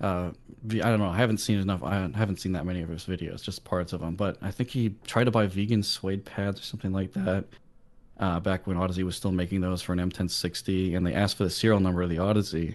[0.00, 0.30] Uh,
[0.70, 1.08] I don't know.
[1.08, 1.82] I haven't seen enough.
[1.82, 4.14] I haven't seen that many of his videos, just parts of them.
[4.16, 7.44] But I think he tried to buy vegan suede pads or something like that.
[8.20, 11.44] Uh, back when Audeze was still making those for an M1060, and they asked for
[11.44, 12.74] the serial number of the Audeze,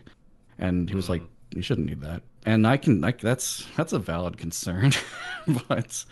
[0.60, 1.27] and he was like, mm.
[1.56, 4.91] "You shouldn't need that." And I can, like that's that's a valid concern,
[5.68, 6.06] but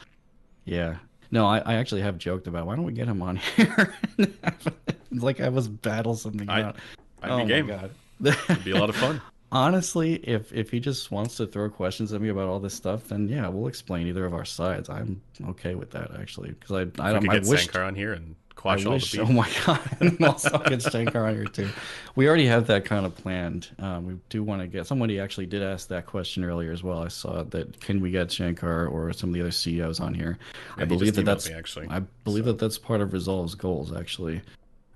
[0.65, 0.98] yeah,
[1.32, 4.68] no, I, I actually have joked about why don't we get him on here, It's
[5.11, 6.76] like I was battle something I- out.
[7.22, 7.68] I'd oh be game.
[7.68, 7.91] god.
[8.24, 9.22] It'd be a lot of fun.
[9.52, 13.07] Honestly, if if he just wants to throw questions at me about all this stuff,
[13.07, 14.90] then yeah, we'll explain either of our sides.
[14.90, 17.95] I'm okay with that actually, because I I We don't I get wish Sankar on
[17.95, 21.36] here and I quash all wish the oh my god, and also get Sankar on
[21.36, 21.69] here too.
[22.15, 23.69] We already have that kind of planned.
[23.80, 27.02] Um, we do want to get somebody actually did ask that question earlier as well.
[27.02, 30.40] I saw that can we get Sankar or some of the other CEOs on here?
[30.76, 31.88] I believe that that's me, actually.
[31.90, 34.41] I believe that that's part of Resolve's goals actually.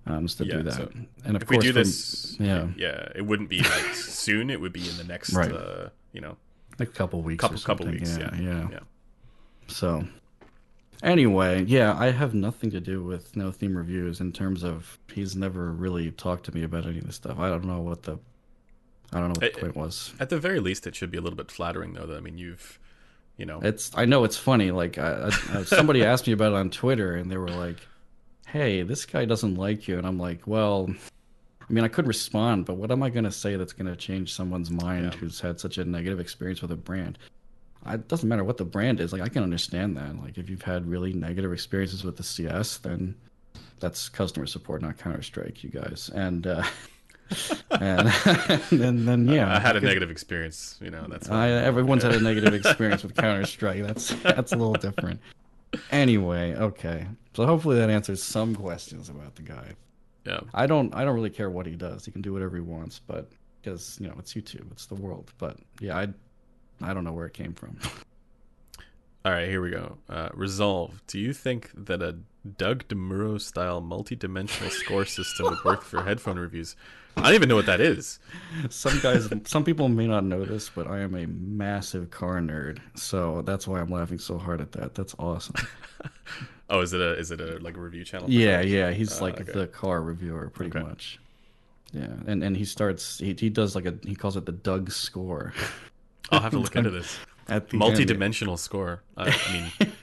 [0.07, 0.89] Um, to Yeah, do that, so
[1.25, 4.49] and of if we course, do from- this, yeah, yeah, it wouldn't be like soon.
[4.49, 5.51] It would be in the next, Right.
[5.51, 6.37] uh, you know,
[6.79, 8.17] like a couple weeks, couple couple weeks.
[8.17, 8.67] yeah, Yeah, yeah.
[8.71, 8.79] yeah.
[9.67, 10.03] So,
[11.03, 15.35] anyway, yeah, I have nothing to do with no theme reviews in terms of he's
[15.35, 17.39] never really talked to me about any of this stuff.
[17.39, 18.17] I don't know what the,
[19.13, 20.13] I don't know what the point was.
[20.19, 22.05] At the very least, it should be a little bit flattering, though.
[22.05, 22.79] That I mean, you've,
[23.37, 24.71] you know, It's I know it's funny.
[24.71, 27.77] Like I, I, uh, somebody asked me about it on Twitter, and they were like,
[28.51, 30.93] "Hey, this guy doesn't like you," and I'm like, "Well."
[31.69, 33.95] I mean, I could respond, but what am I going to say that's going to
[33.95, 35.19] change someone's mind Yeah.
[35.19, 37.17] who's had such a negative experience with a brand?
[37.85, 39.13] I, it doesn't matter what the brand is.
[39.13, 40.21] Like, I can understand that.
[40.21, 43.15] Like, if you've had really negative experiences with the CS, then
[43.79, 46.09] that's customer support, not Counter Strike, you guys.
[46.13, 46.63] And uh,
[47.79, 48.11] and,
[48.71, 50.77] and then yeah, I had a negative experience.
[50.81, 53.83] You know, that's I, everyone's had a negative experience with Counter Strike.
[53.83, 55.21] That's that's a little different.
[55.91, 57.07] Anyway, okay.
[57.35, 59.73] So hopefully that answers some questions about the guy.
[60.25, 60.41] yeah.
[60.53, 62.05] I don't I don't really care what he does.
[62.05, 63.29] He can do whatever he wants, but
[63.61, 65.31] because you know it's YouTube, it's the world.
[65.37, 66.07] But yeah, I
[66.81, 67.77] I don't know where it came from.
[69.25, 69.97] All right, here we go.
[70.09, 71.01] Uh, Resolve.
[71.07, 72.17] Do you think that a
[72.57, 76.75] Doug DeMuro style multi-dimensional score system would work for headphone reviews?
[77.17, 78.19] I don't even know what that is.
[78.69, 82.79] Some guys, some people may not know this, but I am a massive car nerd,
[82.95, 84.95] so that's why I'm laughing so hard at that.
[84.95, 85.55] That's awesome.
[86.73, 88.29] Oh, is it a is it a like a review channel?
[88.29, 88.71] Yeah, cars?
[88.71, 89.51] yeah, he's Uh, like okay.
[89.51, 90.87] the car reviewer, pretty Okay.
[90.87, 91.19] much.
[91.91, 94.89] Yeah, and and he starts he he does like a he calls it the Doug
[94.89, 95.53] score.
[96.31, 97.17] I'll have to look into this.
[97.49, 97.75] At the.
[97.77, 99.03] Multi-dimensional score.
[99.17, 99.91] I, I mean,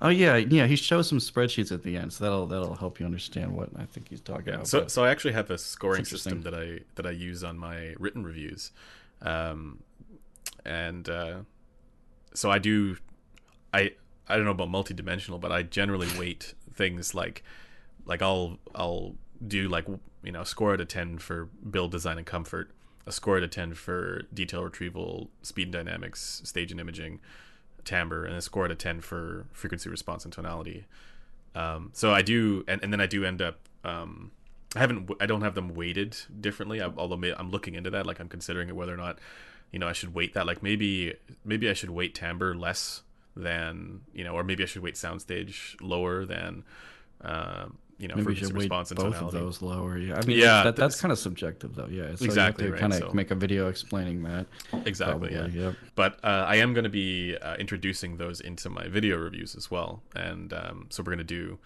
[0.00, 0.66] Oh yeah, yeah.
[0.66, 3.84] He shows some spreadsheets at the end, so that'll that'll help you understand what I
[3.84, 4.68] think he's talking about.
[4.68, 7.94] So so I actually have a scoring system that I that I use on my
[7.98, 8.70] written reviews,
[9.22, 9.80] um,
[10.64, 11.38] and uh,
[12.32, 12.96] so I do.
[13.74, 13.92] I
[14.28, 17.42] I don't know about multi-dimensional, but I generally weight things like
[18.04, 19.86] like I'll I'll do like
[20.22, 22.70] you know a score out of ten for build design and comfort,
[23.04, 27.20] a score out of ten for detail retrieval, speed and dynamics, stage and imaging,
[27.88, 30.84] timbre, and a score out of ten for frequency response and tonality.
[31.54, 33.58] Um, so I do, and, and then I do end up.
[33.84, 34.30] Um,
[34.76, 35.10] I haven't.
[35.20, 36.80] I don't have them weighted differently.
[36.80, 38.06] I, although I'm looking into that.
[38.06, 39.18] Like I'm considering it whether or not,
[39.72, 40.46] you know, I should weight that.
[40.46, 43.02] Like maybe maybe I should weight timbre less
[43.34, 46.64] than you know, or maybe I should weight soundstage lower than.
[47.22, 49.38] Um, you know, Maybe you frequency weight response and both tonality.
[49.38, 49.98] of those lower.
[49.98, 51.88] Yeah, I mean, Yeah, that, that's kind of subjective, though.
[51.90, 54.46] Yeah, so Exactly, You right, have to kind of so- make a video explaining that.
[54.86, 55.30] Exactly.
[55.30, 55.66] Probably, yeah.
[55.66, 55.76] yep.
[55.96, 59.70] But uh, I am going to be uh, introducing those into my video reviews as
[59.70, 61.58] well, and um, so we're going to do.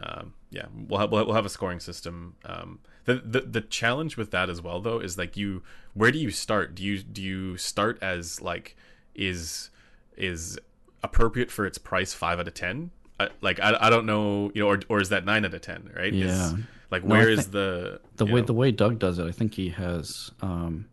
[0.00, 2.34] Um, yeah, we'll have, we'll have a scoring system.
[2.44, 5.62] Um, the, the the challenge with that as well, though, is like you.
[5.92, 6.74] Where do you start?
[6.74, 8.76] Do you do you start as like
[9.14, 9.70] is
[10.16, 10.58] is
[11.04, 12.90] appropriate for its price five out of ten?
[13.40, 15.90] Like I, I don't know, you know, or or is that nine out of ten?
[15.96, 16.12] Right?
[16.14, 16.52] Is- Yeah.
[16.90, 19.30] like No, where I is the The way know- the way Doug does it, I
[19.32, 20.86] think he has um,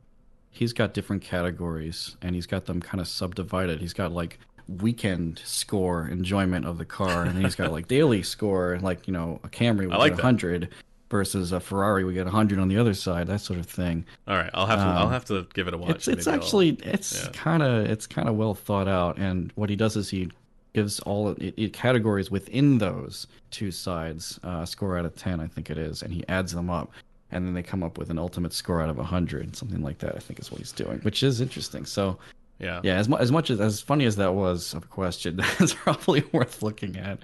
[0.49, 3.79] he's got different categories and he's got them kind of subdivided.
[3.81, 4.37] He's got like
[4.67, 9.13] weekend score enjoyment of the car, and then he's got like daily score, like you
[9.13, 10.21] know a Camry we I like get that.
[10.23, 10.69] hundred
[11.09, 14.05] versus a Ferrari we get hundred on the other side, that sort of thing.
[14.27, 15.89] All right, I'll have to I'll have to give it a watch.
[15.89, 17.31] Um, It's it's Maybe I'll- actually it's yeah.
[17.33, 20.31] kind of it's kind of well thought out, and what he does is he
[20.73, 25.47] gives all it, it categories within those two sides uh, score out of ten, I
[25.47, 26.91] think it is, and he adds them up,
[27.31, 30.15] and then they come up with an ultimate score out of hundred, something like that.
[30.15, 31.85] I think is what he's doing, which is interesting.
[31.85, 32.17] So
[32.59, 32.79] yeah.
[32.83, 35.73] yeah, as mu- as much as as funny as that was of a question, that's
[35.73, 37.19] probably worth looking at.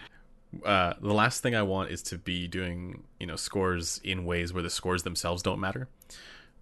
[0.65, 4.53] uh, the last thing I want is to be doing you know scores in ways
[4.53, 5.87] where the scores themselves don't matter,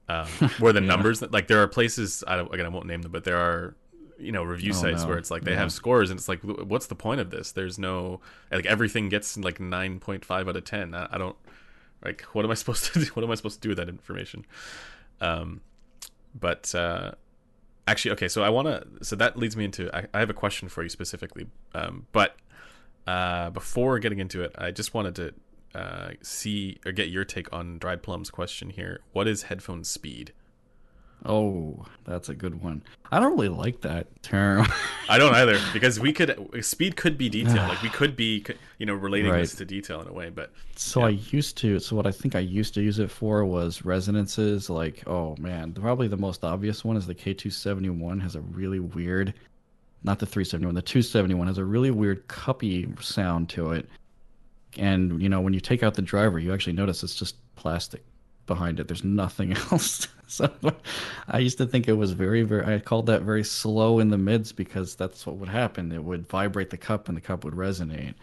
[0.10, 0.28] um,
[0.60, 3.24] where the numbers like there are places I don't, again I won't name them, but
[3.24, 3.76] there are
[4.20, 5.10] you know review Oh, sites no.
[5.10, 5.60] where it's like they Yeah.
[5.60, 7.52] have scores and it's like what's the point of this?
[7.52, 8.22] There's no
[8.52, 10.94] like everything gets like nine point five out of ten.
[10.96, 11.36] I, I don't
[12.04, 13.06] like what am I supposed to do?
[13.14, 14.46] What am I supposed to do with that information?
[15.22, 15.62] Um,
[16.38, 17.12] but uh,
[17.88, 18.86] actually, okay, so I want to.
[19.06, 19.90] So that leads me into.
[19.96, 22.36] I, I have a question for you specifically, um, but
[23.08, 25.34] uh, before getting into it, I just wanted to
[25.80, 29.00] uh, see or get your take on Dried Plum's question here.
[29.14, 30.34] What is headphone speed?
[31.24, 32.84] Oh, that's a good one.
[33.12, 34.68] I don't really like that term.
[35.10, 38.46] I don't either because we could speed could be detail, like we could be
[38.78, 41.80] you know relating this to detail in a way, but So I used to.
[41.80, 44.70] So what I think I used to use it for was resonances.
[44.70, 49.34] Like, oh man, probably the most obvious one is the K271 has a really weird,
[50.04, 53.90] not the 371, the 271 has a really weird cuppy sound to it.
[54.78, 58.04] And you know, when you take out the driver, you actually notice it's just plastic
[58.46, 58.88] behind it.
[58.88, 60.08] There's nothing else.
[60.28, 60.50] so
[61.28, 62.76] I used to think it was very, very.
[62.76, 65.92] I called that very slow in the mids because that's what would happen.
[65.92, 68.16] It would vibrate the cup, and the cup would resonate.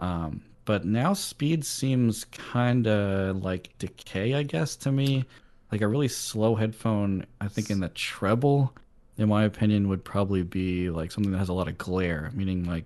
[0.00, 5.24] Um, but now speed seems kind of like decay, I guess, to me.
[5.70, 8.72] Like a really slow headphone, I think in the treble,
[9.18, 12.64] in my opinion, would probably be like something that has a lot of glare, meaning
[12.64, 12.84] like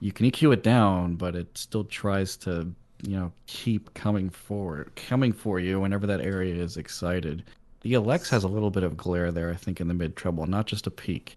[0.00, 4.90] you can EQ it down, but it still tries to, you know, keep coming forward,
[4.96, 7.44] coming for you whenever that area is excited.
[7.82, 10.46] The Elex has a little bit of glare there, I think, in the mid treble,
[10.46, 11.36] not just a peak.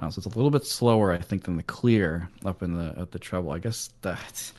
[0.00, 2.94] Uh, so it's a little bit slower, I think, than the clear up in the
[3.00, 3.52] at the treble.
[3.52, 4.52] I guess that,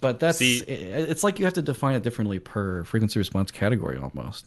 [0.00, 3.50] but that's See- it, it's like you have to define it differently per frequency response
[3.50, 4.46] category almost.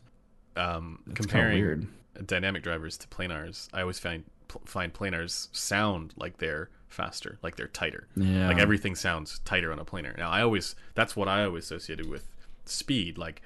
[0.56, 1.88] um, It's comparing weird.
[2.26, 4.24] dynamic drivers to planars, I always find
[4.66, 8.08] find planars sound like they're faster, like they're tighter.
[8.18, 8.48] Yeah.
[8.48, 10.18] Like everything sounds tighter on a planar.
[10.18, 12.28] Now I always that's what I always associated with
[12.66, 13.42] speed, like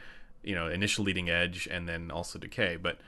[0.46, 2.78] you know initial leading edge and then also decay.
[2.78, 3.00] But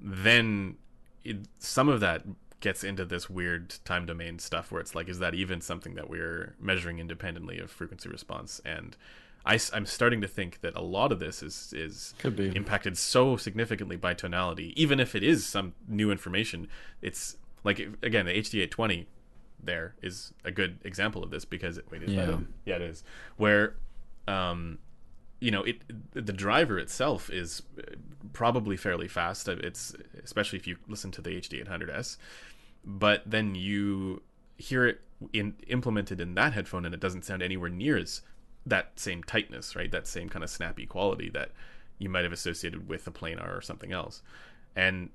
[0.00, 0.76] then
[1.24, 2.22] it, some of that
[2.60, 6.08] gets into this weird time domain stuff where it's like, is that even something that
[6.10, 8.60] we're measuring independently of frequency response?
[8.64, 8.96] And
[9.46, 12.54] I, am starting to think that a lot of this is is Could be.
[12.56, 14.72] impacted so significantly by tonality.
[14.80, 16.68] Even if it is some new information,
[17.02, 19.06] it's like if- again the HD820
[19.62, 22.34] there is a good example of this because it, wait, is that Yeah.
[22.34, 22.46] it?
[22.64, 23.02] yeah, it is
[23.36, 23.74] where
[24.28, 24.78] um,
[25.40, 25.82] you know it
[26.12, 27.94] the driver itself is uh,
[28.32, 29.48] probably fairly fast.
[29.48, 32.16] It's especially if you listen to the HD800S,
[32.84, 34.22] but then you
[34.56, 35.00] hear it
[35.32, 38.22] in implemented in that headphone and it doesn't sound anywhere near as
[38.66, 39.90] that same tightness, right?
[39.90, 41.50] That same kind of snappy quality that
[41.98, 44.22] you might have associated with a planar or something else.
[44.76, 45.10] And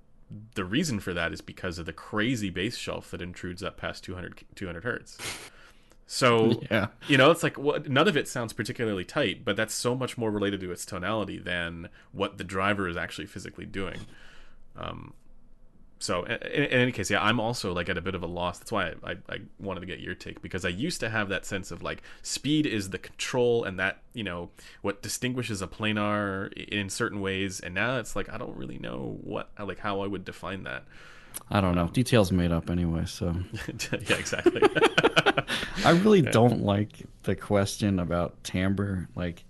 [0.56, 4.04] the reason for that is because of the crazy bass shelf that intrudes up past
[4.04, 5.18] 200 200 hertz.
[6.06, 6.88] So Yeah.
[7.08, 10.18] you know, it's like what none of it sounds particularly tight, but that's so much
[10.18, 14.00] more related to its tonality than what the driver is actually physically doing.
[14.76, 15.14] Um,
[16.00, 18.60] so in, in any case, yeah, I'm also like at a bit of a loss.
[18.60, 21.30] That's why I, I, I wanted to get your take because I used to have
[21.30, 24.50] that sense of like speed is the control and that you know
[24.82, 29.18] what distinguishes a planar in certain ways, and now it's like I don't really know
[29.24, 30.84] what like how I would define that.
[31.52, 31.88] I don't know.
[31.88, 33.36] Details made up anyway, so.
[33.92, 34.62] yeah, exactly.
[35.86, 39.08] I really don't like the question about timbre.
[39.16, 39.44] Like,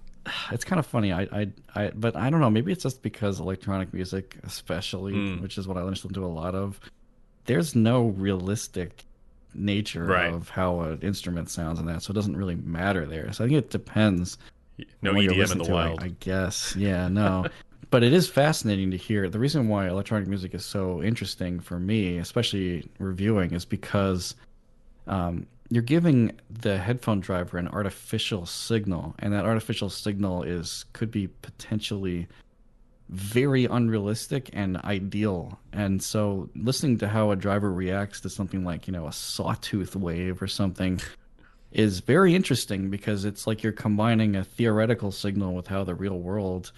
[0.52, 1.12] it's kind of funny.
[1.12, 2.50] I, I, I, but I don't know.
[2.50, 5.40] Maybe it's just because electronic music, especially, Mm.
[5.42, 6.78] which is what I listen to a lot of.
[7.46, 9.04] There's no realistic
[9.54, 10.32] nature Right.
[10.32, 13.32] of how an instrument sounds and that, so it doesn't really matter there.
[13.32, 14.36] So I think it depends.
[15.02, 16.02] No on what you're EDM in the wild.
[16.02, 16.76] I, guess.
[16.76, 17.46] Yeah, no.
[17.90, 19.28] but it is fascinating to hear.
[19.28, 24.34] The reason why electronic music is so interesting for me, especially reviewing, is because
[25.06, 31.10] um, you're giving the headphone driver an artificial signal, and that artificial signal is could
[31.10, 32.26] be potentially
[33.08, 35.58] very unrealistic and ideal.
[35.72, 39.96] And so listening to how a driver reacts to something like, you know, a sawtooth
[39.96, 41.00] wave or something
[41.72, 46.18] is very interesting because it's like you're combining a theoretical signal with how the real
[46.18, 46.72] world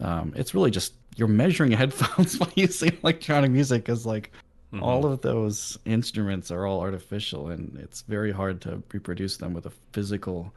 [0.00, 4.32] um, it's really just you're measuring headphones by using electronic music because like
[4.72, 4.84] Mm-hmm.
[4.84, 9.66] all of those instruments are all artificial and it's very hard to reproduce them with
[9.66, 10.50] a physical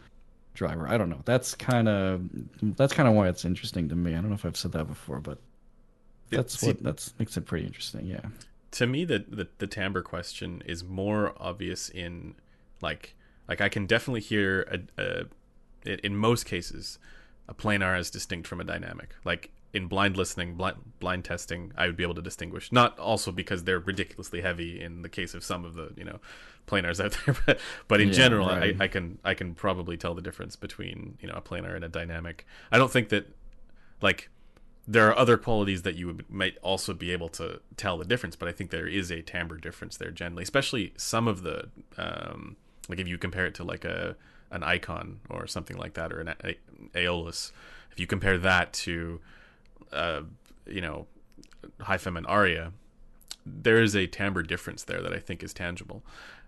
[0.53, 0.87] driver.
[0.87, 1.19] I don't know.
[1.25, 2.21] That's kind of
[2.77, 4.11] that's kind of why it's interesting to me.
[4.13, 5.39] I don't know if i've said that before but
[6.29, 8.21] that's see- what that's makes it pretty interesting yeah.
[8.71, 12.35] To me the, the the timbre question is more obvious in
[12.81, 13.15] like
[13.49, 15.25] like I can definitely hear a,
[15.85, 16.99] a in most cases
[17.47, 19.15] a planar as distinct from a dynamic.
[19.23, 22.71] Like in blind listening blind, blind testing I would be able to distinguish.
[22.71, 26.19] Not also because they're ridiculously heavy in the case of some of the you know
[26.67, 28.75] planars out there but but in Yeah, general right.
[28.79, 31.83] I, I can I can probably tell the difference between you know a planar and
[31.83, 32.45] a dynamic.
[32.71, 33.27] I don't think that
[34.01, 34.29] like
[34.87, 38.35] there are other qualities that you would, might also be able to tell the difference,
[38.35, 42.55] but I think there is a timbre difference there generally, especially some of the um,
[42.87, 44.15] like if you compare it to like a
[44.55, 46.57] an Eikon or something like that or an a-
[46.95, 47.51] Aeolus,
[47.91, 49.19] if you compare that to
[49.93, 50.21] uh,
[50.65, 51.07] you know
[51.81, 52.73] HIFIMAN and Arya,
[53.45, 56.03] there is a timbre difference there that I think is tangible.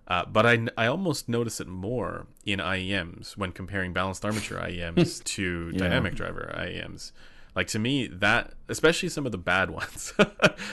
[0.08, 5.22] Uh, but I, I almost notice it more in IEMs when comparing balanced armature IEMs
[5.36, 5.80] to Yeah.
[5.80, 7.12] dynamic driver IEMs.
[7.58, 10.14] Like to me, that especially some of the bad ones,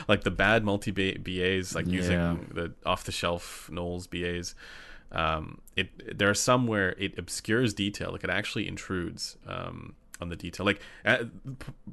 [0.07, 2.37] like the bad multi BAs, like using Yeah.
[2.53, 4.55] the off the shelf Knowles BAs.
[5.15, 10.29] Um, it there are some where it obscures detail, like it actually intrudes um, on
[10.29, 10.67] the detail.
[10.67, 11.25] Like uh,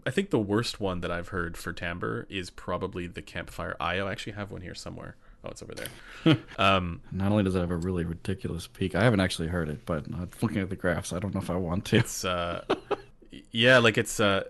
[0.06, 4.07] I think the worst one that I've heard for timbre is probably the Campfire IO.
[4.07, 5.15] I actually have one here somewhere.
[5.43, 6.38] Oh, it's over there.
[6.60, 9.88] um, not only does it have a really ridiculous peak i haven't actually heard it
[9.88, 10.06] but
[10.43, 12.64] looking at the graphs i don't know if i want to it's uh,
[13.52, 14.43] yeah, like it's uh,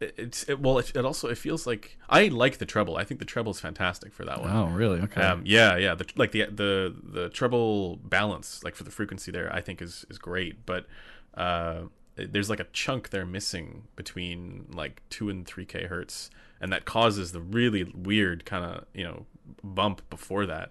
[0.00, 2.96] it's it, well, it, it also it feels like I like the treble.
[2.96, 4.50] I think the treble is fantastic for that one.
[4.50, 5.94] oh really okay Um, yeah, yeah.
[5.94, 10.06] The, like the the the treble balance, like for the frequency there, I think is
[10.08, 10.64] is great.
[10.64, 10.86] But
[11.34, 11.82] uh,
[12.16, 16.84] there's like a chunk there missing between like two and three k hertz, and that
[16.86, 19.26] causes the really weird kind of you know
[19.62, 20.70] bump before that,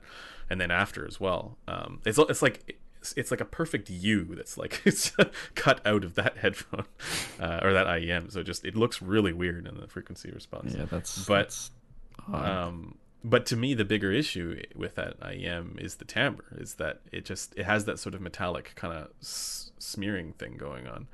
[0.50, 1.58] and then after as well.
[1.68, 2.78] Um, it's it's like.
[3.02, 5.14] It's, it's like a perfect U that's like it's
[5.56, 6.86] cut out of that headphone
[7.40, 10.74] uh, or that IEM, so it just it looks really weird in the frequency response.
[10.78, 11.72] yeah that's but that's
[12.34, 16.44] um, but to me, the bigger issue with that IEM is the timbre.
[16.58, 20.56] Is that it just it has that sort of metallic kind of s- smearing thing
[20.58, 21.08] going on.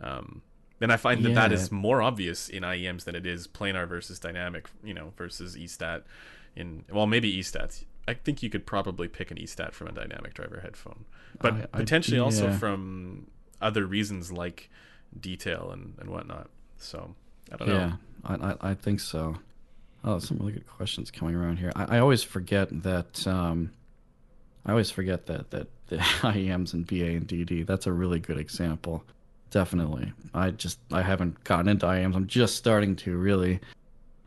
[0.00, 0.42] Um,
[0.80, 1.56] and I find that that Yeah.
[1.56, 4.68] is more obvious in IEMs than it is planar versus dynamic.
[4.82, 6.02] You know, versus EStat.
[6.56, 7.84] In well, maybe EStats.
[8.06, 11.04] I think you could probably pick an EStat from a dynamic driver headphone,
[11.40, 13.26] but I- I- potentially also from
[13.60, 14.70] other reasons like
[15.18, 16.50] detail and, and whatnot.
[16.78, 17.14] So
[17.52, 17.74] I don't know.
[17.74, 17.92] Yeah,
[18.24, 19.36] I, I, I think so.
[20.04, 21.72] Oh, some really good questions coming around here.
[21.74, 23.26] I, I always forget that.
[23.26, 23.70] Um,
[24.66, 27.66] I always forget that that the IEMs and BA and DD.
[27.66, 29.02] That's a really good example.
[29.50, 30.12] Definitely.
[30.34, 32.16] I just I haven't gotten into IEMs.
[32.16, 33.60] I'm just starting to really,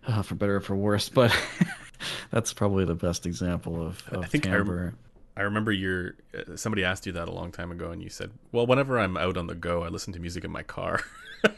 [0.08, 1.10] uh, for better or for worse.
[1.10, 1.36] But
[2.32, 4.98] that's probably the best example of, of I think I rem-
[5.36, 8.32] I remember your uh, somebody asked you that a long time ago, and you said,
[8.52, 11.02] "Well, whenever I'm out on the go, I listen to music in my car."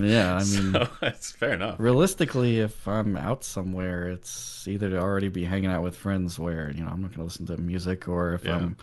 [0.00, 0.72] yeah, I mean.
[0.72, 1.76] so that's fair enough.
[1.80, 6.70] realistically if i'm out somewhere it's either to already be hanging out with friends where
[6.72, 8.56] you know i'm not going to listen to music or if Yeah.
[8.56, 8.76] i'm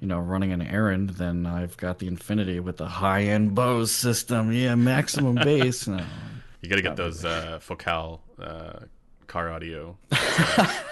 [0.00, 4.52] you know running an errand then i've got the Infiniti with the high-end bose system
[4.52, 6.04] yeah maximum bass no.
[6.60, 8.80] You got to get those uh, Focal uh,
[9.30, 9.96] car audio.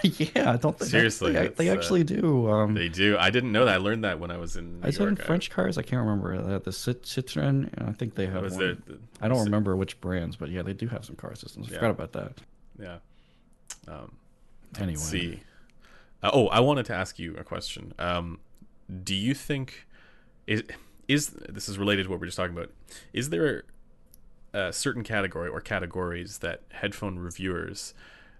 [0.03, 3.17] yeah i don't think Seriously, they, they uh, actually do um They do.
[3.19, 3.73] I didn't know that.
[3.75, 4.79] I learned that when I was in.
[4.79, 5.15] New I said in.
[5.17, 5.77] French cars.
[5.77, 7.69] I can't remember uh, the Cit- Citroen.
[7.87, 8.59] I think they have was one.
[8.61, 11.67] there the- I don't remember which brands, but yeah, they do have some car systems.
[11.67, 11.77] I Yeah.
[11.79, 12.33] forgot about that.
[12.79, 12.97] Yeah.
[13.87, 14.13] Um,
[14.79, 15.39] Anyway, see.
[16.23, 17.93] Uh, oh, I wanted to ask you a question.
[17.99, 18.39] Um,
[19.03, 19.87] do you think
[20.47, 20.63] is
[21.07, 22.69] is this is related to what we are just talking about?
[23.13, 23.63] Is there
[24.53, 27.93] a certain category or categories that headphone reviewers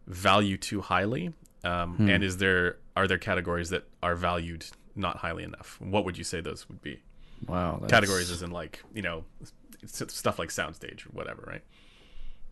[0.09, 1.33] value too highly?
[1.63, 2.09] Um, Hmm.
[2.09, 4.65] And is there are there categories that are valued
[4.95, 5.77] not highly enough?
[5.79, 7.01] What would you say those would be?
[7.47, 9.23] wow, that's- Categories is in like you know
[9.85, 11.61] stuff like soundstage or whatever, right?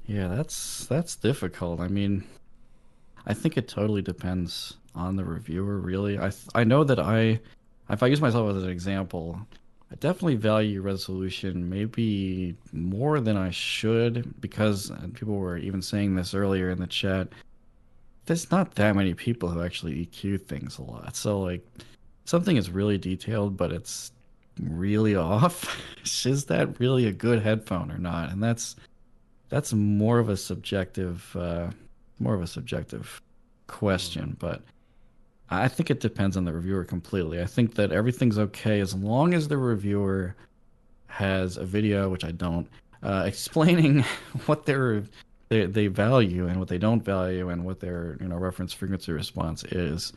[0.06, 1.82] Yeah, that's that's difficult.
[1.82, 2.24] I mean,
[3.26, 5.80] I think it totally depends on the reviewer.
[5.80, 7.40] Really, I th- I know that I,
[7.90, 9.40] if I use myself as an example,
[9.92, 16.16] I definitely value resolution maybe more than I should because and people were even saying
[16.16, 17.28] this earlier in the chat.
[18.28, 21.16] There's not that many people who actually EQ things a lot.
[21.16, 21.66] So like,
[22.26, 24.12] something is really detailed, but it's
[24.62, 25.82] really off.
[26.26, 28.32] is that really a good headphone or not?
[28.32, 28.76] And that's
[29.50, 31.70] that's more of a subjective uh,
[32.20, 33.22] more of a subjective
[33.68, 34.62] question but
[35.50, 39.34] i think it depends on the reviewer completely i think that everything's okay as long
[39.34, 40.36] as the reviewer
[41.08, 42.68] has a video which i don't
[43.04, 44.04] uh, explaining
[44.46, 45.04] what they're
[45.50, 49.12] they, they value and what they don't value and what their you know reference frequency
[49.12, 50.14] response is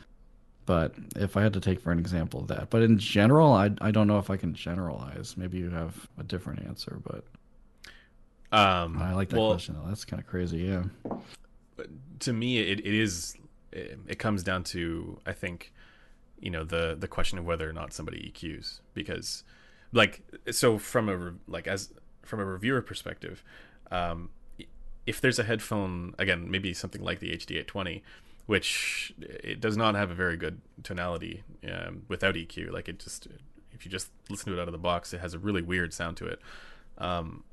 [0.65, 3.69] but if i had to take for an example of that but in general i,
[3.81, 7.23] I don't know if i can generalize maybe you have a different answer but
[8.51, 9.87] Um, I like that well, question though.
[9.87, 10.59] That's kind of crazy.
[10.59, 10.83] Yeah.
[12.19, 13.35] to me it, it is
[13.71, 15.71] it, it comes down to i think
[16.39, 19.43] you know the the question of whether or not somebody eqs because
[19.93, 20.21] like
[20.51, 21.93] so from a like as
[22.23, 23.43] from a reviewer perspective
[23.91, 24.29] um
[25.05, 28.01] if there's a headphone again maybe something like the hd820
[28.45, 33.27] which it does not have a very good tonality um, without eq like it just
[33.71, 35.93] if you just listen to it out of the box it has a really weird
[35.93, 36.39] sound to it
[36.97, 37.43] um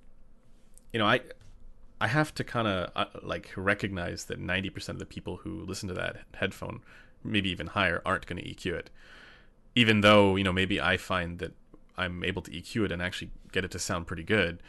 [0.92, 1.20] you know i
[2.00, 5.88] I have to kind of uh, like recognize that 90% of the people who listen
[5.88, 6.80] to that headphone,
[7.24, 8.90] maybe even higher, aren't going to EQ it.
[9.74, 11.52] Even though, you know, maybe I find that
[11.96, 14.62] I'm able to EQ it and actually get it to sound pretty good,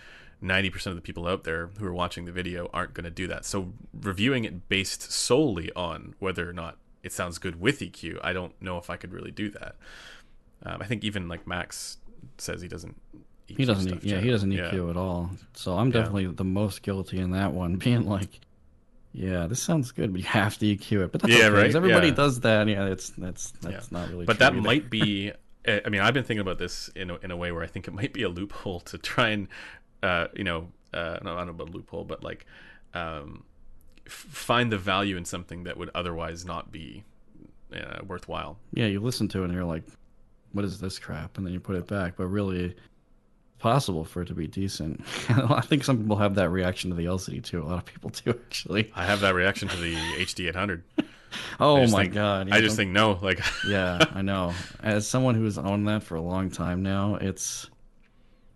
[0.44, 3.28] 90% of the people out there who are watching the video aren't going to do
[3.28, 3.46] that.
[3.46, 8.32] So reviewing it based solely on whether or not it sounds good with EQ, I
[8.34, 9.76] don't know if I could really do that.
[10.64, 11.98] Um, I think even like Max
[12.38, 13.00] says he doesn't.
[13.50, 13.90] EQ He doesn't.
[13.90, 14.52] stuff yeah, he doesn't.
[14.52, 15.32] EQ at all.
[15.54, 15.94] So I'm Yeah.
[15.94, 18.40] definitely the most guilty in that one, being like,
[19.14, 21.76] "Yeah, this sounds good, but you have to EQ it." But that's Yeah, okay, right?
[21.76, 22.14] Everybody Yeah.
[22.14, 22.68] does that.
[22.68, 24.26] Yeah, it's that's that's not really.
[24.26, 24.62] but that either.
[24.62, 25.32] might be
[25.86, 27.86] i mean i've been thinking about this in a, in a way where i think
[27.88, 29.48] it might be a loophole to try and
[30.04, 32.46] uh, you know uh, no, i don't know about a loophole but like
[32.94, 33.44] um,
[34.08, 37.04] f- find the value in something that would otherwise not be
[37.76, 39.84] uh, worthwhile Yeah, you listen to it and you're like,
[40.54, 42.16] "What is this crap?" And then you put it back.
[42.18, 42.76] But really,
[43.60, 45.02] possible for it to be decent.
[45.30, 47.62] I think some people have that reaction to the LCD too.
[47.62, 48.92] A lot of people do actually.
[48.96, 50.84] i have that reaction to the hd 800
[51.60, 52.50] Oh my think- god!
[52.52, 54.54] i just think no like yeah, I know.
[54.82, 57.70] As someone who's owned that for a long time now, it's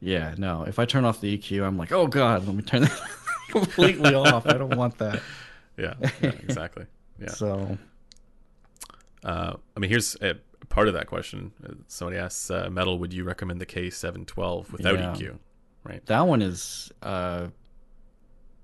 [0.04, 0.64] yeah, no.
[0.64, 3.02] If I turn off the EQ, I'm like, oh god, let me turn that
[3.50, 4.46] completely off.
[4.46, 5.22] I don't want that.
[5.78, 6.86] yeah, yeah exactly
[7.20, 7.78] yeah So
[9.24, 10.36] uh, i mean here's a
[10.70, 15.00] part of that question Uh, somebody asks uh, metal would you recommend the k712 without
[15.00, 15.14] Yeah.
[15.16, 15.38] eq
[15.84, 17.48] right that one is uh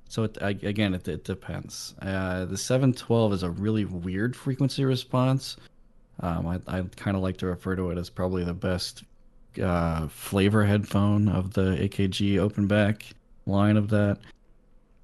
[0.07, 4.85] so it, I, again it, it depends uh the 712 is a really weird frequency
[4.85, 5.57] response
[6.19, 9.03] um i, I kind of like to refer to it as probably the best
[9.63, 13.05] uh flavor headphone of the akg open back
[13.45, 14.17] line of that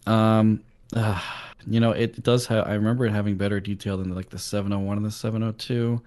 [0.07, 0.61] um
[0.95, 1.19] uh,
[1.67, 4.97] you know it does have i remember it having better detail than like the 701
[4.97, 6.01] and the 702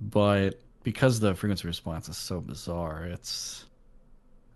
[0.00, 3.66] but because the frequency response is so bizarre it's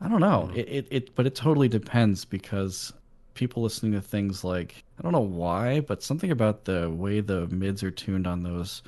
[0.03, 0.51] I don't know.
[0.55, 2.93] It, it it but it totally depends because
[3.35, 7.47] people listening to things like I don't know why, but something about the way the
[7.49, 8.83] mids are tuned on those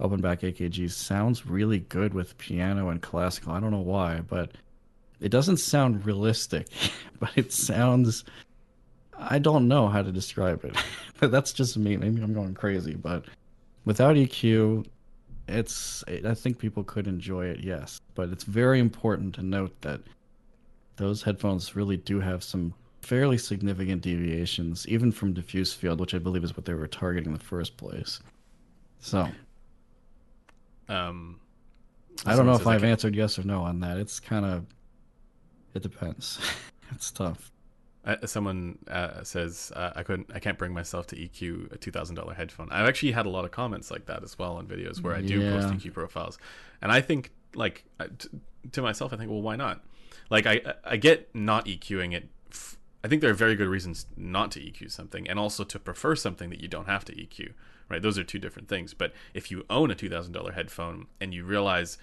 [0.00, 3.52] open back AKGs sounds really good with piano and classical.
[3.52, 4.52] I don't know why, but
[5.20, 6.68] it doesn't sound realistic,
[7.18, 8.24] but it sounds
[9.18, 10.76] I don't know how to describe it.
[11.20, 11.96] but that's just me.
[11.96, 13.24] Maybe I'm going crazy, but
[13.84, 14.86] without EQ,
[15.48, 20.00] it's I think people could enjoy it, yes, but it's very important to note that
[20.96, 26.18] those headphones really do have some fairly significant deviations, even from diffuse field, which I
[26.18, 28.20] believe is what they were targeting in the first place.
[29.00, 29.28] So
[30.88, 31.40] um
[32.26, 33.98] I don't know if I've answered yes or no on that.
[33.98, 34.66] It's kind of
[35.74, 36.38] it depends.
[36.92, 37.52] it's tough.
[38.04, 41.90] Uh, someone uh, says uh, I couldn't, I can't bring myself to EQ a two
[41.90, 42.68] thousand dollar headphone.
[42.70, 45.20] I've actually had a lot of comments like that as well on videos where I
[45.20, 46.38] do post EQ profiles,
[46.80, 48.28] and I think like uh, t-
[48.72, 49.84] to myself, I think, well, why not?
[50.30, 52.28] Like I, I get not EQing it.
[52.50, 55.78] F- I think there are very good reasons not to EQ something, and also to
[55.78, 57.52] prefer something that you don't have to EQ.
[57.88, 58.02] Right?
[58.02, 58.94] Those are two different things.
[58.94, 61.98] But if you own a two thousand dollar headphone and you realize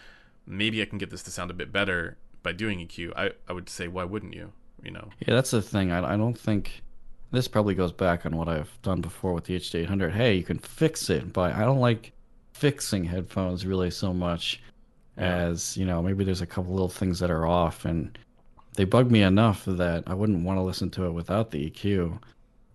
[0.46, 3.54] maybe I can get this to sound a bit better by doing EQ, I, I
[3.54, 4.52] would say why wouldn't you?
[4.84, 5.10] You know?
[5.20, 5.92] Yeah, that's the thing.
[5.92, 6.84] I, I don't think
[7.32, 10.12] this probably goes back on what I've done before with the HD800.
[10.12, 12.12] Hey, you can fix it, but I don't like
[12.54, 14.62] fixing headphones really so much
[15.18, 18.18] as you know maybe there's a couple little things that are off and
[18.76, 22.20] they bug me enough that I wouldn't want to listen to it without the EQ.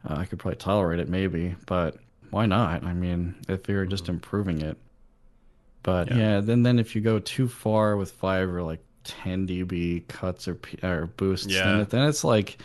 [0.08, 1.96] Uh, I could probably tolerate it maybe, but
[2.30, 2.84] why not?
[2.84, 4.76] I mean, if you're just improving it.
[5.82, 6.16] But Yeah.
[6.16, 10.46] yeah, then then if you go too far with five or like 10 dB cuts
[10.46, 11.64] or or boosts, Yeah.
[11.64, 12.58] then, it, then it's like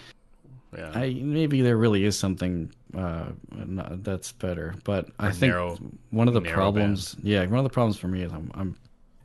[0.78, 0.92] Yeah.
[0.94, 3.26] I maybe there really is something uh,
[3.66, 4.74] no- that's better.
[4.86, 5.78] But I think narrow-
[6.12, 8.76] one of the problems, yeah, one of the problems for me is I'm, I'm.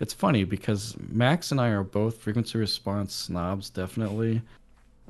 [0.01, 4.43] It's funny because Max and I are both frequency response snobs, definitely.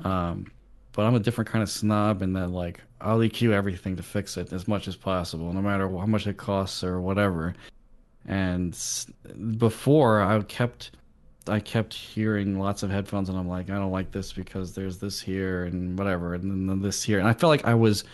[0.04, 0.46] Um,
[0.92, 4.36] but I'm a different kind of snob in that like I'll EQ everything to fix
[4.36, 7.54] it as much as possible, no matter how much it costs or whatever.
[8.26, 8.76] And
[9.58, 10.90] before I kept
[11.48, 14.98] I kept hearing lots of headphones, and I'm like, I don't like this because there's
[14.98, 18.04] this here and whatever, and then this here, and I felt like I was,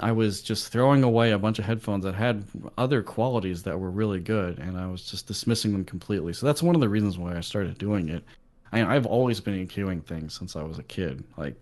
[0.00, 2.44] I was just throwing away a bunch of headphones that had
[2.76, 6.32] other qualities that were really good, and I was just dismissing them completely.
[6.32, 8.24] So that's one of the reasons why I started doing it.
[8.72, 11.22] I, I've always been EQing things since I was a kid.
[11.36, 11.54] Like,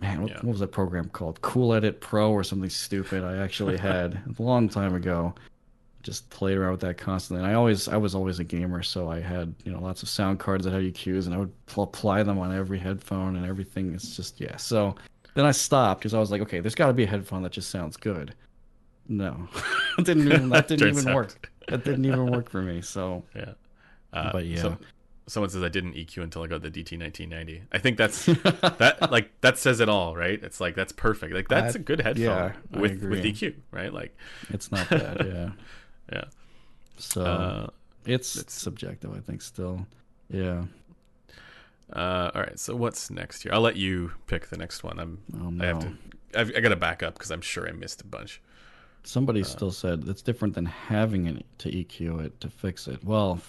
[0.00, 0.36] man, what, Yeah.
[0.38, 1.40] what was that program called?
[1.42, 3.24] Cool Edit Pro or something stupid.
[3.24, 5.34] I actually had a long time ago
[6.02, 7.42] just played around with that constantly.
[7.44, 10.08] And I always, I was always a gamer, so I had you know lots of
[10.08, 13.44] sound cards that had EQs, and I would pl- apply them on every headphone and
[13.44, 13.92] everything.
[13.94, 14.56] It's just yeah.
[14.56, 14.94] So
[15.34, 17.52] then I stopped because I was like, okay, there's got to be a headphone that
[17.52, 18.34] just sounds good.
[19.08, 19.48] No,
[19.98, 21.14] it didn't even that didn't even out.
[21.14, 21.50] work.
[21.68, 22.80] That didn't even work for me.
[22.80, 23.52] So Yeah.
[24.12, 24.62] Uh, But yeah.
[24.62, 24.78] so-
[25.28, 27.62] someone says I didn't EQ until I got the DT 1990.
[27.70, 28.26] I think that's
[28.78, 30.42] that like that says it all, right?
[30.42, 31.32] It's like that's perfect.
[31.34, 33.22] Like that's I- a good headphone yeah, with with.
[33.24, 33.92] EQ, right?
[33.92, 34.16] Like
[34.50, 35.24] it's not bad.
[35.26, 35.50] Yeah.
[36.12, 36.24] yeah.
[36.96, 37.66] So Uh,
[38.06, 39.42] it's it's- subjective, I think.
[39.42, 39.86] Still,
[40.30, 40.64] yeah.
[41.92, 42.58] uh, all right.
[42.58, 43.52] So what's next here?
[43.52, 44.98] I'll let you pick the next one.
[44.98, 45.90] I'm Oh I have no.
[46.32, 48.40] to I've, I got to back up because I'm sure I missed a bunch.
[49.04, 53.02] Somebody still said it's different than having it to EQ it to fix it.
[53.02, 53.40] Well,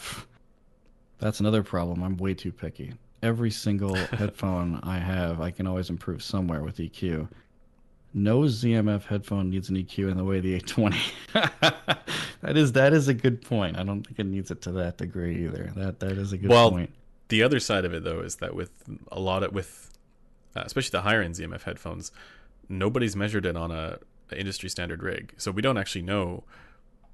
[1.20, 2.04] that's another problem.
[2.04, 2.94] I'm way too picky.
[3.22, 7.28] Every single headphone I have, I can always improve somewhere with EQ.
[8.14, 10.98] No ZMF headphone needs an EQ in the way the 820.
[12.42, 13.78] that is that is a good point.
[13.78, 15.72] I don't think it needs it to that degree either.
[15.76, 16.92] That that is a good Well, point.
[17.28, 18.72] The other side of it though is that with
[19.12, 19.92] a lot of with
[20.56, 22.12] uh, especially the higher end ZMF headphones,
[22.68, 24.00] nobody's measured it on a,
[24.32, 26.44] a industry standard rig, so we don't actually know.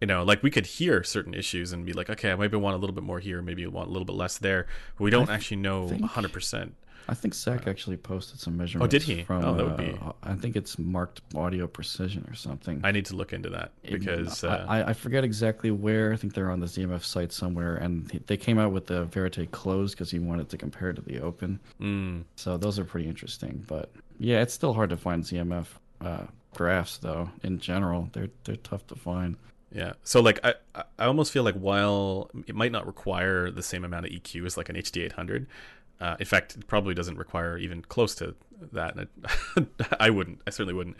[0.05, 2.75] You know, like we could hear certain issues and be like, okay, I maybe want
[2.75, 4.67] a little bit more here, maybe I want a little bit less there.
[4.99, 6.75] But we don't actually know think- hundred percent.
[7.09, 8.85] I think Zach actually posted some measurements.
[8.85, 9.23] Oh did he?
[9.23, 12.81] From, Oh, that would be- uh, I think it's marked audio precision or something.
[12.83, 16.13] I need to look into that because I, uh, I, I forget exactly where.
[16.13, 19.49] I think they're on the ZMF site somewhere, and they came out with the Verite
[19.49, 21.59] closed because he wanted to compare it to the open.
[21.81, 23.63] mm, So those are pretty interesting.
[23.67, 25.65] But yeah, it's still hard to find ZMF
[26.01, 27.31] uh, graphs though.
[27.41, 29.35] In general, they're they're tough to find.
[29.75, 29.93] Yeah.
[30.03, 33.83] So like I I- I almost feel like while it might not require the same
[33.83, 35.47] amount of EQ as like an HD 800,
[35.99, 38.35] uh, in fact, it probably doesn't require even close to
[38.71, 38.97] that.
[38.97, 39.09] It,
[39.99, 40.39] I wouldn't.
[40.47, 40.95] I certainly wouldn't.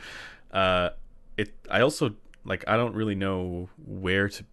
[0.52, 0.90] Uh,
[1.38, 1.54] it.
[1.72, 2.66] I also like.
[2.68, 4.44] I don't really know where to.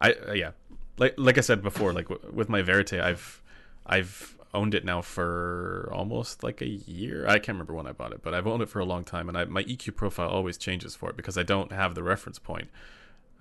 [0.00, 0.50] I uh, yeah.
[0.98, 3.42] Like like I said before, like w- with my Verite, I've
[3.86, 7.26] I've owned it now for almost like a year.
[7.26, 9.28] I can't remember when I bought it, but I've owned it for a long time,
[9.30, 12.38] and I, my EQ profile always changes for it because I don't have the reference
[12.38, 12.68] point.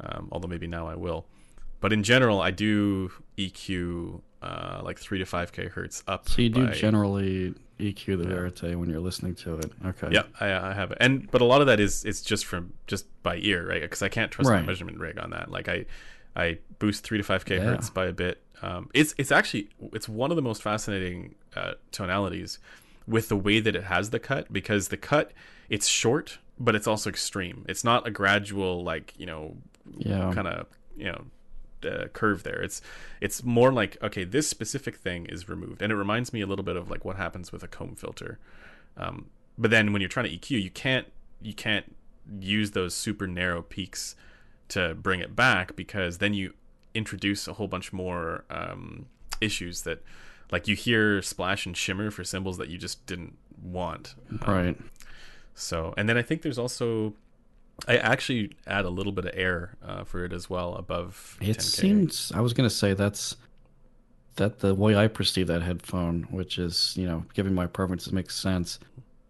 [0.01, 1.25] Um, although maybe now I will.
[1.79, 6.27] But in general, I do EQ uh, like three to five k hertz up.
[6.29, 9.71] So you do by- generally EQ the Verite when you're listening to it.
[9.85, 10.09] Okay.
[10.11, 12.73] Yeah, I, I have it, and but a lot of that is it's just from
[12.87, 13.81] just by ear, right?
[13.81, 15.49] Because I can't trust my measurement rig on that.
[15.51, 15.85] Like I,
[16.35, 17.63] I boost three to five k Yeah.
[17.63, 18.41] hertz by a bit.
[18.61, 22.59] Um, it's it's actually it's one of the most fascinating uh, tonalities
[23.07, 25.31] with the way that it has the cut because the cut
[25.69, 27.65] it's short but it's also extreme.
[27.67, 29.57] It's not a gradual like you know
[29.97, 30.31] Yeah.
[30.33, 31.25] kind of you know
[31.89, 32.61] uh, curve there.
[32.61, 32.81] It's
[33.19, 36.65] it's more like okay, this specific thing is removed, and it reminds me a little
[36.65, 38.39] bit of like what happens with a comb filter.
[38.97, 41.07] Um, but then when you're trying to EQ, you can't
[41.41, 41.95] you can't
[42.39, 44.15] use those super narrow peaks
[44.69, 46.53] to bring it back because then you
[46.93, 49.05] introduce a whole bunch more um,
[49.41, 50.03] issues that
[50.51, 54.15] like you hear splash and shimmer for cymbals that you just didn't want.
[54.45, 54.77] Right.
[55.53, 57.13] So, and then I think there's also,
[57.87, 61.37] I actually add a little bit of air uh, for it as well above.
[61.41, 61.61] It 10K.
[61.61, 62.31] seems.
[62.35, 63.35] I was gonna say that's
[64.35, 68.35] that the way I perceive that headphone, which is you know, given my preferences, makes
[68.35, 68.79] sense.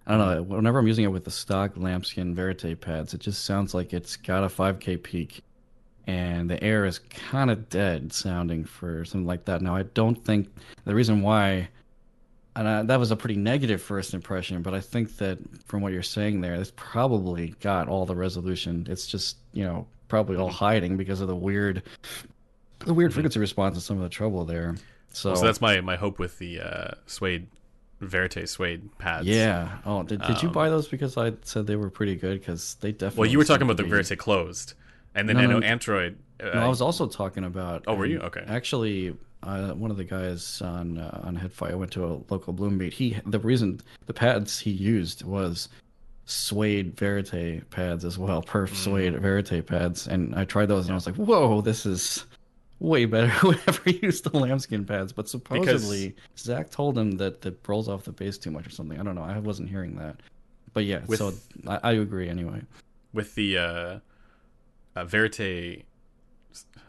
[0.07, 0.41] I don't know.
[0.43, 4.15] Whenever I'm using it with the stock lambskin verite pads, it just sounds like it's
[4.15, 5.43] got a 5K peak,
[6.07, 9.61] and the air is kind of dead sounding for something like that.
[9.61, 10.49] Now, I don't think
[10.85, 11.69] the reason why,
[12.56, 15.94] and I, that was a pretty negative first impression, but I think that from what
[15.94, 18.88] you're saying there, it's probably got all the resolution.
[18.90, 21.84] It's just you know probably all hiding because of the weird,
[22.80, 24.76] the weird frequency response and some of the trouble there.
[25.14, 27.48] So, So that's my my hope with the uh, suede
[28.02, 29.28] verite suede pads.
[29.28, 29.78] yeah.
[29.86, 32.40] Oh, did, did you Um, buy those because I said they were pretty good?
[32.40, 33.19] Because they definitely.
[33.22, 34.73] Well, you were talking about the be- verite closed,
[35.16, 35.66] and then No, know no.
[35.66, 36.18] Android.
[36.42, 37.84] Uh, No, I was also talking about.
[37.88, 38.20] Oh, were you?
[38.20, 38.44] Okay.
[38.48, 42.54] Actually, uh, one of the guys on uh, on Head-Fi, I went to a local
[42.54, 42.94] Bloom meet.
[42.94, 45.70] He the reason the pads he used was
[46.26, 48.76] suede verite pads as well, perf Mm.
[48.76, 52.26] suede verite pads, and I tried those and I was like, whoa, this is
[52.80, 53.28] way better.
[53.44, 58.12] Whoever used the lambskin pads, but supposedly Zach told him that it rolls off the
[58.12, 59.00] bass too much or something.
[59.00, 59.24] I don't know.
[59.24, 60.18] I wasn't hearing that,
[60.74, 61.02] but yeah.
[61.08, 61.34] With- so
[61.68, 62.62] I, I agree anyway.
[63.14, 63.58] with the
[64.95, 65.85] uh, verite.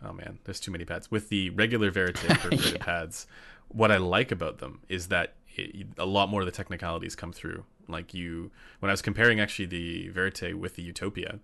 [0.05, 1.11] Oh man, there's too many pads.
[1.11, 3.27] With the regular verite perforated pads,
[3.69, 7.33] what I like about them is that it, a lot more of the technicalities come
[7.33, 7.65] through.
[7.89, 8.51] Like you,
[8.81, 11.41] when I was comparing actually the verite with the Utopia,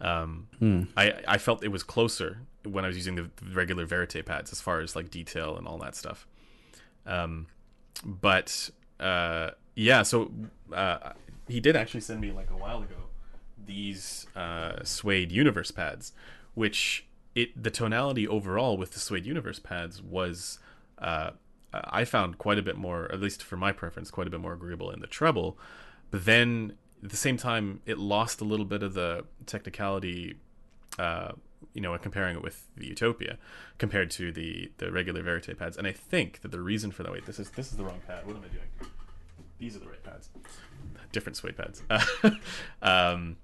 [0.00, 0.48] um,
[0.96, 4.60] I I felt it was closer when I was using the regular verite pads as
[4.60, 6.26] far as like detail and all that stuff.
[7.06, 7.46] Um,
[8.04, 10.32] but uh, yeah, so
[10.72, 11.12] uh,
[11.48, 13.03] he did actually send me like a while ago
[13.66, 16.12] these uh, suede universe pads,
[16.54, 20.58] which it the tonality overall with the suede universe pads was
[20.98, 21.30] uh,
[21.72, 24.52] I found quite a bit more, at least for my preference, quite a bit more
[24.52, 25.58] agreeable in the treble.
[26.10, 30.36] But then at the same time, it lost a little bit of the technicality.
[30.98, 31.32] Uh,
[31.72, 33.36] you know, comparing it with the Utopia
[33.78, 37.10] compared to the the regular Verite pads, and I think that the reason for that.
[37.10, 38.24] Wait, this is this is the wrong pad.
[38.26, 38.92] What am I doing?
[39.58, 40.28] These are the right pads.
[41.10, 41.82] Different suede pads.
[42.82, 43.36] um,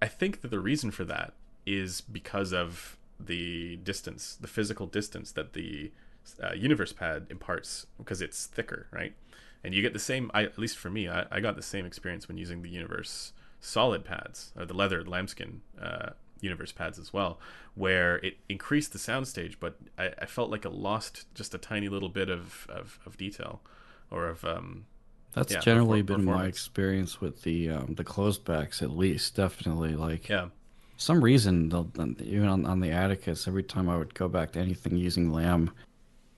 [0.00, 1.34] I think that the reason for that
[1.66, 5.92] is because of the distance, the physical distance that the
[6.42, 9.14] uh, universe pad imparts, because it's thicker, right?
[9.64, 10.30] And you get the same.
[10.32, 13.32] I, at least for me, I, I got the same experience when using the universe
[13.60, 16.10] solid pads or the leather lambskin uh,
[16.40, 17.40] universe pads as well,
[17.74, 21.88] where it increased the soundstage, but I, I felt like it lost just a tiny
[21.88, 23.60] little bit of, of, of detail
[24.10, 24.86] or of um,
[25.34, 29.36] That's Yeah, generally been my experience with the um, the closed backs, at least.
[29.36, 30.48] Definitely, like yeah.
[30.96, 31.66] some reason,
[32.20, 35.70] even on, on the Atticus, every time I would go back to anything using Lamb,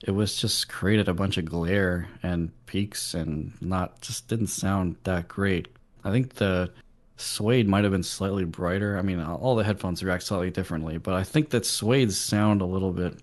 [0.03, 4.97] it was just created a bunch of glare and peaks, and not just didn't sound
[5.03, 5.67] that great.
[6.03, 6.71] I think the
[7.17, 8.97] suede might have been slightly brighter.
[8.97, 12.65] I mean, all the headphones react slightly differently, but I think that suede's sound a
[12.65, 13.15] little bit,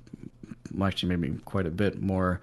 [0.83, 2.41] actually, maybe quite a bit more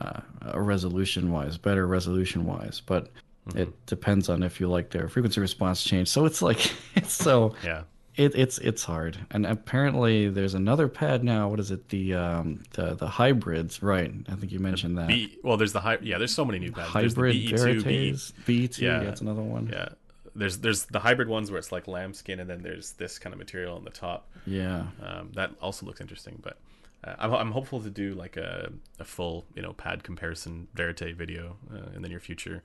[0.00, 0.20] uh,
[0.58, 3.10] resolution wise, better resolution wise, but
[3.54, 6.08] it depends on if you like their frequency response change.
[6.08, 7.82] So it's like it's so Yeah.
[8.16, 9.18] it, it's it's hard.
[9.30, 11.48] And apparently there's another pad now.
[11.48, 11.88] What is it?
[11.90, 14.12] The um the the hybrids, right?
[14.28, 15.08] I think you mentioned that.
[15.08, 16.18] B, well, there's the hy- yeah.
[16.18, 16.92] There's so many new pads.
[16.94, 18.98] There's the Hybrid BE2, BE, Verites, B2, Yeah.
[19.00, 19.68] yeah, that's another one.
[19.72, 19.88] yeah.
[20.36, 23.38] There's there's the hybrid ones where it's like lambskin, and then there's this kind of
[23.38, 24.28] material on the top.
[24.46, 24.86] Yeah.
[25.00, 26.56] Um, that also looks interesting, but
[27.04, 31.14] uh, I'm, I'm hopeful to do like a, a full you know pad comparison verite
[31.16, 32.62] video uh, in the near future.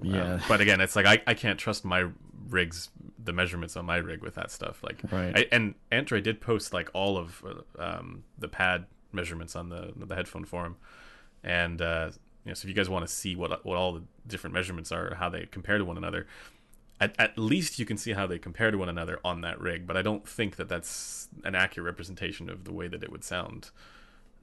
[0.00, 0.40] Uh, Yeah.
[0.48, 2.06] but again, it's like I, I can't trust my
[2.48, 2.90] rigs,
[3.22, 4.82] the measurements on my rig with that stuff.
[4.84, 5.36] Like, Right.
[5.36, 9.92] I, and Android did post like all of uh, um, the pad measurements on the
[9.96, 10.76] the headphone forum,
[11.42, 12.10] and uh,
[12.44, 14.92] you know, so if you guys want to see what what all the different measurements
[14.92, 16.26] are, how they compare to one another,
[17.00, 19.86] at, at least you can see how they compare to one another on that rig.
[19.86, 23.24] But I don't think that that's an accurate representation of the way that it would
[23.24, 23.70] sound.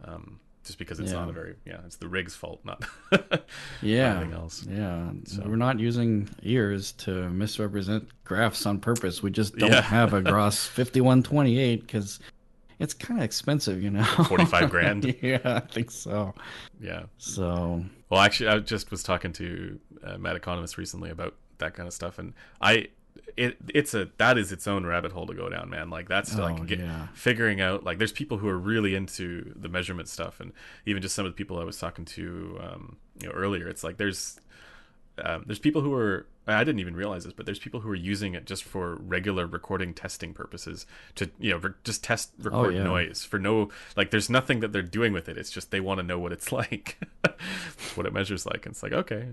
[0.03, 1.19] Um, just because it's Yeah.
[1.19, 2.83] not a very yeah, it's the rig's fault, not
[3.81, 4.17] Yeah.
[4.17, 4.65] anything else.
[4.69, 5.11] Yeah.
[5.25, 5.43] So.
[5.45, 9.23] we're not using ears to misrepresent graphs on purpose.
[9.23, 9.81] We just don't Yeah.
[9.81, 12.19] have a GRAS 5128 because
[12.79, 14.03] it's kind of expensive, you know?
[14.03, 15.15] 45 grand.
[15.21, 16.33] yeah, I think so.
[16.81, 17.03] Yeah.
[17.17, 21.87] So, Well, actually, I just was talking to uh, Matt Economist recently about that kind
[21.87, 22.87] of stuff, and I,
[23.35, 25.89] it, it's a that is its own rabbit hole to go down, man.
[25.89, 27.07] Like that's Oh, like get, yeah.
[27.13, 30.51] figuring out like there's people who are really into the measurement stuff, and
[30.85, 33.67] even just some of the people I was talking to, um, you know, earlier.
[33.67, 34.39] It's like there's
[35.23, 37.95] um, there's people who are I didn't even realize this, but there's people who are
[37.95, 40.85] using it just for regular recording testing purposes
[41.15, 42.83] to you know re- just test record yeah.
[42.83, 45.37] noise for no like there's nothing that they're doing with it.
[45.37, 46.97] It's just they want to know what it's like,
[47.95, 48.65] what it measures like.
[48.65, 49.27] And it's like okay,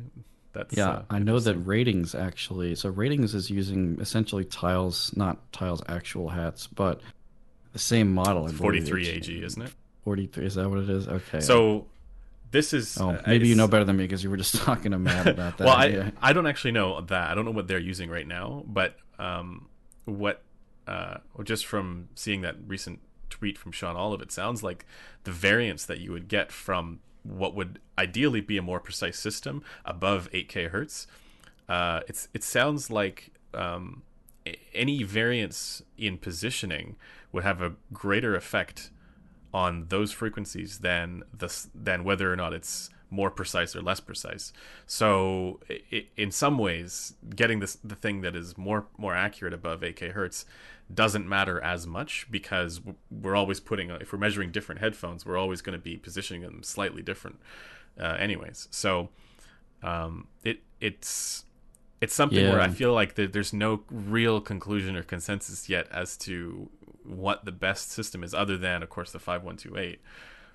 [0.54, 2.74] that's yeah, uh, I know that Rtings actually.
[2.74, 7.00] So, Rtings is using essentially Tyll's, not Tyll's actual hats, but
[7.72, 8.46] the same model.
[8.46, 9.72] I 43 AG, isn't it?
[10.04, 11.08] 43, is that what it is?
[11.08, 11.40] Okay.
[11.40, 11.86] So
[12.50, 14.92] this is Oh, uh, maybe you know better than me because you were just talking
[14.92, 15.64] to Matt about that.
[15.64, 16.10] well, I, yeah.
[16.22, 17.30] I don't actually know that.
[17.30, 19.68] I don't know what they're using right now, but um,
[20.04, 20.42] what
[20.86, 23.00] uh, just from seeing that recent
[23.30, 24.86] tweet from Sean Olive, it sounds like
[25.24, 29.64] the variance that you would get from what would ideally be a more precise system
[29.84, 31.06] above 8K hertz.
[31.68, 34.02] Uh, it's it sounds like um,
[34.74, 36.96] any variance in positioning
[37.32, 38.90] would have a greater effect
[39.52, 44.52] on those frequencies than the than whether or not it's more precise or less precise.
[44.86, 49.54] So i i in some ways, getting this the thing that is more more accurate
[49.54, 50.44] above 8k hertz
[50.92, 52.80] doesn't matter as much because
[53.10, 56.62] we're always putting if we're measuring different headphones, we're always going to be positioning them
[56.62, 57.38] slightly different,
[57.98, 58.68] uh, anyways.
[58.70, 59.08] So
[59.82, 61.44] um, it it's
[62.00, 66.16] it's something where I feel like there, there's no real conclusion or consensus yet as
[66.18, 66.68] to
[67.04, 70.00] what the best system is, other than, of course, the 5128,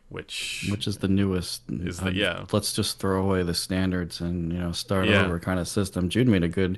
[0.09, 1.63] which which is the newest.
[1.69, 2.45] Is the- um, yeah.
[2.51, 5.25] Let's just throw away the standards and you know start Yeah.
[5.25, 6.09] over kind of system.
[6.09, 6.77] Jude made a good.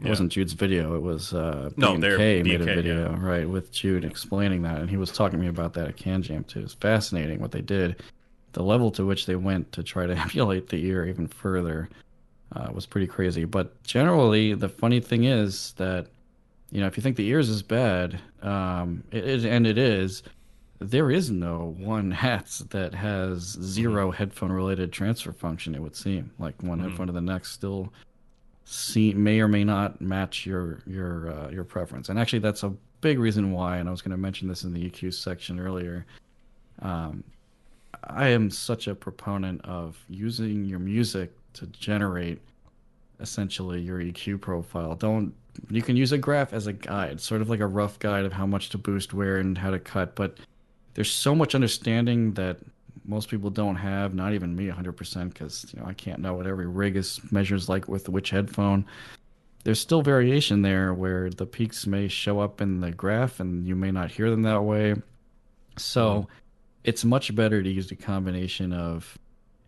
[0.00, 0.10] It Yeah.
[0.10, 0.94] wasn't Jude's video.
[0.94, 4.88] It was uh, No, B&K they're- made a video right with Jude explaining that, and
[4.88, 6.60] he was talking to me about that at CanJam too.
[6.60, 7.96] It's fascinating what they did.
[8.52, 11.88] The level to which they went to try to emulate the ear even further
[12.54, 13.44] uh, was pretty crazy.
[13.44, 16.06] But generally, the funny thing is that
[16.70, 20.22] you know if you think the ears is bad, um, it is, and it is,
[20.78, 23.62] there is no one hat that has Mm-hmm.
[23.64, 25.74] zero headphone related transfer function.
[25.74, 26.88] It would seem like one Mm-hmm.
[26.88, 27.92] headphone to the next still
[28.70, 32.10] see may or may not match your your uh, your preference.
[32.10, 33.78] And actually, that's a big reason why.
[33.78, 36.04] And I was going to mention this in the EQ section earlier.
[36.82, 37.24] Um,
[38.04, 42.40] I am such a proponent of using your music to generate
[43.20, 44.94] essentially your EQ profile.
[44.94, 45.34] Don't
[45.70, 48.32] you can use a graph as a guide, sort of like a rough guide of
[48.32, 50.36] how much to boost where and how to cut, but
[50.94, 52.58] there's so much understanding that
[53.08, 56.46] most people don't have, not even me 100% cuz you know, I can't know what
[56.46, 58.84] every rig is measures like with which headphone.
[59.64, 63.74] There's still variation there where the peaks may show up in the graph and you
[63.74, 64.94] may not hear them that way.
[65.76, 66.28] So,
[66.84, 69.18] it's much better to use a combination of,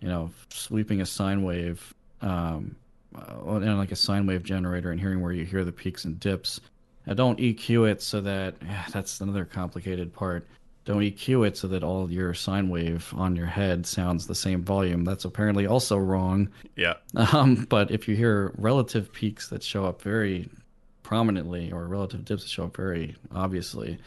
[0.01, 1.93] you know, sweeping a sine wave,
[2.23, 2.77] um,
[3.15, 6.19] uh, and like a sine wave generator, and hearing where you hear the peaks and
[6.21, 6.61] dips.
[7.07, 10.47] Now, don't EQ it so that yeah, that's another complicated part.
[10.91, 14.61] Don't EQ it so that all your sine wave on your head sounds the same
[14.61, 15.05] volume.
[15.05, 16.49] That's apparently also wrong.
[16.75, 20.49] yeah, Um, but if you hear relative peaks that show up very
[21.05, 23.99] prominently or relative dips that show up very obviously,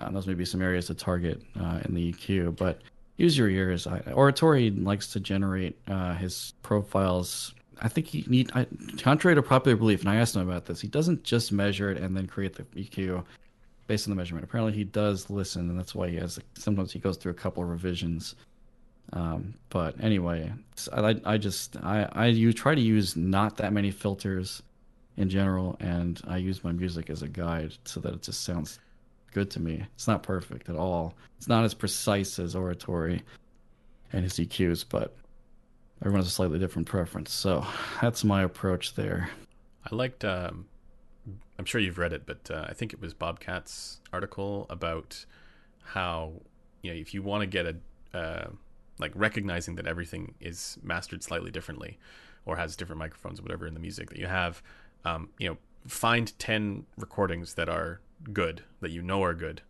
[0.00, 2.56] uh, those may be some areas to target uh, in the EQ.
[2.56, 2.80] But
[3.16, 3.86] use your ears.
[3.86, 7.54] I, Oratory likes to generate uh, his profiles.
[7.80, 8.66] I think he need, I,
[8.98, 10.80] contrary to popular belief, and I asked him about this.
[10.80, 13.22] He doesn't just measure it and then create the EQ
[13.86, 14.44] based on the measurement.
[14.44, 16.38] Apparently, he does listen, and that's why he has.
[16.54, 18.34] Sometimes he goes through a couple of revisions.
[19.12, 20.52] Um, but anyway,
[20.92, 24.62] I, I just I I you try to use not that many filters
[25.16, 28.78] in general, and I use my music as a guide so that it just sounds
[29.32, 29.84] good to me.
[29.94, 31.14] It's not perfect at all.
[31.36, 33.22] It's not as precise as oratory
[34.12, 35.14] and his EQs, but
[36.00, 37.32] everyone has a slightly different preference.
[37.32, 37.64] So
[38.00, 39.28] that's my approach there.
[39.90, 40.24] I liked.
[40.24, 40.66] Um,
[41.58, 45.24] I'm sure you've read it, but uh, I think it was Bob Katz' article about
[45.82, 46.32] how
[46.82, 47.76] you know if you want to get a
[48.16, 48.48] uh,
[48.98, 51.98] like recognizing that everything is mastered slightly differently
[52.46, 54.62] or has different microphones or whatever in the music that you have,
[55.04, 55.56] um, you know,
[55.86, 58.00] find ten recordings that are
[58.32, 59.62] good that you know are good,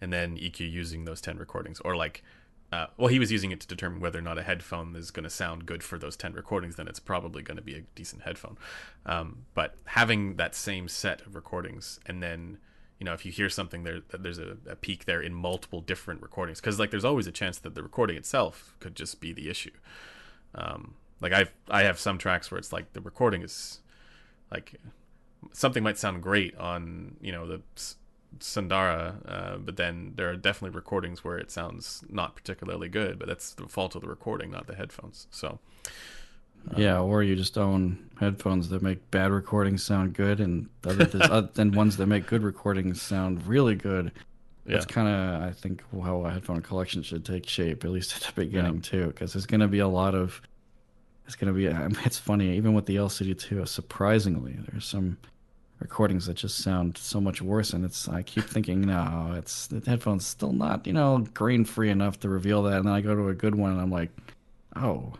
[0.00, 2.22] and then EQ using those ten recordings or like.
[2.72, 5.24] Uh, well, he was using it to determine whether or not a headphone is going
[5.24, 8.22] to sound good for those 10 recordings, then it's probably going to be a decent
[8.22, 8.58] headphone.
[9.04, 12.58] Um, but having that same set of recordings, and then,
[12.98, 16.22] you know, if you hear something there, there's a, a peak there in multiple different
[16.22, 19.48] recordings, because like there's always a chance that the recording itself could just be the
[19.48, 19.70] issue.
[20.54, 23.80] Um, like I've I have some tracks where it's like the recording is
[24.50, 24.74] like
[25.52, 27.62] something might sound great on you know the
[28.40, 33.18] S- Sundara, uh, but then there are definitely recordings where it sounds not particularly good,
[33.18, 35.26] but that's the fault of the recording, not the headphones.
[35.30, 35.58] So
[36.76, 41.44] Yeah, or you just own headphones that make bad recordings sound good, and other th-
[41.54, 44.10] then ones that make good recordings sound really good.
[44.64, 44.92] That's Yeah.
[44.92, 48.32] kind of, I think, how a headphone collection should take shape, at least at the
[48.44, 50.42] beginning too, because there's going to be a lot of.
[51.26, 51.68] It's going to be.
[51.68, 55.18] I mean, it's funny, even with the LCD2, surprisingly, there's some
[55.78, 58.08] recordings that just sound so much worse, and it's.
[58.08, 62.28] I keep thinking, no, it's the headphones still not, you know, grain free enough to
[62.28, 64.10] reveal that, and then I go to a good one, and I'm like,
[64.74, 65.14] oh,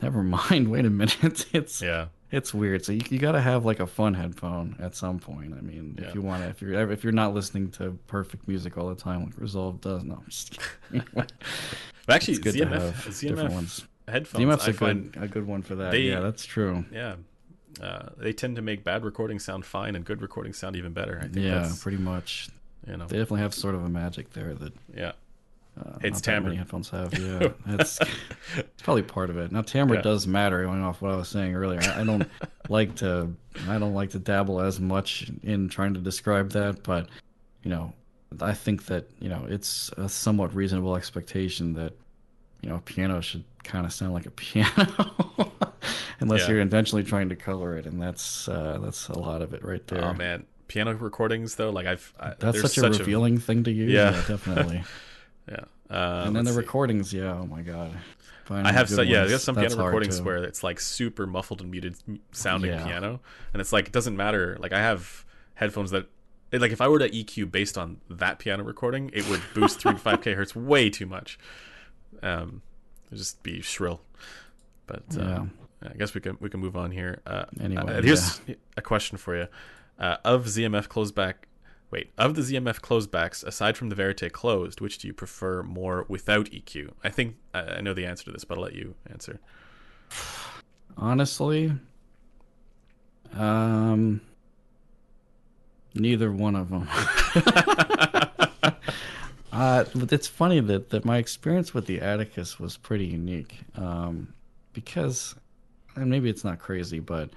[0.00, 0.68] never mind.
[0.68, 2.84] Wait a minute, it's yeah, it's weird.
[2.84, 5.54] So you, you got to have like a fun headphone at some point.
[5.56, 6.08] I mean, Yeah.
[6.08, 8.94] if you want to, if you're if you're not listening to perfect music all the
[8.94, 10.58] time, like Resolve does, no, I'm just
[10.90, 11.06] kidding.
[11.14, 11.32] but
[12.08, 13.86] actually, It's good to ZMF, have different ones.
[14.08, 14.44] headphones.
[14.44, 15.90] ZMF's I a find good a good one for that.
[15.92, 16.84] they- yeah, that's true.
[16.90, 17.16] yeah,
[17.80, 21.18] uh, they tend to make bad recordings sound fine and good recordings sound even better.
[21.18, 22.48] I think Yeah, that's pretty much.
[22.86, 25.12] you know They definitely have sort of a magic there that yeah.
[25.80, 26.52] uh, It's timbre.
[26.54, 27.12] headphones have.
[27.18, 27.98] Yeah, it's,
[28.56, 29.52] it's probably part of it.
[29.52, 30.02] Now, timbre Yeah.
[30.02, 30.62] does matter.
[30.64, 32.28] Going off what I was saying earlier, I, I don't
[32.68, 33.32] like to
[33.68, 37.08] I don't like to dabble as much in trying to describe that, but
[37.62, 37.92] you know,
[38.40, 41.92] I think that you know it's a somewhat reasonable expectation that
[42.62, 45.52] you know a piano should kind of sound like a piano.
[46.20, 46.48] Unless Yeah.
[46.50, 49.84] you're intentionally trying to color it, and that's uh, that's a lot of it right
[49.88, 50.04] there.
[50.04, 53.90] Oh man, piano recordings though, like I've I, That's such a revealing thing to use.
[53.92, 54.12] Yeah.
[54.12, 54.84] Yeah, definitely.
[55.48, 55.64] yeah.
[55.90, 56.58] Uh, and then the see.
[56.58, 57.34] recordings, yeah.
[57.34, 57.92] Oh my god.
[58.44, 60.24] Finding I have good so, yeah, ones, there's some that's piano recordings too.
[60.24, 61.96] where it's like super muffled and muted
[62.32, 62.84] sounding Yeah.
[62.84, 63.20] piano,
[63.52, 64.56] and it's like it doesn't matter.
[64.60, 65.24] Like I have
[65.54, 66.06] headphones that,
[66.52, 69.92] like if I were to EQ based on that piano recording, it would boost three
[69.92, 71.38] to five k hertz way too much.
[72.22, 72.62] Um,
[73.12, 74.00] it'd just be shrill.
[74.86, 75.44] But uh, Yeah.
[75.84, 77.20] I guess we can we can move on here.
[77.26, 78.40] Uh, Anyway, uh, here's
[78.76, 79.46] a question for you:
[79.98, 81.34] uh, of ZMF closeback.
[81.90, 86.06] Wait, of the ZMF closebacks, aside from the Verite closed, which do you prefer more
[86.08, 86.92] without EQ?
[87.04, 89.40] I think I I know the answer to this, but I'll let you answer.
[90.96, 91.72] honestly,
[93.34, 94.20] um,
[95.94, 96.88] neither one of them.
[99.52, 103.60] uh, it's funny that, that my experience with the Atticus was pretty unique.
[103.76, 104.32] Um,
[104.72, 105.34] because,
[105.94, 107.30] and maybe it's not crazy, but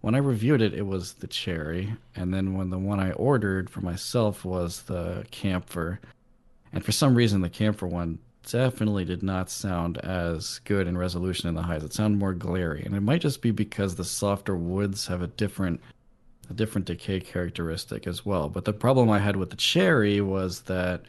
[0.00, 3.70] when I reviewed it, it was the cherry, and then when the one I ordered
[3.70, 6.00] for myself was the camphor,
[6.72, 8.18] and for some reason the camphor one
[8.50, 11.84] definitely did not sound as good in resolution in the highs.
[11.84, 15.26] It sounded more glary, and it might just be because the softer woods have a
[15.26, 15.80] different
[16.48, 18.48] a different decay characteristic as well.
[18.48, 21.02] But the problem I had with the cherry was that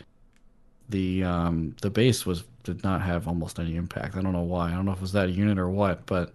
[0.91, 4.15] the um, the bass was did not have almost any impact.
[4.15, 4.71] I don't know why.
[4.71, 6.33] I don't know if it was that unit or what, but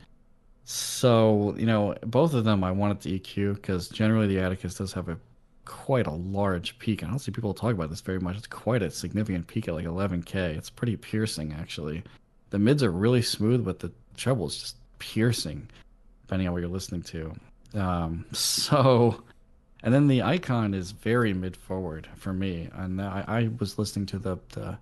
[0.64, 4.92] so you know both of them I wanted to EQ because generally the Atticus does
[4.94, 5.18] have a
[5.64, 7.04] quite a large peak.
[7.04, 8.36] I don't see people talk about this very much.
[8.36, 10.34] It's quite a significant peak at like 11k.
[10.34, 12.02] It's pretty piercing actually.
[12.50, 15.68] The mids are really smooth, but the treble is just piercing,
[16.22, 17.34] depending on what you're listening to.
[17.74, 19.22] Um, so,
[19.82, 22.68] and then the Eikon is very mid forward for me.
[22.74, 24.76] And I, I was listening to the, the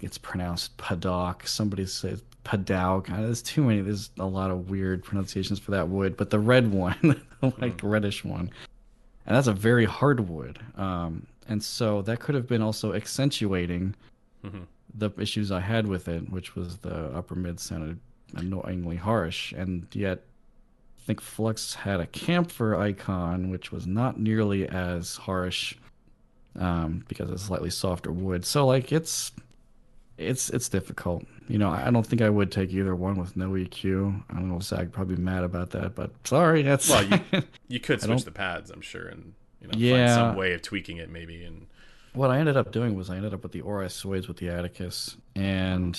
[0.00, 1.46] it's pronounced Padok.
[1.46, 3.10] Somebody says Padauk.
[3.10, 3.80] Uh, There's too many.
[3.80, 6.16] There's a lot of weird pronunciations for that wood.
[6.16, 7.20] But the red one,
[7.60, 8.50] like reddish one,
[9.26, 10.58] and that's a very hard wood.
[10.76, 13.94] Um, and so that could have been also accentuating
[14.44, 14.66] Mhm.
[14.94, 17.98] the issues I had with it, which was the upper mid sounded
[18.34, 20.22] annoyingly harsh, and yet
[21.02, 25.74] I think Flux had a camphor Eikon, which was not nearly as harsh
[26.56, 28.44] um, because it's slightly softer wood.
[28.44, 29.32] So like it's
[30.16, 31.24] it's it's difficult.
[31.48, 34.22] You know, I don't think I would take either one with no EQ.
[34.30, 37.20] I don't know if Zach probably be mad about that, but sorry, that's Well, you,
[37.68, 40.98] you could switch the pads, I'm sure, and you know, find some way of tweaking
[40.98, 41.42] it, maybe.
[41.42, 41.66] And
[42.12, 44.50] what I ended up doing was I ended up with the Ori Suades with the
[44.50, 45.98] Atticus, and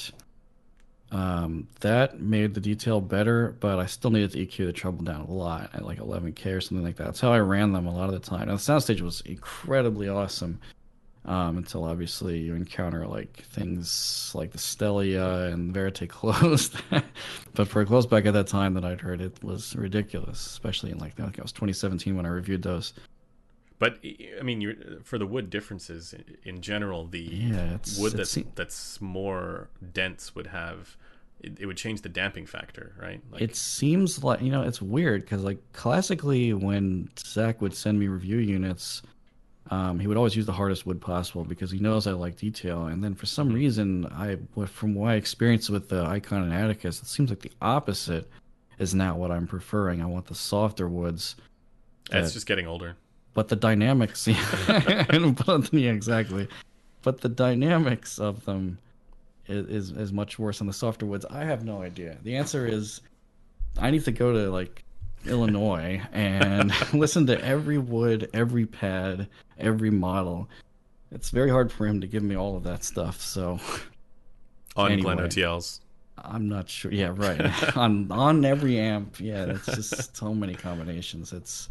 [1.13, 5.21] um, that made the detail better, but I still needed to EQ the treble down
[5.21, 7.05] a lot at like 11k or something like that.
[7.05, 8.47] That's how I ran them a lot of the time.
[8.47, 10.59] Now the soundstage was incredibly awesome
[11.25, 16.75] um, until obviously you encounter like things like the Stellia and Verite closed.
[17.53, 20.91] but for a close back at that time that I'd heard, it was ridiculous, especially
[20.91, 22.93] in like I think it was 2017 when I reviewed those.
[23.79, 23.99] but
[24.39, 29.69] I mean, you're, for the wood differences in general, the Yeah, wood that's that's more
[29.93, 30.97] dense would have
[31.43, 33.21] it, it would change the damping factor, right?
[33.31, 37.99] Like, it seems like you know it's weird because like classically when zach would send
[37.99, 39.01] me review units
[39.71, 42.87] um, he would always use the hardest wood possible because he knows i like detail
[42.87, 43.55] and then for some Mm-hmm.
[43.55, 47.51] reason i from what i experienced with the Eikon and atticus it seems like the
[47.61, 48.29] opposite
[48.79, 51.35] is now what i'm preferring i want the softer woods
[52.11, 52.95] it's just getting older.
[53.33, 54.27] but the dynamics
[55.71, 56.47] yeah exactly
[57.01, 58.77] but the dynamics of them
[59.47, 61.25] is, is much worse on the softer woods.
[61.29, 62.17] I have no idea.
[62.23, 63.01] The answer is
[63.79, 64.83] i need to go to like
[65.25, 70.47] illinois and listen to every wood every pad every model.
[71.11, 73.59] It's very hard for him to give me all of that stuff so
[74.75, 75.15] On Anyway.
[75.15, 75.79] Glenn OTLs.
[76.17, 76.91] i'm not sure.
[76.91, 77.75] Yeah right.
[77.77, 79.19] On on every amp.
[79.19, 81.31] Yeah it's just so many combinations.
[81.33, 81.69] It's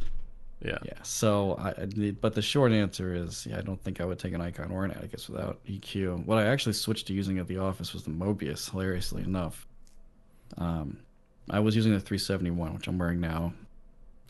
[0.64, 0.78] Yeah.
[0.84, 0.92] Yeah.
[1.02, 4.32] So, I, I but the short answer is, yeah, I don't think I would take
[4.32, 6.24] an Eikon or an Atticus without EQ.
[6.26, 8.70] What I actually switched to using at the office was the Mobius.
[8.70, 9.66] Hilariously enough,
[10.58, 10.98] um,
[11.50, 13.52] I was using the 371, which I'm wearing now.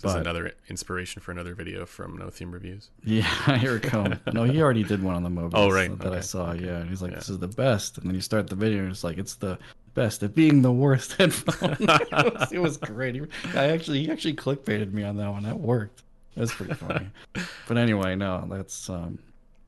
[0.01, 2.91] This is another inspiration for another video from No Theme Reviews.
[3.05, 3.23] Yeah,
[3.59, 4.17] here it comes.
[4.33, 5.53] no, he already did one on the Mobius.
[5.55, 5.97] Oh, right.
[6.01, 6.21] That I Okay.
[6.23, 6.53] saw.
[6.55, 7.19] Yeah, and he's like, Yeah.
[7.19, 9.59] "This is the best." And then you start the video, and it's like, "It's the
[9.95, 11.77] best at being the worst headphone.
[11.81, 13.15] it, was, it was great.
[13.15, 13.21] He,
[13.55, 15.45] I actually he actually clickbaited me on that one.
[15.45, 16.02] That worked.
[16.37, 17.09] That's pretty funny.
[17.69, 19.19] but anyway, no, that's um,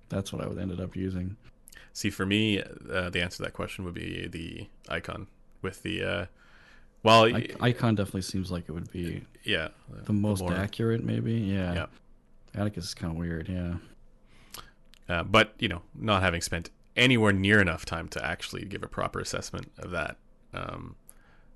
[0.09, 1.36] that's what I would ended up using.
[1.93, 5.27] See, for me, uh, the answer to that question would be the Eikon
[5.62, 6.03] with the.
[6.03, 6.27] Uh,
[7.03, 9.69] well, I, Eikon definitely seems like it would be yeah
[10.05, 11.35] the most more, accurate, maybe.
[11.35, 11.74] Yeah.
[11.74, 11.86] Yeah.
[12.55, 13.49] Atticus is kind of weird.
[13.49, 13.74] Yeah.
[15.09, 18.89] Uh, but you know, not having spent anywhere near enough time to actually give a
[18.89, 20.16] proper assessment of that,
[20.53, 20.97] um,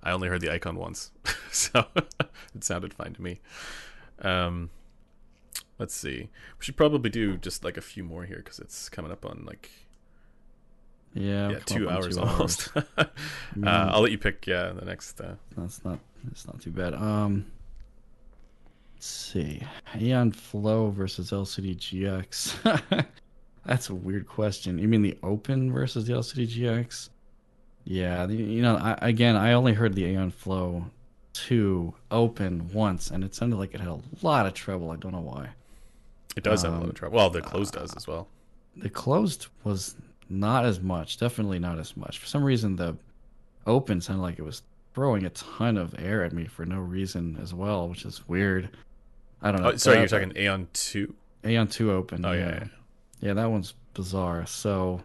[0.03, 1.11] I only heard the Eikon once,
[1.51, 1.87] so
[2.55, 3.41] it sounded fine to me.
[4.21, 4.71] Um,
[5.79, 6.29] let's see.
[6.59, 9.45] We should probably do just like a few more here because it's coming up on
[9.47, 9.71] like
[11.15, 12.71] yeah, yeah two hours two almost.
[12.77, 12.87] Hours.
[12.99, 13.07] uh,
[13.65, 14.47] I'll let you pick.
[14.47, 15.21] Yeah, the next.
[15.21, 15.35] Uh...
[15.57, 15.99] That's not.
[16.31, 16.95] It's not too bad.
[16.95, 17.47] Um,
[18.95, 19.63] let's see.
[19.99, 23.07] Aeon Flow versus LCD GX.
[23.67, 24.79] That's a weird question.
[24.79, 27.11] You mean the Open versus the LCD GX?
[27.85, 30.87] Yeah, the, you know, I, again, I only heard the Aeon Flow
[31.35, 34.91] 2 Open once, and it sounded like it had a lot of trouble.
[34.91, 35.51] I don't know why.
[36.37, 37.17] It does um, have a lot of um, trouble.
[37.17, 38.29] Well, the closed uh, does as well.
[38.77, 39.97] The closed was
[40.29, 41.19] not as much.
[41.19, 42.19] Definitely not as much.
[42.19, 42.97] For some reason, the
[43.67, 44.63] Open sounded like it was
[44.95, 48.71] throwing a ton of air at me for no reason as well, which is weird.
[49.43, 49.73] I don't know.
[49.73, 51.15] Oh, sorry, you're talking Aeon 2?
[51.45, 52.25] Aeon 2 Open.
[52.25, 52.39] Oh, yeah.
[52.39, 52.55] yeah.
[52.55, 52.65] yeah.
[53.21, 54.47] Yeah, that one's bizarre.
[54.47, 55.01] So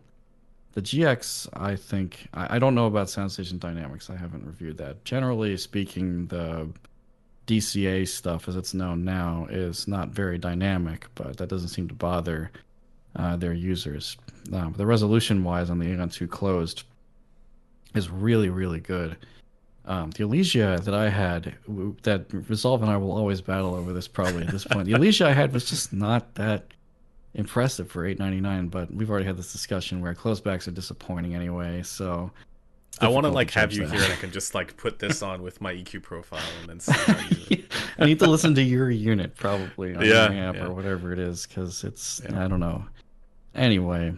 [0.74, 4.10] the GX, I think, I, I don't know about SoundStation Dynamics.
[4.10, 5.04] I haven't reviewed that.
[5.04, 6.70] Generally speaking, the
[7.48, 11.94] DCA stuff, as it's known now, is not very dynamic, but that doesn't seem to
[11.94, 12.52] bother
[13.15, 14.18] uh, their users.
[14.52, 16.84] Um, the resolution wise on the Aeon 2 closed
[17.95, 19.18] is really, really good.
[19.86, 21.56] Um, the Elegia that I had,
[22.03, 24.86] that Resolve and I will always battle over this probably at this point.
[24.86, 26.65] The Elegia I had was just not that
[27.36, 32.32] impressive for 8.99 but we've already had this discussion where closebacks are disappointing anyway so
[33.02, 33.94] I want to like have you that.
[33.94, 36.80] here and I can just like put this on with my EQ profile and then
[36.80, 37.65] see
[37.98, 40.65] I need to listen to your unit probably on yeah, amp yeah.
[40.65, 42.44] or whatever it is because it's yeah.
[42.44, 42.86] I don't know.
[43.56, 44.14] Anyway,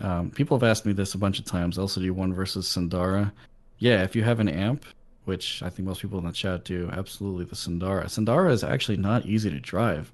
[0.00, 1.78] um, people have asked me this a bunch of times.
[1.78, 3.32] LCD one versus Sundara.
[3.78, 4.84] Yeah, if you have an amp,
[5.24, 8.08] which I think most people in the chat do, absolutely the Sundara.
[8.08, 10.12] Sundara is actually not easy to drive.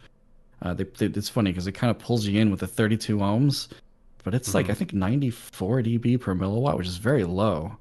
[0.62, 3.18] Uh, they, they, it's funny because it kind of pulls you in with the 32
[3.18, 3.68] ohms,
[4.22, 4.56] but it's mm-hmm.
[4.58, 7.76] like I think 94 dB per milliwatt, which is very low.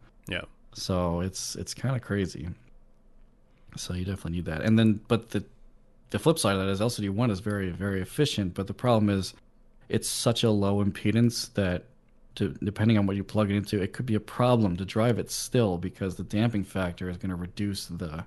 [0.73, 2.47] So it's it's kind of crazy.
[3.75, 4.61] So you definitely need that.
[4.61, 5.43] And then, but the
[6.09, 9.09] the flip side of that is LCD one is very very efficient, but the problem
[9.09, 9.33] is
[9.89, 11.85] it's such a low impedance that
[12.35, 15.19] to, depending on what you plug it into, it could be a problem to drive
[15.19, 18.23] it still because the damping factor is going to reduce the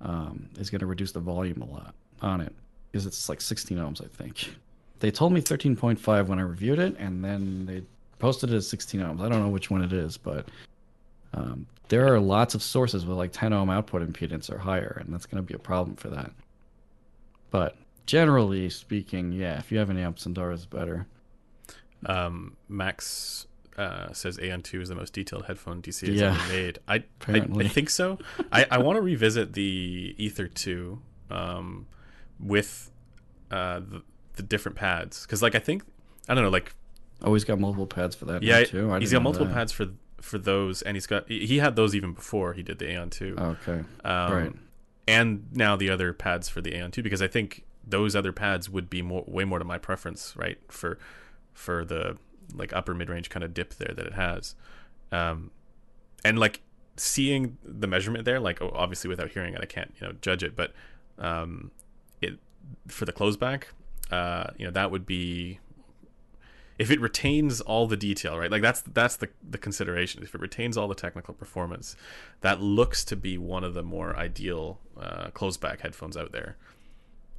[0.00, 2.54] um, is going to reduce the volume a lot on it
[2.90, 4.56] because it's like 16 ohms, I think.
[4.98, 7.82] They told me 13.5 when I reviewed it, and then they
[8.18, 9.20] posted it as 16 ohms.
[9.20, 10.46] I don't know which one it is, but
[11.34, 15.12] um, there are lots of sources with like 10 ohm output impedance or higher, and
[15.12, 16.32] that's going to be a problem for that.
[17.50, 17.76] But
[18.06, 21.06] generally speaking, yeah, if you have an amp, Sundara is better.
[22.06, 23.46] Um, Max
[23.76, 26.78] uh, says Aeon 2 is the most detailed headphone DC has yeah, ever made.
[26.86, 28.18] I, I, I think so.
[28.52, 31.00] I, I want to revisit the Ether 2.
[31.30, 31.86] Um,
[32.42, 32.90] with
[33.50, 34.02] uh, the,
[34.36, 35.84] the different pads because like I think
[36.28, 36.74] I don't know like
[37.22, 38.90] oh he's got multiple pads for that yeah too.
[38.90, 39.54] I he's got multiple that.
[39.54, 39.88] pads for
[40.20, 43.36] for those and he's got he had those even before he did the Aeon 2
[43.38, 43.84] okay.
[44.04, 44.52] Um, right.
[45.08, 48.68] and now the other pads for the Aeon 2 because I think those other pads
[48.68, 50.98] would be more way more to my preference right for
[51.54, 52.16] for the
[52.54, 54.54] like upper mid range kind of dip there that it has.
[55.12, 55.50] Um
[56.24, 56.60] and like
[56.96, 60.54] seeing the measurement there like obviously without hearing it I can't you know judge it
[60.54, 60.72] but
[61.18, 61.70] um
[62.20, 62.38] it
[62.88, 63.64] for the closeback,
[64.10, 65.58] uh, you know, that would be
[66.80, 68.50] if it retains all the detail, right?
[68.50, 70.22] Like that's that's the the consideration.
[70.22, 71.94] If it retains all the technical performance,
[72.40, 76.56] that looks to be one of the more ideal uh, closeback headphones out there.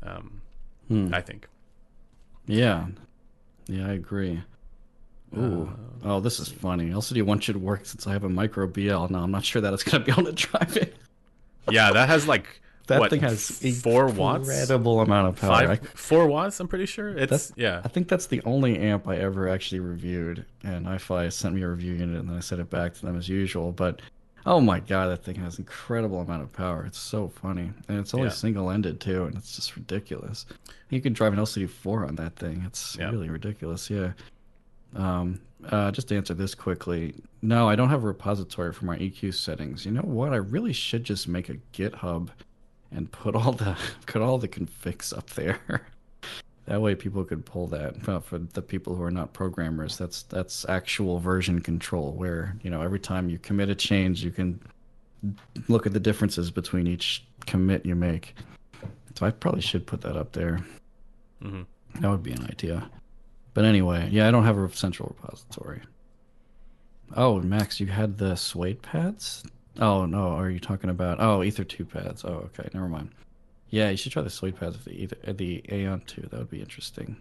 [0.03, 0.43] Um,
[0.87, 1.11] hmm.
[1.11, 1.47] I think.
[2.45, 2.85] Yeah,
[3.65, 4.43] yeah, I agree.
[5.35, 5.71] Ooh.
[6.03, 6.91] Uh, oh, this is funny.
[6.91, 9.07] LCD one should work since I have a micro BL.
[9.07, 10.95] Now I'm not sure that it's gonna be able to drive it.
[11.67, 12.61] yeah, that has like
[12.91, 13.49] that what, thing has
[13.81, 15.75] four watts, incredible amount of power.
[15.75, 17.09] Five, four watts, I'm pretty sure.
[17.09, 17.81] It's yeah.
[17.83, 21.69] I think that's the only amp I ever actually reviewed, and iFi sent me a
[21.69, 23.71] review unit, and then I sent it back to them as usual.
[23.71, 24.01] But
[24.45, 26.85] oh my god, that thing has incredible amount of power.
[26.85, 28.33] It's so funny, and it's only yeah.
[28.33, 30.45] single-ended too, and it's just ridiculous.
[30.89, 32.63] You can drive an LCD4 on that thing.
[32.65, 33.09] It's yeah.
[33.09, 33.89] really ridiculous.
[33.89, 34.11] Yeah.
[34.95, 35.39] Um,
[35.69, 39.33] uh, just to answer this quickly, no, I don't have a repository for my EQ
[39.33, 39.85] settings.
[39.85, 40.33] You know what?
[40.33, 42.29] I really should just make a GitHub
[42.91, 45.59] and put all the put all the configs up there.
[46.67, 49.97] That way, people could pull that uh, for the people who are not programmers.
[49.97, 54.29] That's that's actual version control, where you know every time you commit a change, you
[54.31, 54.59] can
[55.67, 58.35] look at the differences between each commit you make.
[59.15, 60.63] So I probably should put that up there.
[61.41, 61.63] hmm
[61.99, 62.89] That would be an idea.
[63.53, 65.81] But anyway, yeah, I don't have a central repository.
[67.17, 69.43] Oh, Max, you had the suede pads?
[69.79, 71.17] Oh no, are you talking about?
[71.19, 72.25] Oh, Ether two pads.
[72.25, 73.11] Oh, okay, never mind.
[73.69, 76.21] Yeah, you should try the suede pads of the Ether, the Aeon two.
[76.23, 77.17] That would be interesting.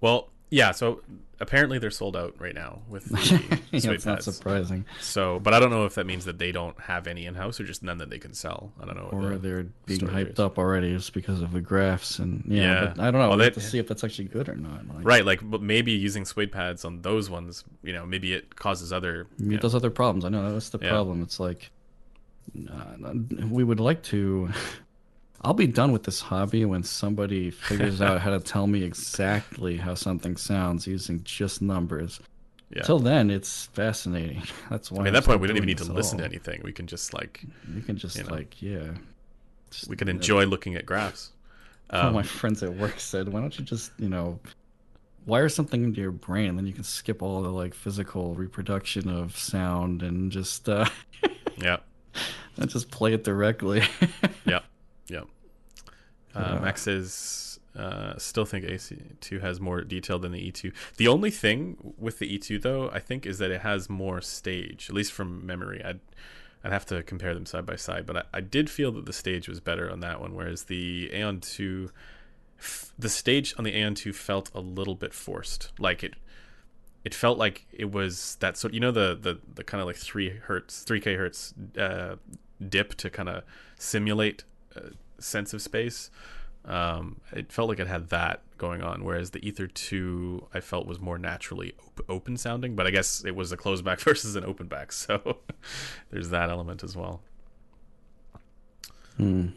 [0.00, 0.72] Well, yeah.
[0.72, 1.00] So
[1.42, 4.84] apparently they're sold out right now with the yeah, suede it's not surprising.
[5.00, 7.58] So, but I don't know if that means that they don't have any in house
[7.58, 8.70] or just none that they can sell.
[8.80, 9.08] I don't know.
[9.10, 10.38] Or the they're being hyped is.
[10.38, 12.62] up already just because of the graphs and yeah.
[12.62, 12.92] Yeah.
[12.94, 13.28] But I don't know.
[13.30, 14.86] Well, we have they- to see if that's actually good or not.
[14.88, 18.54] Like, Right, like but maybe using suede pads on those ones, you know, maybe it
[18.56, 19.26] causes other.
[19.38, 20.24] I you mean, know- those other problems.
[20.26, 20.90] I know that's the Yeah.
[20.90, 21.22] problem.
[21.22, 21.70] It's like
[22.70, 23.12] uh,
[23.48, 24.50] we would like to.
[25.42, 29.76] I'll be done with this hobby when somebody figures out how to tell me exactly
[29.78, 32.20] how something sounds using just numbers.
[32.74, 32.82] yeah.
[32.82, 34.42] Till then, it's fascinating.
[34.70, 35.00] That's why.
[35.00, 36.60] I mean, at that point, we don't even need to listen to anything.
[36.62, 37.42] We can just like
[37.74, 38.30] You can just you know.
[38.34, 38.92] like yeah.
[39.70, 41.30] Just- we can enjoy looking at graphs.
[41.90, 44.38] One of Um, my friends at work said, "Why don't you just, you know,
[45.26, 49.08] wire something into your brain, and then you can skip all the like physical reproduction
[49.08, 50.84] of sound and just uh,
[51.56, 51.78] yeah,
[52.58, 53.82] and just play it directly."
[54.44, 54.59] yeah,
[55.10, 55.22] yeah.
[56.34, 56.60] Uh, Yeah.
[56.60, 60.72] Max says, uh, still think AC2 has more detail than the E2.
[60.96, 64.88] The only thing with the E2 though, I think, is that it has more stage,
[64.88, 65.82] at least from memory.
[65.84, 66.00] I'd
[66.62, 69.14] I'd have to compare them side by side, but I, I did feel that the
[69.14, 71.90] stage was better on that one, whereas the Aeon 2,
[72.58, 75.72] f- the stage on the Aeon 2 felt a little bit forced.
[75.78, 76.14] Like it,
[77.02, 78.74] it felt like it was that sort.
[78.74, 82.16] You know the the, the kind of like three hertz, three k hertz uh,
[82.68, 83.42] dip to kind of
[83.78, 84.44] simulate
[85.18, 86.10] sense of space.
[86.64, 90.86] Um, it felt like it had that going on, whereas the Ether 2 I felt
[90.86, 94.36] was more naturally op- open sounding, but I guess it was a closed back versus
[94.36, 95.38] an open back, so
[96.10, 97.22] there's that element as well.
[99.16, 99.48] Hmm.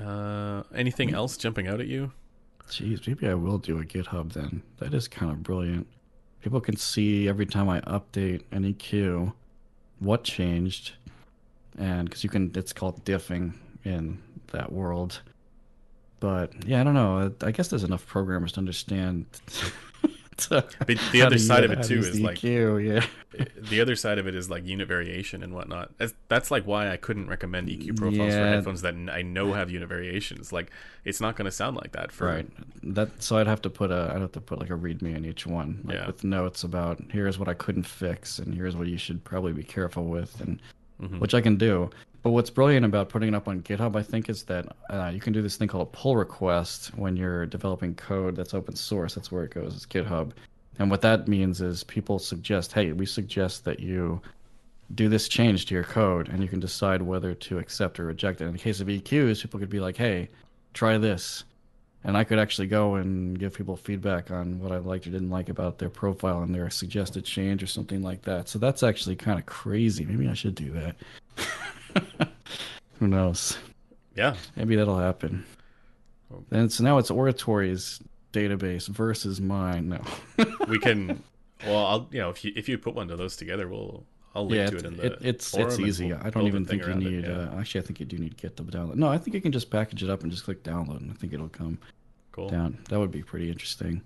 [0.00, 2.12] Uh, anything else jumping out at you?
[2.68, 4.62] Jeez, maybe I will do a GitHub then.
[4.78, 5.86] That is kind of brilliant.
[6.40, 9.32] People can see every time I update an EQ
[10.00, 10.92] what changed,
[11.78, 13.54] and because you can, it's called diffing
[13.84, 15.20] in that world.
[16.20, 17.32] But yeah, I don't know.
[17.42, 19.26] I guess there's enough programmers to understand.
[20.36, 23.44] to- But the other side of it too is like EQ, yeah.
[23.70, 25.92] the other side of it is like unit variation and whatnot.
[25.98, 29.70] That's, that's like why I couldn't recommend EQ profiles for headphones that I know have
[29.70, 30.52] unit variations.
[30.52, 30.72] Like
[31.04, 32.48] it's not going to sound like that for Right.
[32.94, 35.24] That so I'd have to put a I'd have to put like a README in
[35.24, 36.06] each one, like Yeah.
[36.06, 39.62] with notes about here's what I couldn't fix and here's what you should probably be
[39.64, 40.60] careful with, and
[41.02, 41.18] Mhm.
[41.20, 41.90] which I can do.
[42.24, 45.20] But what's brilliant about putting it up on GitHub, I think, is that uh, you
[45.20, 49.14] can do this thing called a pull request when you're developing code that's open source.
[49.14, 49.76] That's where it goes.
[49.76, 50.32] It's GitHub,
[50.78, 54.22] and what that means is people suggest, hey, we suggest that you
[54.94, 58.40] do this change to your code, and you can decide whether to accept or reject
[58.40, 58.46] it.
[58.46, 60.30] In the case of EQs, people could be like, hey,
[60.72, 61.44] try this.
[62.04, 65.30] And I could actually go and give people feedback on what I liked or didn't
[65.30, 68.48] like about their profile and their suggested change or something like that.
[68.48, 70.06] So that's actually kind of crazy.
[70.06, 70.96] Maybe I should do that.
[72.98, 73.58] Who knows?
[74.14, 74.34] yeah.
[74.56, 75.44] Maybe that'll happen.
[76.50, 78.00] And so now it's Oratory's
[78.32, 79.88] database versus mine.
[79.88, 80.00] No.
[80.68, 81.22] we can
[81.66, 84.04] well i'll you know if you if you put one of those together we'll
[84.34, 86.08] i'll link yeah, to it in the it, it's it's easy.
[86.12, 87.24] we'll I don't even think you around it, need.
[87.24, 87.50] yeah.
[87.52, 88.96] Uh, actually, I think you do need to get the download.
[88.96, 91.14] No, I think you can just package it up and just click download, and I
[91.14, 91.78] think it'll come
[92.32, 92.78] cool down.
[92.88, 94.02] That would be pretty interesting.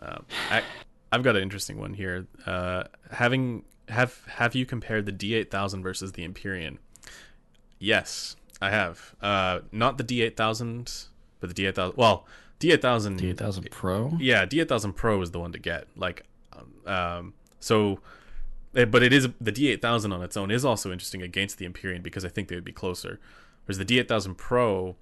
[0.00, 0.62] Um, I,
[1.12, 2.26] I've got an interesting one here.
[2.46, 6.78] Uh, having have have you compared the D8000 versus the Empyrean?
[7.80, 9.16] Yes, I have.
[9.20, 11.08] Uh, not the D8000,
[11.40, 11.96] but the D8000.
[11.96, 12.26] Well,
[12.60, 13.18] D8000.
[13.18, 14.12] The 8000 Pro.
[14.20, 15.88] Yeah, D8000 Pro is the one to get.
[15.96, 18.00] Like, um, um, so,
[18.76, 22.02] eh, but it is the D8000 on its own is also interesting against the Empyrean
[22.02, 23.18] because I think they would be closer.
[23.64, 24.96] Whereas the D8000 Pro,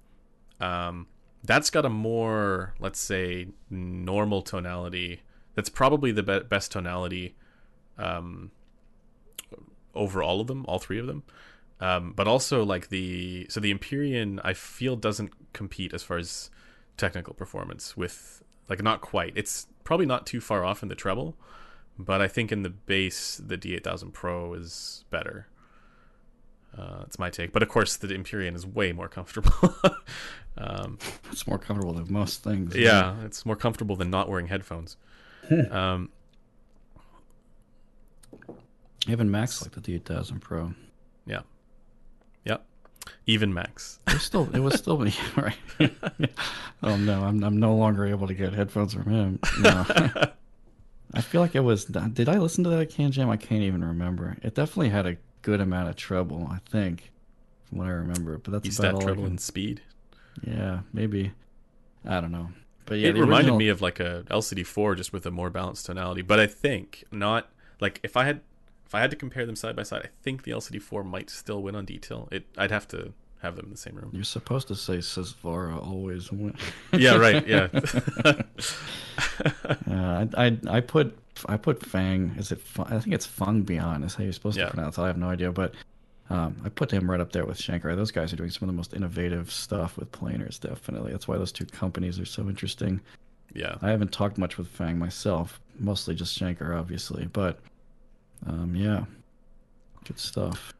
[0.61, 1.07] um,
[1.43, 5.21] that's got a more, let's say, normal tonality.
[5.55, 7.35] That's probably the be- best tonality
[7.97, 8.51] um,
[9.93, 11.23] over all of them, all three of them.
[11.81, 16.49] Um, but also like the so the Empyrean, I feel doesn't compete as far as
[16.97, 19.33] technical performance with like not quite.
[19.35, 21.35] It's probably not too far off in the treble,
[21.97, 25.47] but I think in the bass the D8000 Pro is better.
[26.77, 27.51] Uh, that's my take.
[27.51, 29.51] But of course, the Empyrean is way more comfortable.
[30.57, 30.99] um,
[31.31, 32.75] It's more comfortable than most things.
[32.75, 34.95] yeah, it's more comfortable than not wearing headphones.
[35.71, 36.09] um,
[39.07, 40.73] Even Max like the D8000 Pro.
[43.29, 43.99] Even Max.
[44.07, 45.55] It was still, it was still me, right?
[46.83, 49.39] oh no, I'm I'm no longer able to get headphones from him.
[49.61, 49.85] No.
[51.13, 51.85] I feel like it was.
[51.85, 53.29] Did I listen to that CanJam?
[53.29, 54.37] I can't even remember.
[54.41, 57.11] It definitely had a good amount of treble, I think,
[57.67, 58.39] from what I remember.
[58.39, 59.81] But that's about that all treble can- and speed.
[60.45, 61.31] Yeah, maybe.
[62.05, 62.49] I don't know.
[62.85, 65.85] But yeah, it reminded original- me of like a LCD4 just with a more balanced
[65.85, 66.23] tonality.
[66.23, 67.49] But I think not
[67.79, 68.41] like if I had
[68.89, 71.61] if I had to compare them side by side, I think the LCD4 might still
[71.61, 72.27] win on detail.
[72.31, 74.09] It I'd have to have them in the same room.
[74.11, 76.55] You're supposed to say Susvara always win.
[76.93, 77.47] yeah, right.
[77.47, 77.67] Yeah.
[79.89, 81.17] Uh, I, I I put
[81.47, 82.35] I put Fang.
[82.37, 82.61] Is it?
[82.85, 84.03] I think it's Fung Bian.
[84.05, 84.65] Is how you're supposed Yeah.
[84.65, 84.97] to pronounce.
[84.97, 85.01] it.
[85.01, 85.73] I have no idea, but
[86.29, 87.95] um, I put him right up there with Sankar.
[87.95, 90.59] Those guys are doing some of the most innovative stuff with planars.
[90.59, 93.01] Definitely, that's why those two companies are so interesting.
[93.53, 93.75] yeah.
[93.81, 97.59] I haven't talked much with Fang myself, mostly just Sankar, obviously, but
[98.45, 99.05] um, yeah,
[100.05, 100.73] good stuff.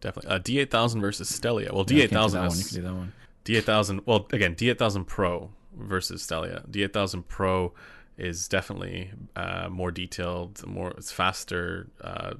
[0.00, 0.30] Definitely.
[0.30, 1.72] Uh, D8000 versus Stellia.
[1.72, 2.58] Well, Yeah, I can't do D8000 that one.
[2.58, 3.12] You can do that one.
[3.44, 4.00] D8000.
[4.06, 6.68] Well, again, D8000 Pro versus Stellia.
[6.68, 7.72] D8000 Pro
[8.16, 11.88] is definitely uh, more detailed, more it's faster.
[12.00, 12.34] Uh,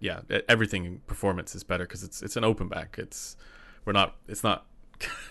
[0.00, 2.96] yeah, everything performance is better because it's it's an open back.
[2.98, 3.36] It's
[3.84, 4.16] we're not.
[4.28, 4.66] It's not.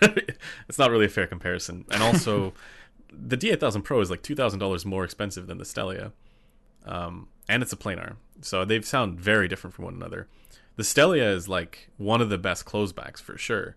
[0.02, 1.84] it's not really a fair comparison.
[1.90, 2.52] And also,
[3.12, 6.12] the D8000 Pro is like two thousand dollars more expensive than the Stellia,
[6.84, 8.16] um, and it's a planar.
[8.40, 10.28] So they sound very different from one another.
[10.76, 13.76] The Stellia is like one of the best closebacks for sure.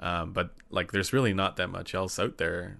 [0.00, 2.78] Um, but like, there's really not that much else out there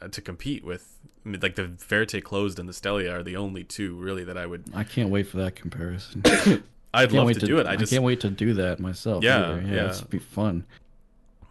[0.00, 0.98] uh, to compete with.
[1.24, 4.38] I mean, like the Verite closed and the Stellia are the only two really that
[4.38, 4.64] I would.
[4.74, 6.22] I can't wait for that comparison.
[6.94, 7.66] I'd love wait to, do it.
[7.66, 9.22] I just can't wait to do that myself.
[9.22, 9.60] Yeah, either.
[9.62, 9.88] yeah.
[9.88, 10.64] it's be fun.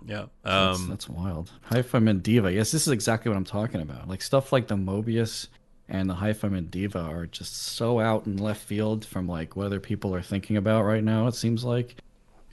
[0.06, 0.26] yeah.
[0.44, 1.52] That's, Um, that's wild.
[1.69, 2.52] HIFIMAN Deva.
[2.52, 4.07] Yes, this is exactly what I'm talking about.
[4.07, 5.48] Like stuff like the Mobius
[5.88, 9.80] and the Hi-Fi Deva are just so out in left field from like what other
[9.80, 11.28] people are thinking about right now.
[11.28, 11.95] It seems like.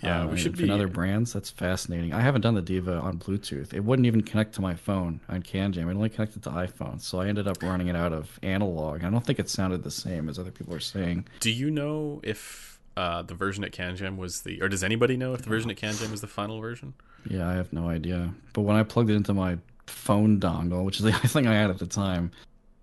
[0.02, 1.32] Yeah, Uh, we should be- other brands.
[1.32, 2.12] That's fascinating.
[2.12, 3.72] I haven't done the Deva on Bluetooth.
[3.72, 5.88] It wouldn't even connect to my phone on CanJam.
[5.88, 9.04] It only connected to iPhone, so I ended up running it out of analog.
[9.04, 11.26] I don't think it sounded the same as other people are saying.
[11.38, 15.34] do you know if uh, the version at CanJam was the, or does anybody know
[15.34, 16.94] if the version at CanJam was the final version?
[17.30, 18.34] Yeah, I have no idea.
[18.54, 21.54] But when I plugged it into my phone dongle, which is the only thing I
[21.54, 22.32] had at the time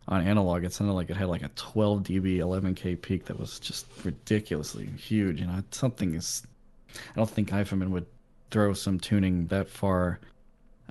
[0.10, 3.60] on analog, it sounded like it had like a 12 dB 11K peak that was
[3.60, 5.40] just ridiculously huge.
[5.40, 6.44] You know, something is.
[6.92, 8.08] I don't think HIFIMAN would
[8.52, 10.20] throw some tuning that far.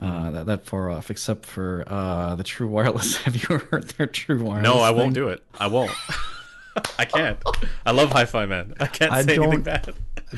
[0.00, 3.16] Uh, that, that far off, except for uh, the True Wireless.
[3.24, 4.62] Have you heard their True Wireless?
[4.62, 5.42] No, I won't do it.
[5.58, 5.90] I won't.
[6.98, 7.38] I can't.
[7.84, 8.74] I love HIFIMAN.
[8.80, 9.94] I can't I say anything bad.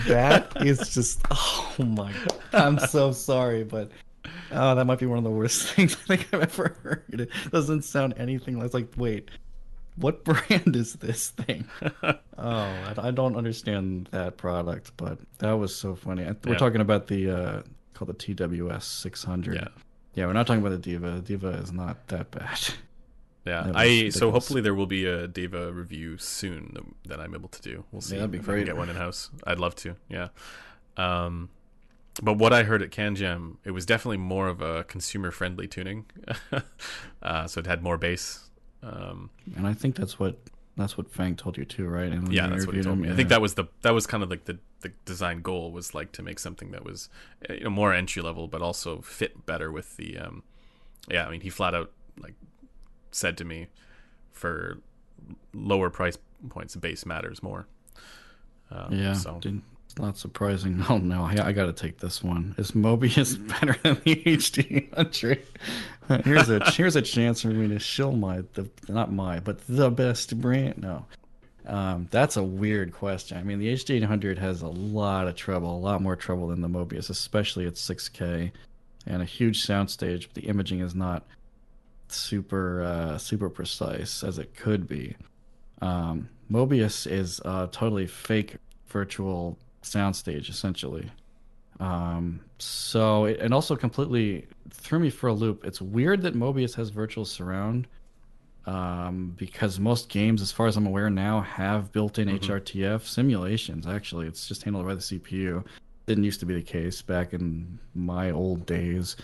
[0.06, 2.38] That is just oh my god.
[2.52, 3.90] I'm so sorry, but
[4.52, 7.20] oh, that might be one of the worst things I think I've ever heard.
[7.20, 9.30] It doesn't sound anything like it's like wait,
[9.96, 11.66] what brand is this thing?
[12.02, 16.24] oh, I, I don't understand that product, but that was so funny.
[16.24, 16.58] I- We're Yeah.
[16.58, 17.62] talking about the uh
[17.94, 19.54] called the TWS 600.
[19.56, 19.68] Yeah.
[20.14, 21.12] Yeah, we're not talking about the Deva.
[21.12, 22.58] The Deva is not that bad.
[23.46, 26.76] Yeah, I so hopefully there will be a Deva review soon
[27.06, 27.84] that, I'm able to do.
[27.90, 28.58] We'll see that'd be great.
[28.58, 29.30] can get one in house.
[29.46, 29.96] I'd love to.
[30.08, 30.28] Yeah.
[30.96, 31.48] Um,
[32.22, 36.06] but what I heard at CanJam, it was definitely more of a consumer friendly tuning.
[37.22, 38.50] uh, so it had more bass.
[38.82, 40.38] Um, And I think that's what
[40.76, 42.10] that's what Fang told you too, right?
[42.30, 43.10] Yeah, that's what he told me.
[43.10, 45.94] I think that was the that was kind of like the the design goal was
[45.94, 47.08] like to make something that was
[47.48, 50.18] uh, you know more entry level, but also fit better with the.
[50.18, 50.42] Um,
[51.10, 52.34] yeah, I mean, he flat out like
[53.10, 53.66] said to me,
[54.32, 54.78] for
[55.52, 56.16] lower price
[56.48, 57.66] points, bass matters more.
[58.70, 59.62] Um, Yeah, So dude,
[59.98, 60.84] not surprising.
[60.88, 62.54] Oh no, I, I got to take this one.
[62.58, 65.46] Is Mobius better than the HD hundred?
[66.24, 69.90] Here's a here's a chance for me to shill my the not my but the
[69.90, 70.78] best brand.
[70.78, 71.06] No,
[71.66, 73.38] um, that's a weird question.
[73.38, 76.62] I mean, the HD 800 has a lot of treble, a lot more treble than
[76.62, 78.50] the Mobius, especially at 6K
[79.06, 80.26] and a huge soundstage.
[80.26, 81.24] But the imaging is not
[82.08, 85.14] super uh, super precise as it could be.
[85.80, 88.56] Um, Mobius is a totally fake
[88.88, 91.10] virtual soundstage, essentially.
[91.78, 95.64] Um, so it, and also completely threw me for a loop.
[95.64, 97.86] It's weird that Mobius has virtual surround
[98.66, 103.86] um, because most games, as far as I'm aware now, have built-in HRTF simulations.
[103.86, 105.64] Actually, it's just handled by the CPU.
[106.06, 109.16] Didn't used to be the case back in my old days.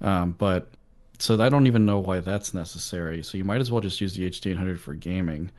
[0.00, 0.68] Um, but
[1.18, 3.22] so I don't even know why that's necessary.
[3.22, 5.50] So you might as well just use the HD800 for gaming.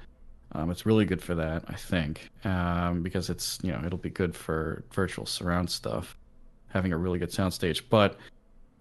[0.56, 4.10] Um, it's really good for that, I think, um, because it's you know it'll be
[4.10, 6.18] good for virtual surround stuff,
[6.70, 7.82] having a really good soundstage.
[7.90, 8.18] But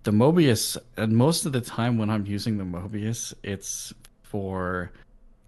[0.04, 3.92] the Mobius, and most of the time when I'm using the Mobius, it's
[4.22, 4.92] for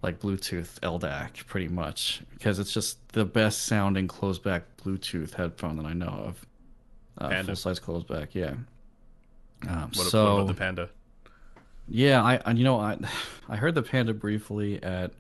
[0.02, 5.76] like Bluetooth LDAC, pretty much, because it's just the best sounding closed back Bluetooth headphone
[5.76, 6.46] that I know of.
[7.18, 8.34] uh, full size closed back.
[8.34, 8.54] Yeah.
[9.68, 10.88] Um, What, so what about the Panda?
[11.88, 12.98] yeah, I, I you know I
[13.48, 15.12] I heard the Panda briefly at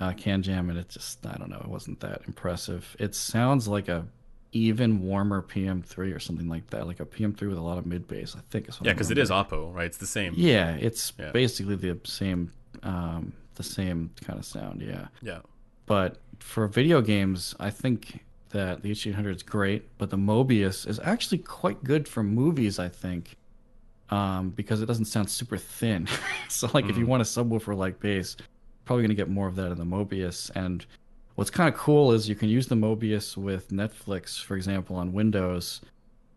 [0.00, 2.96] uh, Can Jam, and it just I don't know, it wasn't that impressive.
[2.98, 4.06] It sounds like a
[4.52, 8.08] even warmer PM3 or something like that, like a PM3 with a lot of mid
[8.08, 8.34] bass.
[8.36, 8.68] I think.
[8.68, 9.30] Is what Yeah, because it is.
[9.30, 9.86] Oppo, right?
[9.86, 10.32] It's the same.
[10.36, 11.32] Yeah, it's Yeah.
[11.32, 12.50] basically the same,
[12.82, 14.80] um, the same kind of sound.
[14.80, 15.40] Yeah, Yeah.
[15.86, 20.98] but for video games, I think that the H800 is great, but the Mobius is
[21.00, 22.78] actually quite good for movies.
[22.78, 23.36] I think,
[24.08, 26.08] um, because it doesn't sound super thin.
[26.48, 28.36] so, like, if you want a subwoofer like bass,
[28.88, 30.50] probably gonna get more of that in the Mobius.
[30.54, 30.84] And
[31.34, 35.12] what's kind of cool is you can use the Mobius with Netflix, for example, on
[35.12, 35.82] Windows.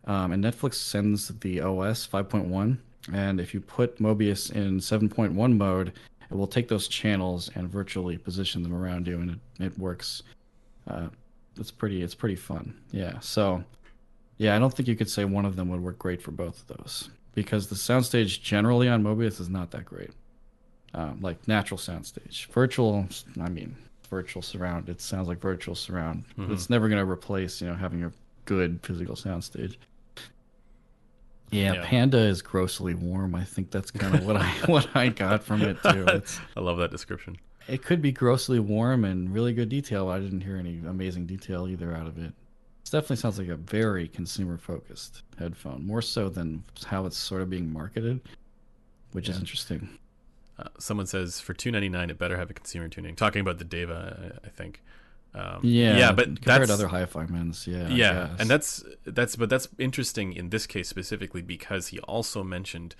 [0.04, 2.76] Um, and Netflix sends the OS 5.1,
[3.10, 5.94] and if you put Mobius in 7.1 mode,
[6.30, 10.22] it will take those channels and virtually position them around you, and it, it works.
[10.86, 11.06] Uh,
[11.58, 12.02] it's pretty.
[12.02, 12.74] It's pretty fun.
[12.90, 13.18] Yeah.
[13.20, 13.64] So,
[14.36, 16.60] yeah, I don't think you could say one of them would work great for both
[16.60, 20.10] of those because the soundstage generally on Mobius is not that great.
[20.94, 23.06] Um, like natural soundstage, virtual.
[23.40, 23.74] I mean,
[24.10, 24.88] virtual surround.
[24.90, 26.24] It sounds like virtual surround.
[26.36, 28.12] It's never going to replace, you know, having a
[28.44, 29.76] good physical soundstage.
[31.50, 31.84] Yeah, Yeah.
[31.86, 33.34] Panda is grossly warm.
[33.34, 36.04] I think that's kind of what I what I got from it too.
[36.08, 37.36] It's I love that description.
[37.68, 40.06] it could be grossly warm and really good detail.
[40.06, 42.32] But I didn't hear any amazing detail either out of it.
[42.84, 47.40] It definitely sounds like a very consumer focused headphone, more so than how it's sort
[47.40, 48.20] of being marketed,
[49.12, 49.88] which is interesting.
[50.58, 53.16] Uh, someone says for two ninety nine, it better have a consumer tuning.
[53.16, 54.82] Talking about the Deva, I I think.
[55.34, 59.34] Um, Yeah, yeah, but compared that's to other hi-fi men's, yeah, yeah, and that's that's
[59.34, 62.94] but that's interesting in this case specifically because he also mentioned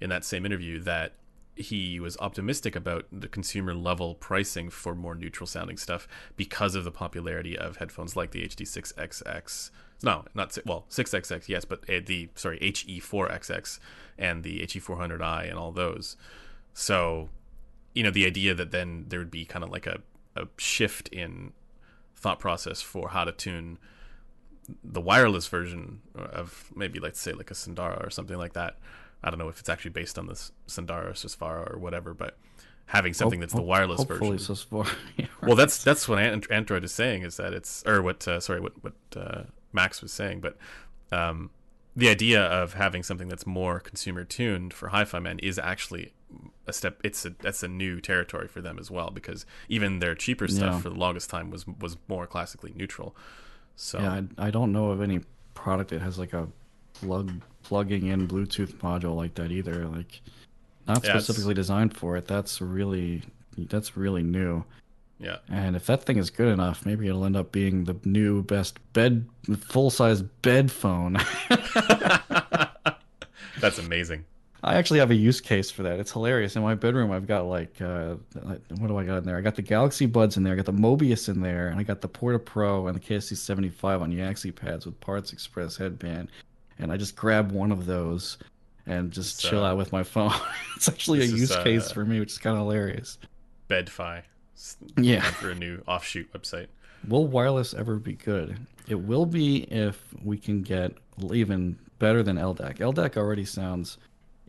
[0.00, 1.14] in that same interview that
[1.56, 6.06] he was optimistic about the consumer level pricing for more neutral sounding stuff
[6.36, 9.70] because of the popularity of headphones like the HD6XX.
[10.02, 13.80] No, not well, 6XX, yes, but uh, the sorry HE4XX
[14.16, 16.16] and the HE400i and all those.
[16.78, 17.28] So,
[17.92, 19.98] you know, the idea that then there would be kind of like a,
[20.36, 21.52] a shift in
[22.14, 23.78] thought process for how to tune
[24.84, 28.78] the wireless version of maybe let's say like a Sundara or something like that.
[29.24, 32.38] I don't know if it's actually based on this Sundara or or whatever, but
[32.86, 34.54] having something that's the wireless Hopefully, version.
[34.54, 34.86] so far.
[35.16, 38.60] yeah, Well, that's that's what Android is saying is that it's or what uh, sorry
[38.60, 39.42] what what uh,
[39.72, 40.56] Max was saying, but
[41.10, 41.50] um,
[41.96, 46.12] the idea of having something that's more consumer tuned for HIFIMAN is actually
[46.68, 47.00] a step.
[47.02, 50.74] It's a that's a new territory for them as well because even their cheaper stuff
[50.74, 50.80] Yeah.
[50.80, 53.16] for the longest time was was more classically neutral.
[53.76, 55.20] So Yeah, I, I don't know of any
[55.54, 56.48] product that has like a
[56.94, 57.32] plug
[57.62, 59.86] plugging in Bluetooth module like that either.
[59.86, 60.20] Like
[60.86, 62.26] not Yeah, it's- specifically designed for it.
[62.26, 63.22] That's really
[63.56, 64.64] that's really new.
[65.18, 68.42] yeah, And if that thing is good enough, maybe it'll end up being the new
[68.44, 69.26] best bed
[69.60, 71.16] full size bed phone.
[73.60, 74.24] that's amazing.
[74.64, 76.00] I actually have a use case for that.
[76.00, 76.56] It's hilarious.
[76.56, 79.36] In my bedroom, I've got like, uh, what do I got in there?
[79.36, 81.84] I got the Galaxy Buds in there, I got the Mobius in there, and I
[81.84, 86.28] got the Porta Pro and the KSC 75 on Yaxi pads with Parts Express headband.
[86.80, 88.38] And I just grab one of those
[88.86, 90.32] and just chill uh, out with my phone.
[90.76, 93.18] it's actually a is, use case uh, for me, which is kind of hilarious.
[93.68, 94.22] Bedfi.
[94.96, 95.20] Yeah.
[95.22, 96.66] for a new offshoot website.
[97.06, 98.58] Will wireless ever be good?
[98.88, 100.92] It will be if we can get
[101.32, 102.78] even better than LDAC.
[102.78, 103.98] LDAC already sounds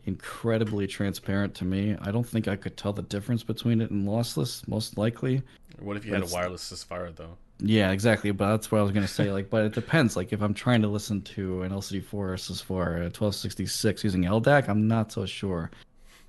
[0.04, 1.96] incredibly transparent to me.
[2.00, 5.42] I don't think I could tell the difference between it and lossless, most likely.
[5.78, 7.36] What if you But had a wireless Susvara though?
[7.58, 8.30] Yeah, exactly.
[8.30, 9.30] But that's what I was gonna say.
[9.32, 10.16] Like, but it depends.
[10.16, 14.68] Like, if I'm trying to listen to an LCD4 or SIS4 at 1266 using LDAC,
[14.68, 15.70] I'm not so sure.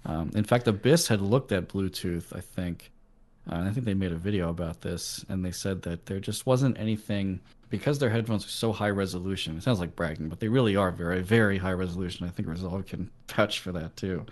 [0.05, 2.91] Um, in fact, Abyss had looked at Bluetooth, I think,
[3.49, 6.19] uh, and I think they made a video about this, and they said that there
[6.19, 7.39] just wasn't anything
[7.71, 9.57] because their headphones are so high resolution.
[9.57, 12.27] It sounds like bragging, but they really are very, very high resolution.
[12.27, 14.25] I think Resolve can vouch for that too.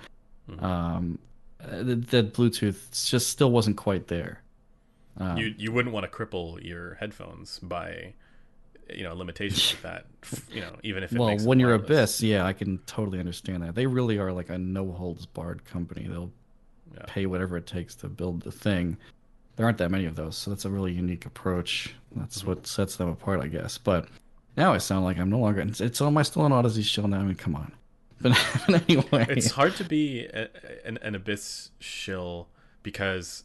[0.60, 1.18] Um,
[1.64, 4.44] uh, that, Bluetooth just still wasn't quite there.
[5.18, 8.14] Um, you you wouldn't want to cripple your headphones by
[8.94, 10.06] you know limitations like that.
[10.54, 11.74] You know, even if it well, when you're.
[11.74, 13.74] Abyss, yeah, I can totally understand that.
[13.76, 16.08] They really are like a no holds barred company.
[16.08, 16.32] They'll
[16.94, 17.04] Yeah.
[17.08, 18.98] pay whatever it takes to build the thing.
[19.60, 21.94] There aren't that many of those, so that's a really unique approach.
[22.16, 22.48] That's Mm-hmm.
[22.48, 23.78] what sets them apart, I guess.
[23.78, 24.08] But
[24.56, 25.60] now I sound like I'm no longer.
[25.60, 27.20] It's, it's am I still an Audeze shell now?
[27.20, 27.74] I mean, come on.
[28.22, 28.38] But,
[28.90, 30.48] anyway, it's hard to be a,
[30.86, 32.48] an, an abyss shill
[32.84, 33.44] because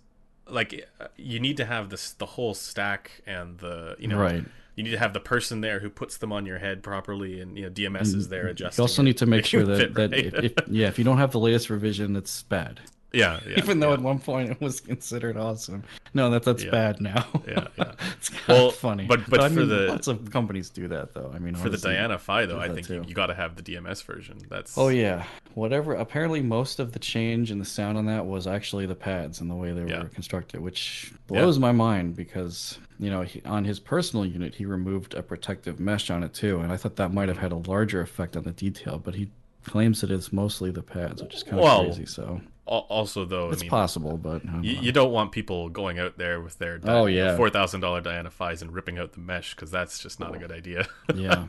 [0.48, 4.44] like you need to have this the whole stack and the you know Right.
[4.76, 7.56] you need to have the person there who puts them on your head properly and
[7.58, 8.80] you know DMS is there adjusting.
[8.80, 10.26] you also need to make sure that, that right.
[10.26, 12.80] if, if, yeah, if you don't have the latest revision, it's bad.
[13.14, 13.54] Yeah, yeah.
[13.58, 13.94] Even though yeah.
[13.94, 15.84] at one point it was considered awesome.
[16.12, 16.70] No, that that's Yeah.
[16.70, 17.26] bad now.
[17.46, 17.92] Yeah, yeah.
[18.16, 19.06] it's kind Well, of funny.
[19.06, 21.30] but- but for mean, the- lots of companies do that though.
[21.34, 23.08] I mean, for the Diana Phi though, I think you, too.
[23.08, 24.38] you got to have the DMS version.
[24.48, 25.24] That's Oh yeah,
[25.54, 25.94] whatever.
[25.94, 29.50] Apparently, most of the change in the sound on that was actually the pads and
[29.50, 33.80] the way they were constructed, which blows my mind because you know he, on his
[33.80, 37.28] personal unit he removed a protective mesh on it too, and I thought that might
[37.28, 39.30] have had a larger effect on the detail, but he
[39.64, 42.04] claims that it's mostly the pads, which is kind of Well, crazy.
[42.06, 43.50] So also though.
[43.50, 46.80] it's I mean, possible, but you, you don't want people going out there with their
[46.84, 47.36] Oh, yeah.
[47.36, 50.38] four thousand dollar Diana Phis and ripping out the mesh because that's just not a
[50.38, 50.86] good idea.
[51.14, 51.46] yeah.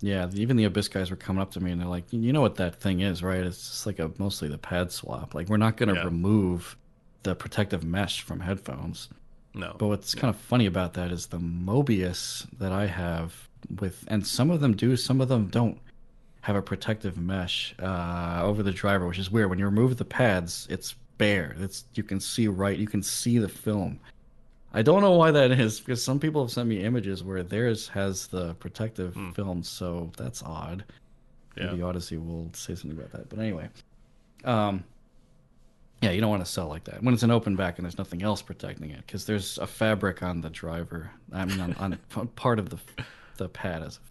[0.00, 2.40] Yeah, even the Abyss guys were coming up to me and they're like, "You know
[2.40, 3.40] what that thing is, right?
[3.44, 5.34] It's just like a mostly the pad swap.
[5.34, 6.04] Like we're not going to Yeah.
[6.04, 6.76] remove
[7.24, 9.08] the protective mesh from headphones."
[9.54, 13.48] no, But what's kind of funny about that is the Mobius that I have
[13.80, 15.80] with, and some of them do, some of them don't
[16.48, 19.50] have a protective mesh uh, over the driver, which is weird.
[19.50, 21.54] When you remove the pads, it's bare.
[21.58, 24.00] It's you can see right, you can see the film.
[24.72, 27.86] I don't know why that is because some people have sent me images where theirs
[27.88, 30.84] has the protective film, so that's odd.
[31.54, 31.66] Yeah.
[31.66, 33.28] Maybe Audeze will say something about that.
[33.28, 33.68] But anyway,
[34.44, 34.84] um,
[36.00, 37.98] yeah, you don't want to sell like that when it's an open back and there's
[37.98, 41.10] nothing else protecting it because there's a fabric on the driver.
[41.30, 42.78] I mean, on, on part of the
[43.36, 44.07] the pad as, That's,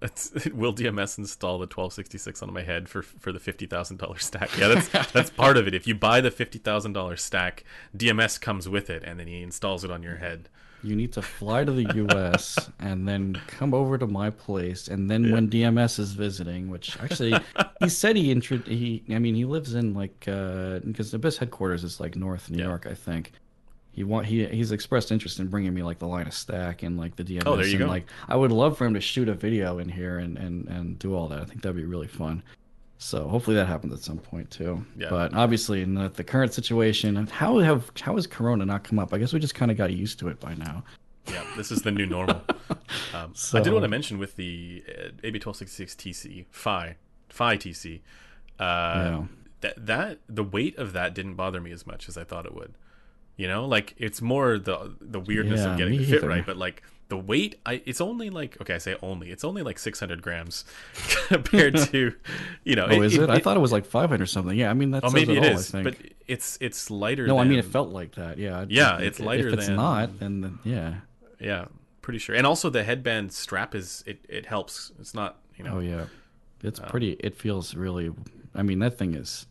[0.52, 4.56] will DMS install the 1266 on my head for for the fifty thousand dollar stack?
[4.58, 5.74] Yeah, that's that's part of it.
[5.74, 7.64] If you buy the fifty thousand dollar stack,
[7.96, 10.48] DMS comes with it, and then he installs it on your head.
[10.82, 12.70] you need to fly to the U.S.
[12.78, 17.34] and then come over to my place, and then when DMS is visiting, which actually
[17.80, 21.84] he said he intro he I mean he lives in like uh because Abyss headquarters
[21.84, 22.64] is like North New Yeah.
[22.66, 23.32] York, I think.
[23.94, 26.98] He want he he's expressed interest in bringing me like the line of stack and
[26.98, 27.42] like the DMS.
[27.46, 27.86] Oh, there you and, go.
[27.86, 30.98] Like I would love for him to shoot a video in here and and and
[30.98, 31.40] do all that.
[31.40, 32.42] I think that'd be really fun.
[32.98, 34.84] So hopefully that happens at some point too.
[34.96, 35.10] Yeah.
[35.10, 39.12] But obviously in the, the current situation, how have how has Corona not come up?
[39.14, 40.82] I guess we just kind of got used to it by now.
[41.26, 42.42] Yeah, this is the new normal.
[43.14, 46.96] Um, I So- did want to mention with the uh, AB1266 TC Phi
[47.28, 48.00] Phi TC
[48.58, 49.24] uh, Yeah.
[49.60, 52.54] that that the weight of that didn't bother me as much as I thought it
[52.54, 52.74] would.
[53.36, 56.28] You know, like it's more the the weirdness Yeah, of getting the fit either.
[56.28, 59.62] right, but like the weight, I it's only like okay, I say only, it's only
[59.62, 60.64] like 600 grams
[61.28, 62.14] compared to,
[62.64, 62.86] you know.
[62.88, 63.28] Oh, is it?
[63.30, 64.56] I thought it was like 500 something.
[64.56, 65.96] Yeah, I mean that's Oh, maybe it all, is, but
[66.28, 67.26] it's it's lighter.
[67.26, 68.38] no, I mean it felt like that.
[68.38, 68.60] Yeah.
[68.60, 70.94] I- Yeah, it's lighter If it's than- not, then the, yeah.
[71.40, 71.66] Yeah,
[72.02, 72.34] pretty sure.
[72.36, 74.92] And also the headband strap is it it helps.
[75.00, 75.76] It's not you know.
[75.76, 76.06] Oh yeah,
[76.62, 77.12] it's uh, pretty.
[77.20, 78.12] It feels really.
[78.54, 79.46] I mean, that thing is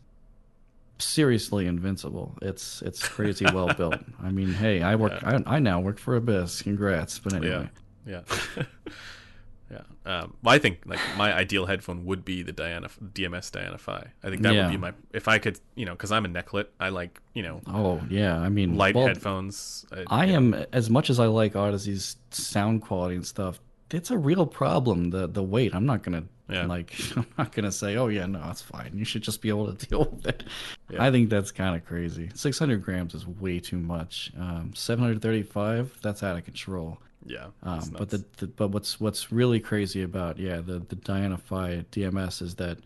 [0.98, 2.36] seriously invincible.
[2.42, 3.96] It's it's crazy well built.
[4.22, 5.12] I mean, hey, I work.
[5.24, 6.62] I, I now work for Abyss.
[6.62, 7.18] Congrats.
[7.18, 7.68] But anyway,
[8.06, 8.22] Yeah,
[8.56, 8.64] yeah,
[9.70, 9.80] yeah.
[10.06, 14.06] Um, well, I think like my ideal headphone would be the Diana DMS Diana Phi.
[14.22, 14.66] I think that Yeah.
[14.66, 16.66] would be my if I could, you know, because I'm a necklet.
[16.78, 18.38] I like you know oh yeah.
[18.38, 19.86] I mean, light well, headphones.
[19.92, 20.32] I, I yeah.
[20.36, 23.60] am as much as I like Audeze's sound quality and stuff.
[23.90, 25.10] It's a real problem.
[25.10, 25.74] The the weight.
[25.74, 26.66] I'm not gonna Yeah.
[26.66, 26.94] like.
[27.16, 28.90] I'm not gonna say, oh yeah, no, it's fine.
[28.94, 30.44] You should just be able to deal with it.
[30.90, 31.02] Yeah.
[31.02, 32.30] I think that's kind of crazy.
[32.34, 34.30] 600 grams is way too much.
[34.38, 35.98] Um, 735.
[36.02, 36.98] That's out of control.
[37.26, 41.38] Yeah, Um, but the, the but what's what's really crazy about yeah the the Diana
[41.38, 42.76] Phi DMS is that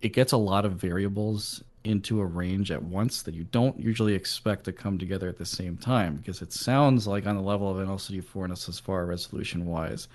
[0.00, 4.14] it gets a lot of variables into a range at once that you don't usually
[4.14, 7.70] expect to come together at the same time because it sounds like on the level
[7.70, 10.08] of an LCD4 and SSFR resolution wise,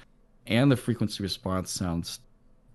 [0.47, 2.19] and the frequency response sounds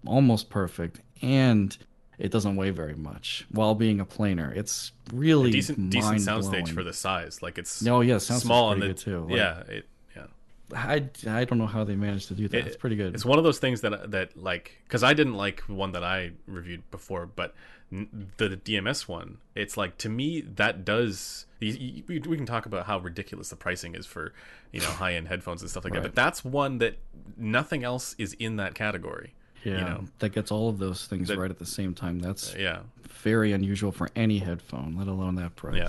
[0.08, 1.76] almost perfect and
[2.18, 4.54] it doesn't weigh very much while being a planar.
[4.56, 7.42] It's really decent decent soundstage for the size.
[7.42, 9.20] Like it's No, yeah, sounds small pretty the good too.
[9.28, 10.26] Like, yeah it yeah.
[10.74, 12.58] I, I don't know how they managed to do that.
[12.58, 13.14] It- it's pretty good.
[13.14, 16.32] It's one of those things that that like because I didn't like one that I
[16.46, 17.54] reviewed before, but
[17.90, 21.46] the DMS one, it's like to me that does.
[21.60, 24.32] We we can talk about how ridiculous the pricing is for
[24.72, 26.96] you know high end headphones and stuff like that, but that's one that
[27.36, 29.34] nothing else is in that category.
[29.66, 30.04] Yeah, you know?
[30.20, 32.18] that gets all of those things That- right at the same time.
[32.20, 32.80] That's Yeah,
[33.24, 35.76] very unusual for any headphone, let alone that price.
[35.76, 35.88] yeah.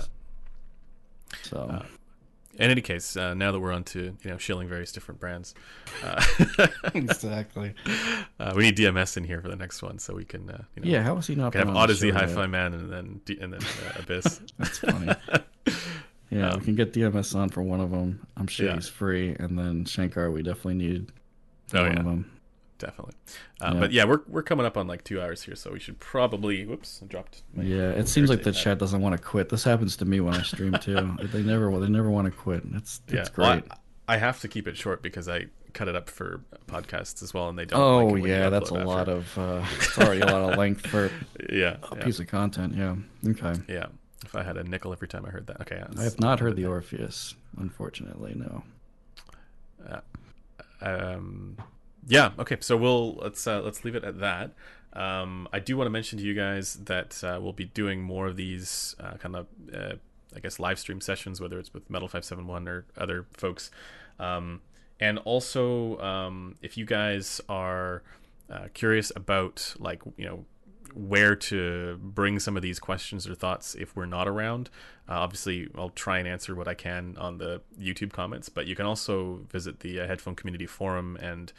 [1.42, 1.84] So
[2.58, 5.54] In any case, uh, now that we're on to you know shilling various different brands,
[6.02, 6.24] uh,
[6.94, 7.72] exactly.
[8.40, 10.82] uh, we need DMS in here for the next one so we can uh, you
[10.82, 11.54] know Yeah, how was he not?
[11.54, 12.12] have Audeze?
[12.12, 14.40] Hi-Fi Man, and then and then uh, Abyss.
[14.58, 15.12] That's funny.
[16.30, 18.26] Yeah, we can get DMS on for one of them.
[18.36, 18.74] I'm sure Um, Yeah.
[18.76, 21.12] he's free, and then Sankar, we definitely need
[21.74, 21.98] Oh one yeah.
[22.00, 22.30] of them.
[22.78, 23.14] Definitely.
[23.60, 23.80] Uh, Yeah.
[23.80, 26.64] But yeah, we're we're coming up on like two hours here, so we should probably.
[26.64, 27.42] Whoops, I dropped.
[27.56, 28.62] Yeah, it seems like the Thursday.
[28.62, 29.48] chat doesn't want to quit.
[29.48, 31.16] This happens to me when I stream too.
[31.22, 32.70] they never, they never want to quit.
[32.72, 33.70] That's Yeah, it's well, great.
[34.08, 37.34] I, I have to keep it short because I cut it up for podcasts as
[37.34, 37.80] well, and they don't.
[37.80, 39.36] Oh like it when you yeah, that's a lot of.
[39.38, 39.64] Uh,
[39.98, 41.10] already a lot of length for
[41.52, 42.74] yeah, a yeah, piece of content.
[42.74, 42.96] Yeah.
[43.30, 43.60] Okay.
[43.68, 43.86] yeah.
[44.24, 45.82] If I had a nickel every time I heard that, okay.
[45.96, 48.34] I have not heard the Orpheus, unfortunately.
[48.34, 48.64] No.
[50.82, 51.56] um,
[52.06, 52.30] yeah.
[52.38, 52.56] Okay.
[52.60, 54.52] So we'll let's uh, let's leave it at that.
[54.92, 58.26] Um, I do want to mention to you guys that uh, we'll be doing more
[58.26, 59.94] of these uh, kind of, uh,
[60.34, 63.70] I guess, live stream sessions, whether it's with Metal Five Seven One or other folks.
[64.18, 64.62] Um,
[64.98, 68.02] and also, um, if you guys are
[68.50, 70.44] uh, curious about like you know
[70.94, 74.70] where to bring some of these questions or thoughts if we're not around.
[75.08, 78.74] Uh, obviously, I'll try and answer what I can on the YouTube comments, but you
[78.74, 81.52] can also visit the uh, Headphone Community Forum and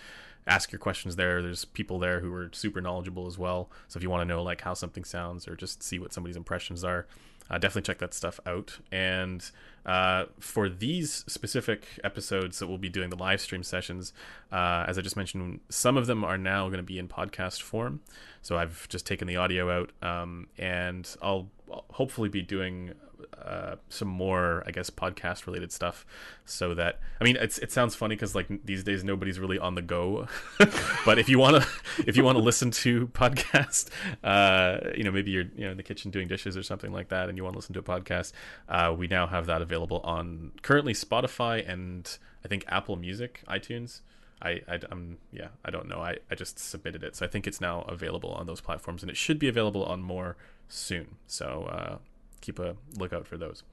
[0.49, 1.41] ask your questions there.
[1.41, 3.69] There's people there who are super knowledgeable as well.
[3.88, 6.35] So if you want to know like how something sounds or just see what somebody's
[6.35, 7.05] impressions are,
[7.49, 8.80] uh, definitely check that stuff out.
[8.91, 9.49] And
[9.85, 14.13] uh, for these specific episodes that we'll be doing the live stream sessions,
[14.51, 17.61] uh, as I just mentioned, some of them are now going to be in podcast
[17.61, 18.01] form.
[18.41, 22.93] So I've just taken the audio out, um, and I'll hopefully be doing
[23.38, 26.06] uh, some more, I guess, podcast related stuff.
[26.46, 29.76] So that I mean, it's it sounds funny because like these days nobody's really on
[29.76, 30.28] the go.
[31.06, 31.70] but if you want to,
[32.06, 33.90] if you want to listen to podcast,
[34.24, 37.10] uh, you know, maybe you're you know in the kitchen doing dishes or something like
[37.10, 38.34] that, and you want to listen to a podcast,
[38.68, 44.02] uh, we now have that available on currently Spotify and I think Apple Music, iTunes.
[44.41, 47.46] I, I am yeah I don't know I, I just submitted it so I think
[47.46, 50.38] it's now available on those platforms and it should be available on more
[50.70, 51.98] soon so uh,
[52.41, 53.64] keep a lookout for those.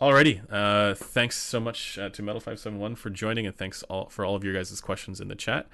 [0.00, 3.82] Alrighty uh, thanks so much uh, to Metal Five Seven One for joining and thanks
[3.84, 5.68] all for all of your guys' questions in the chat.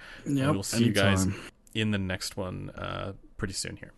[0.46, 1.26] And we'll see you guys
[1.74, 3.92] in the next one uh, pretty soon here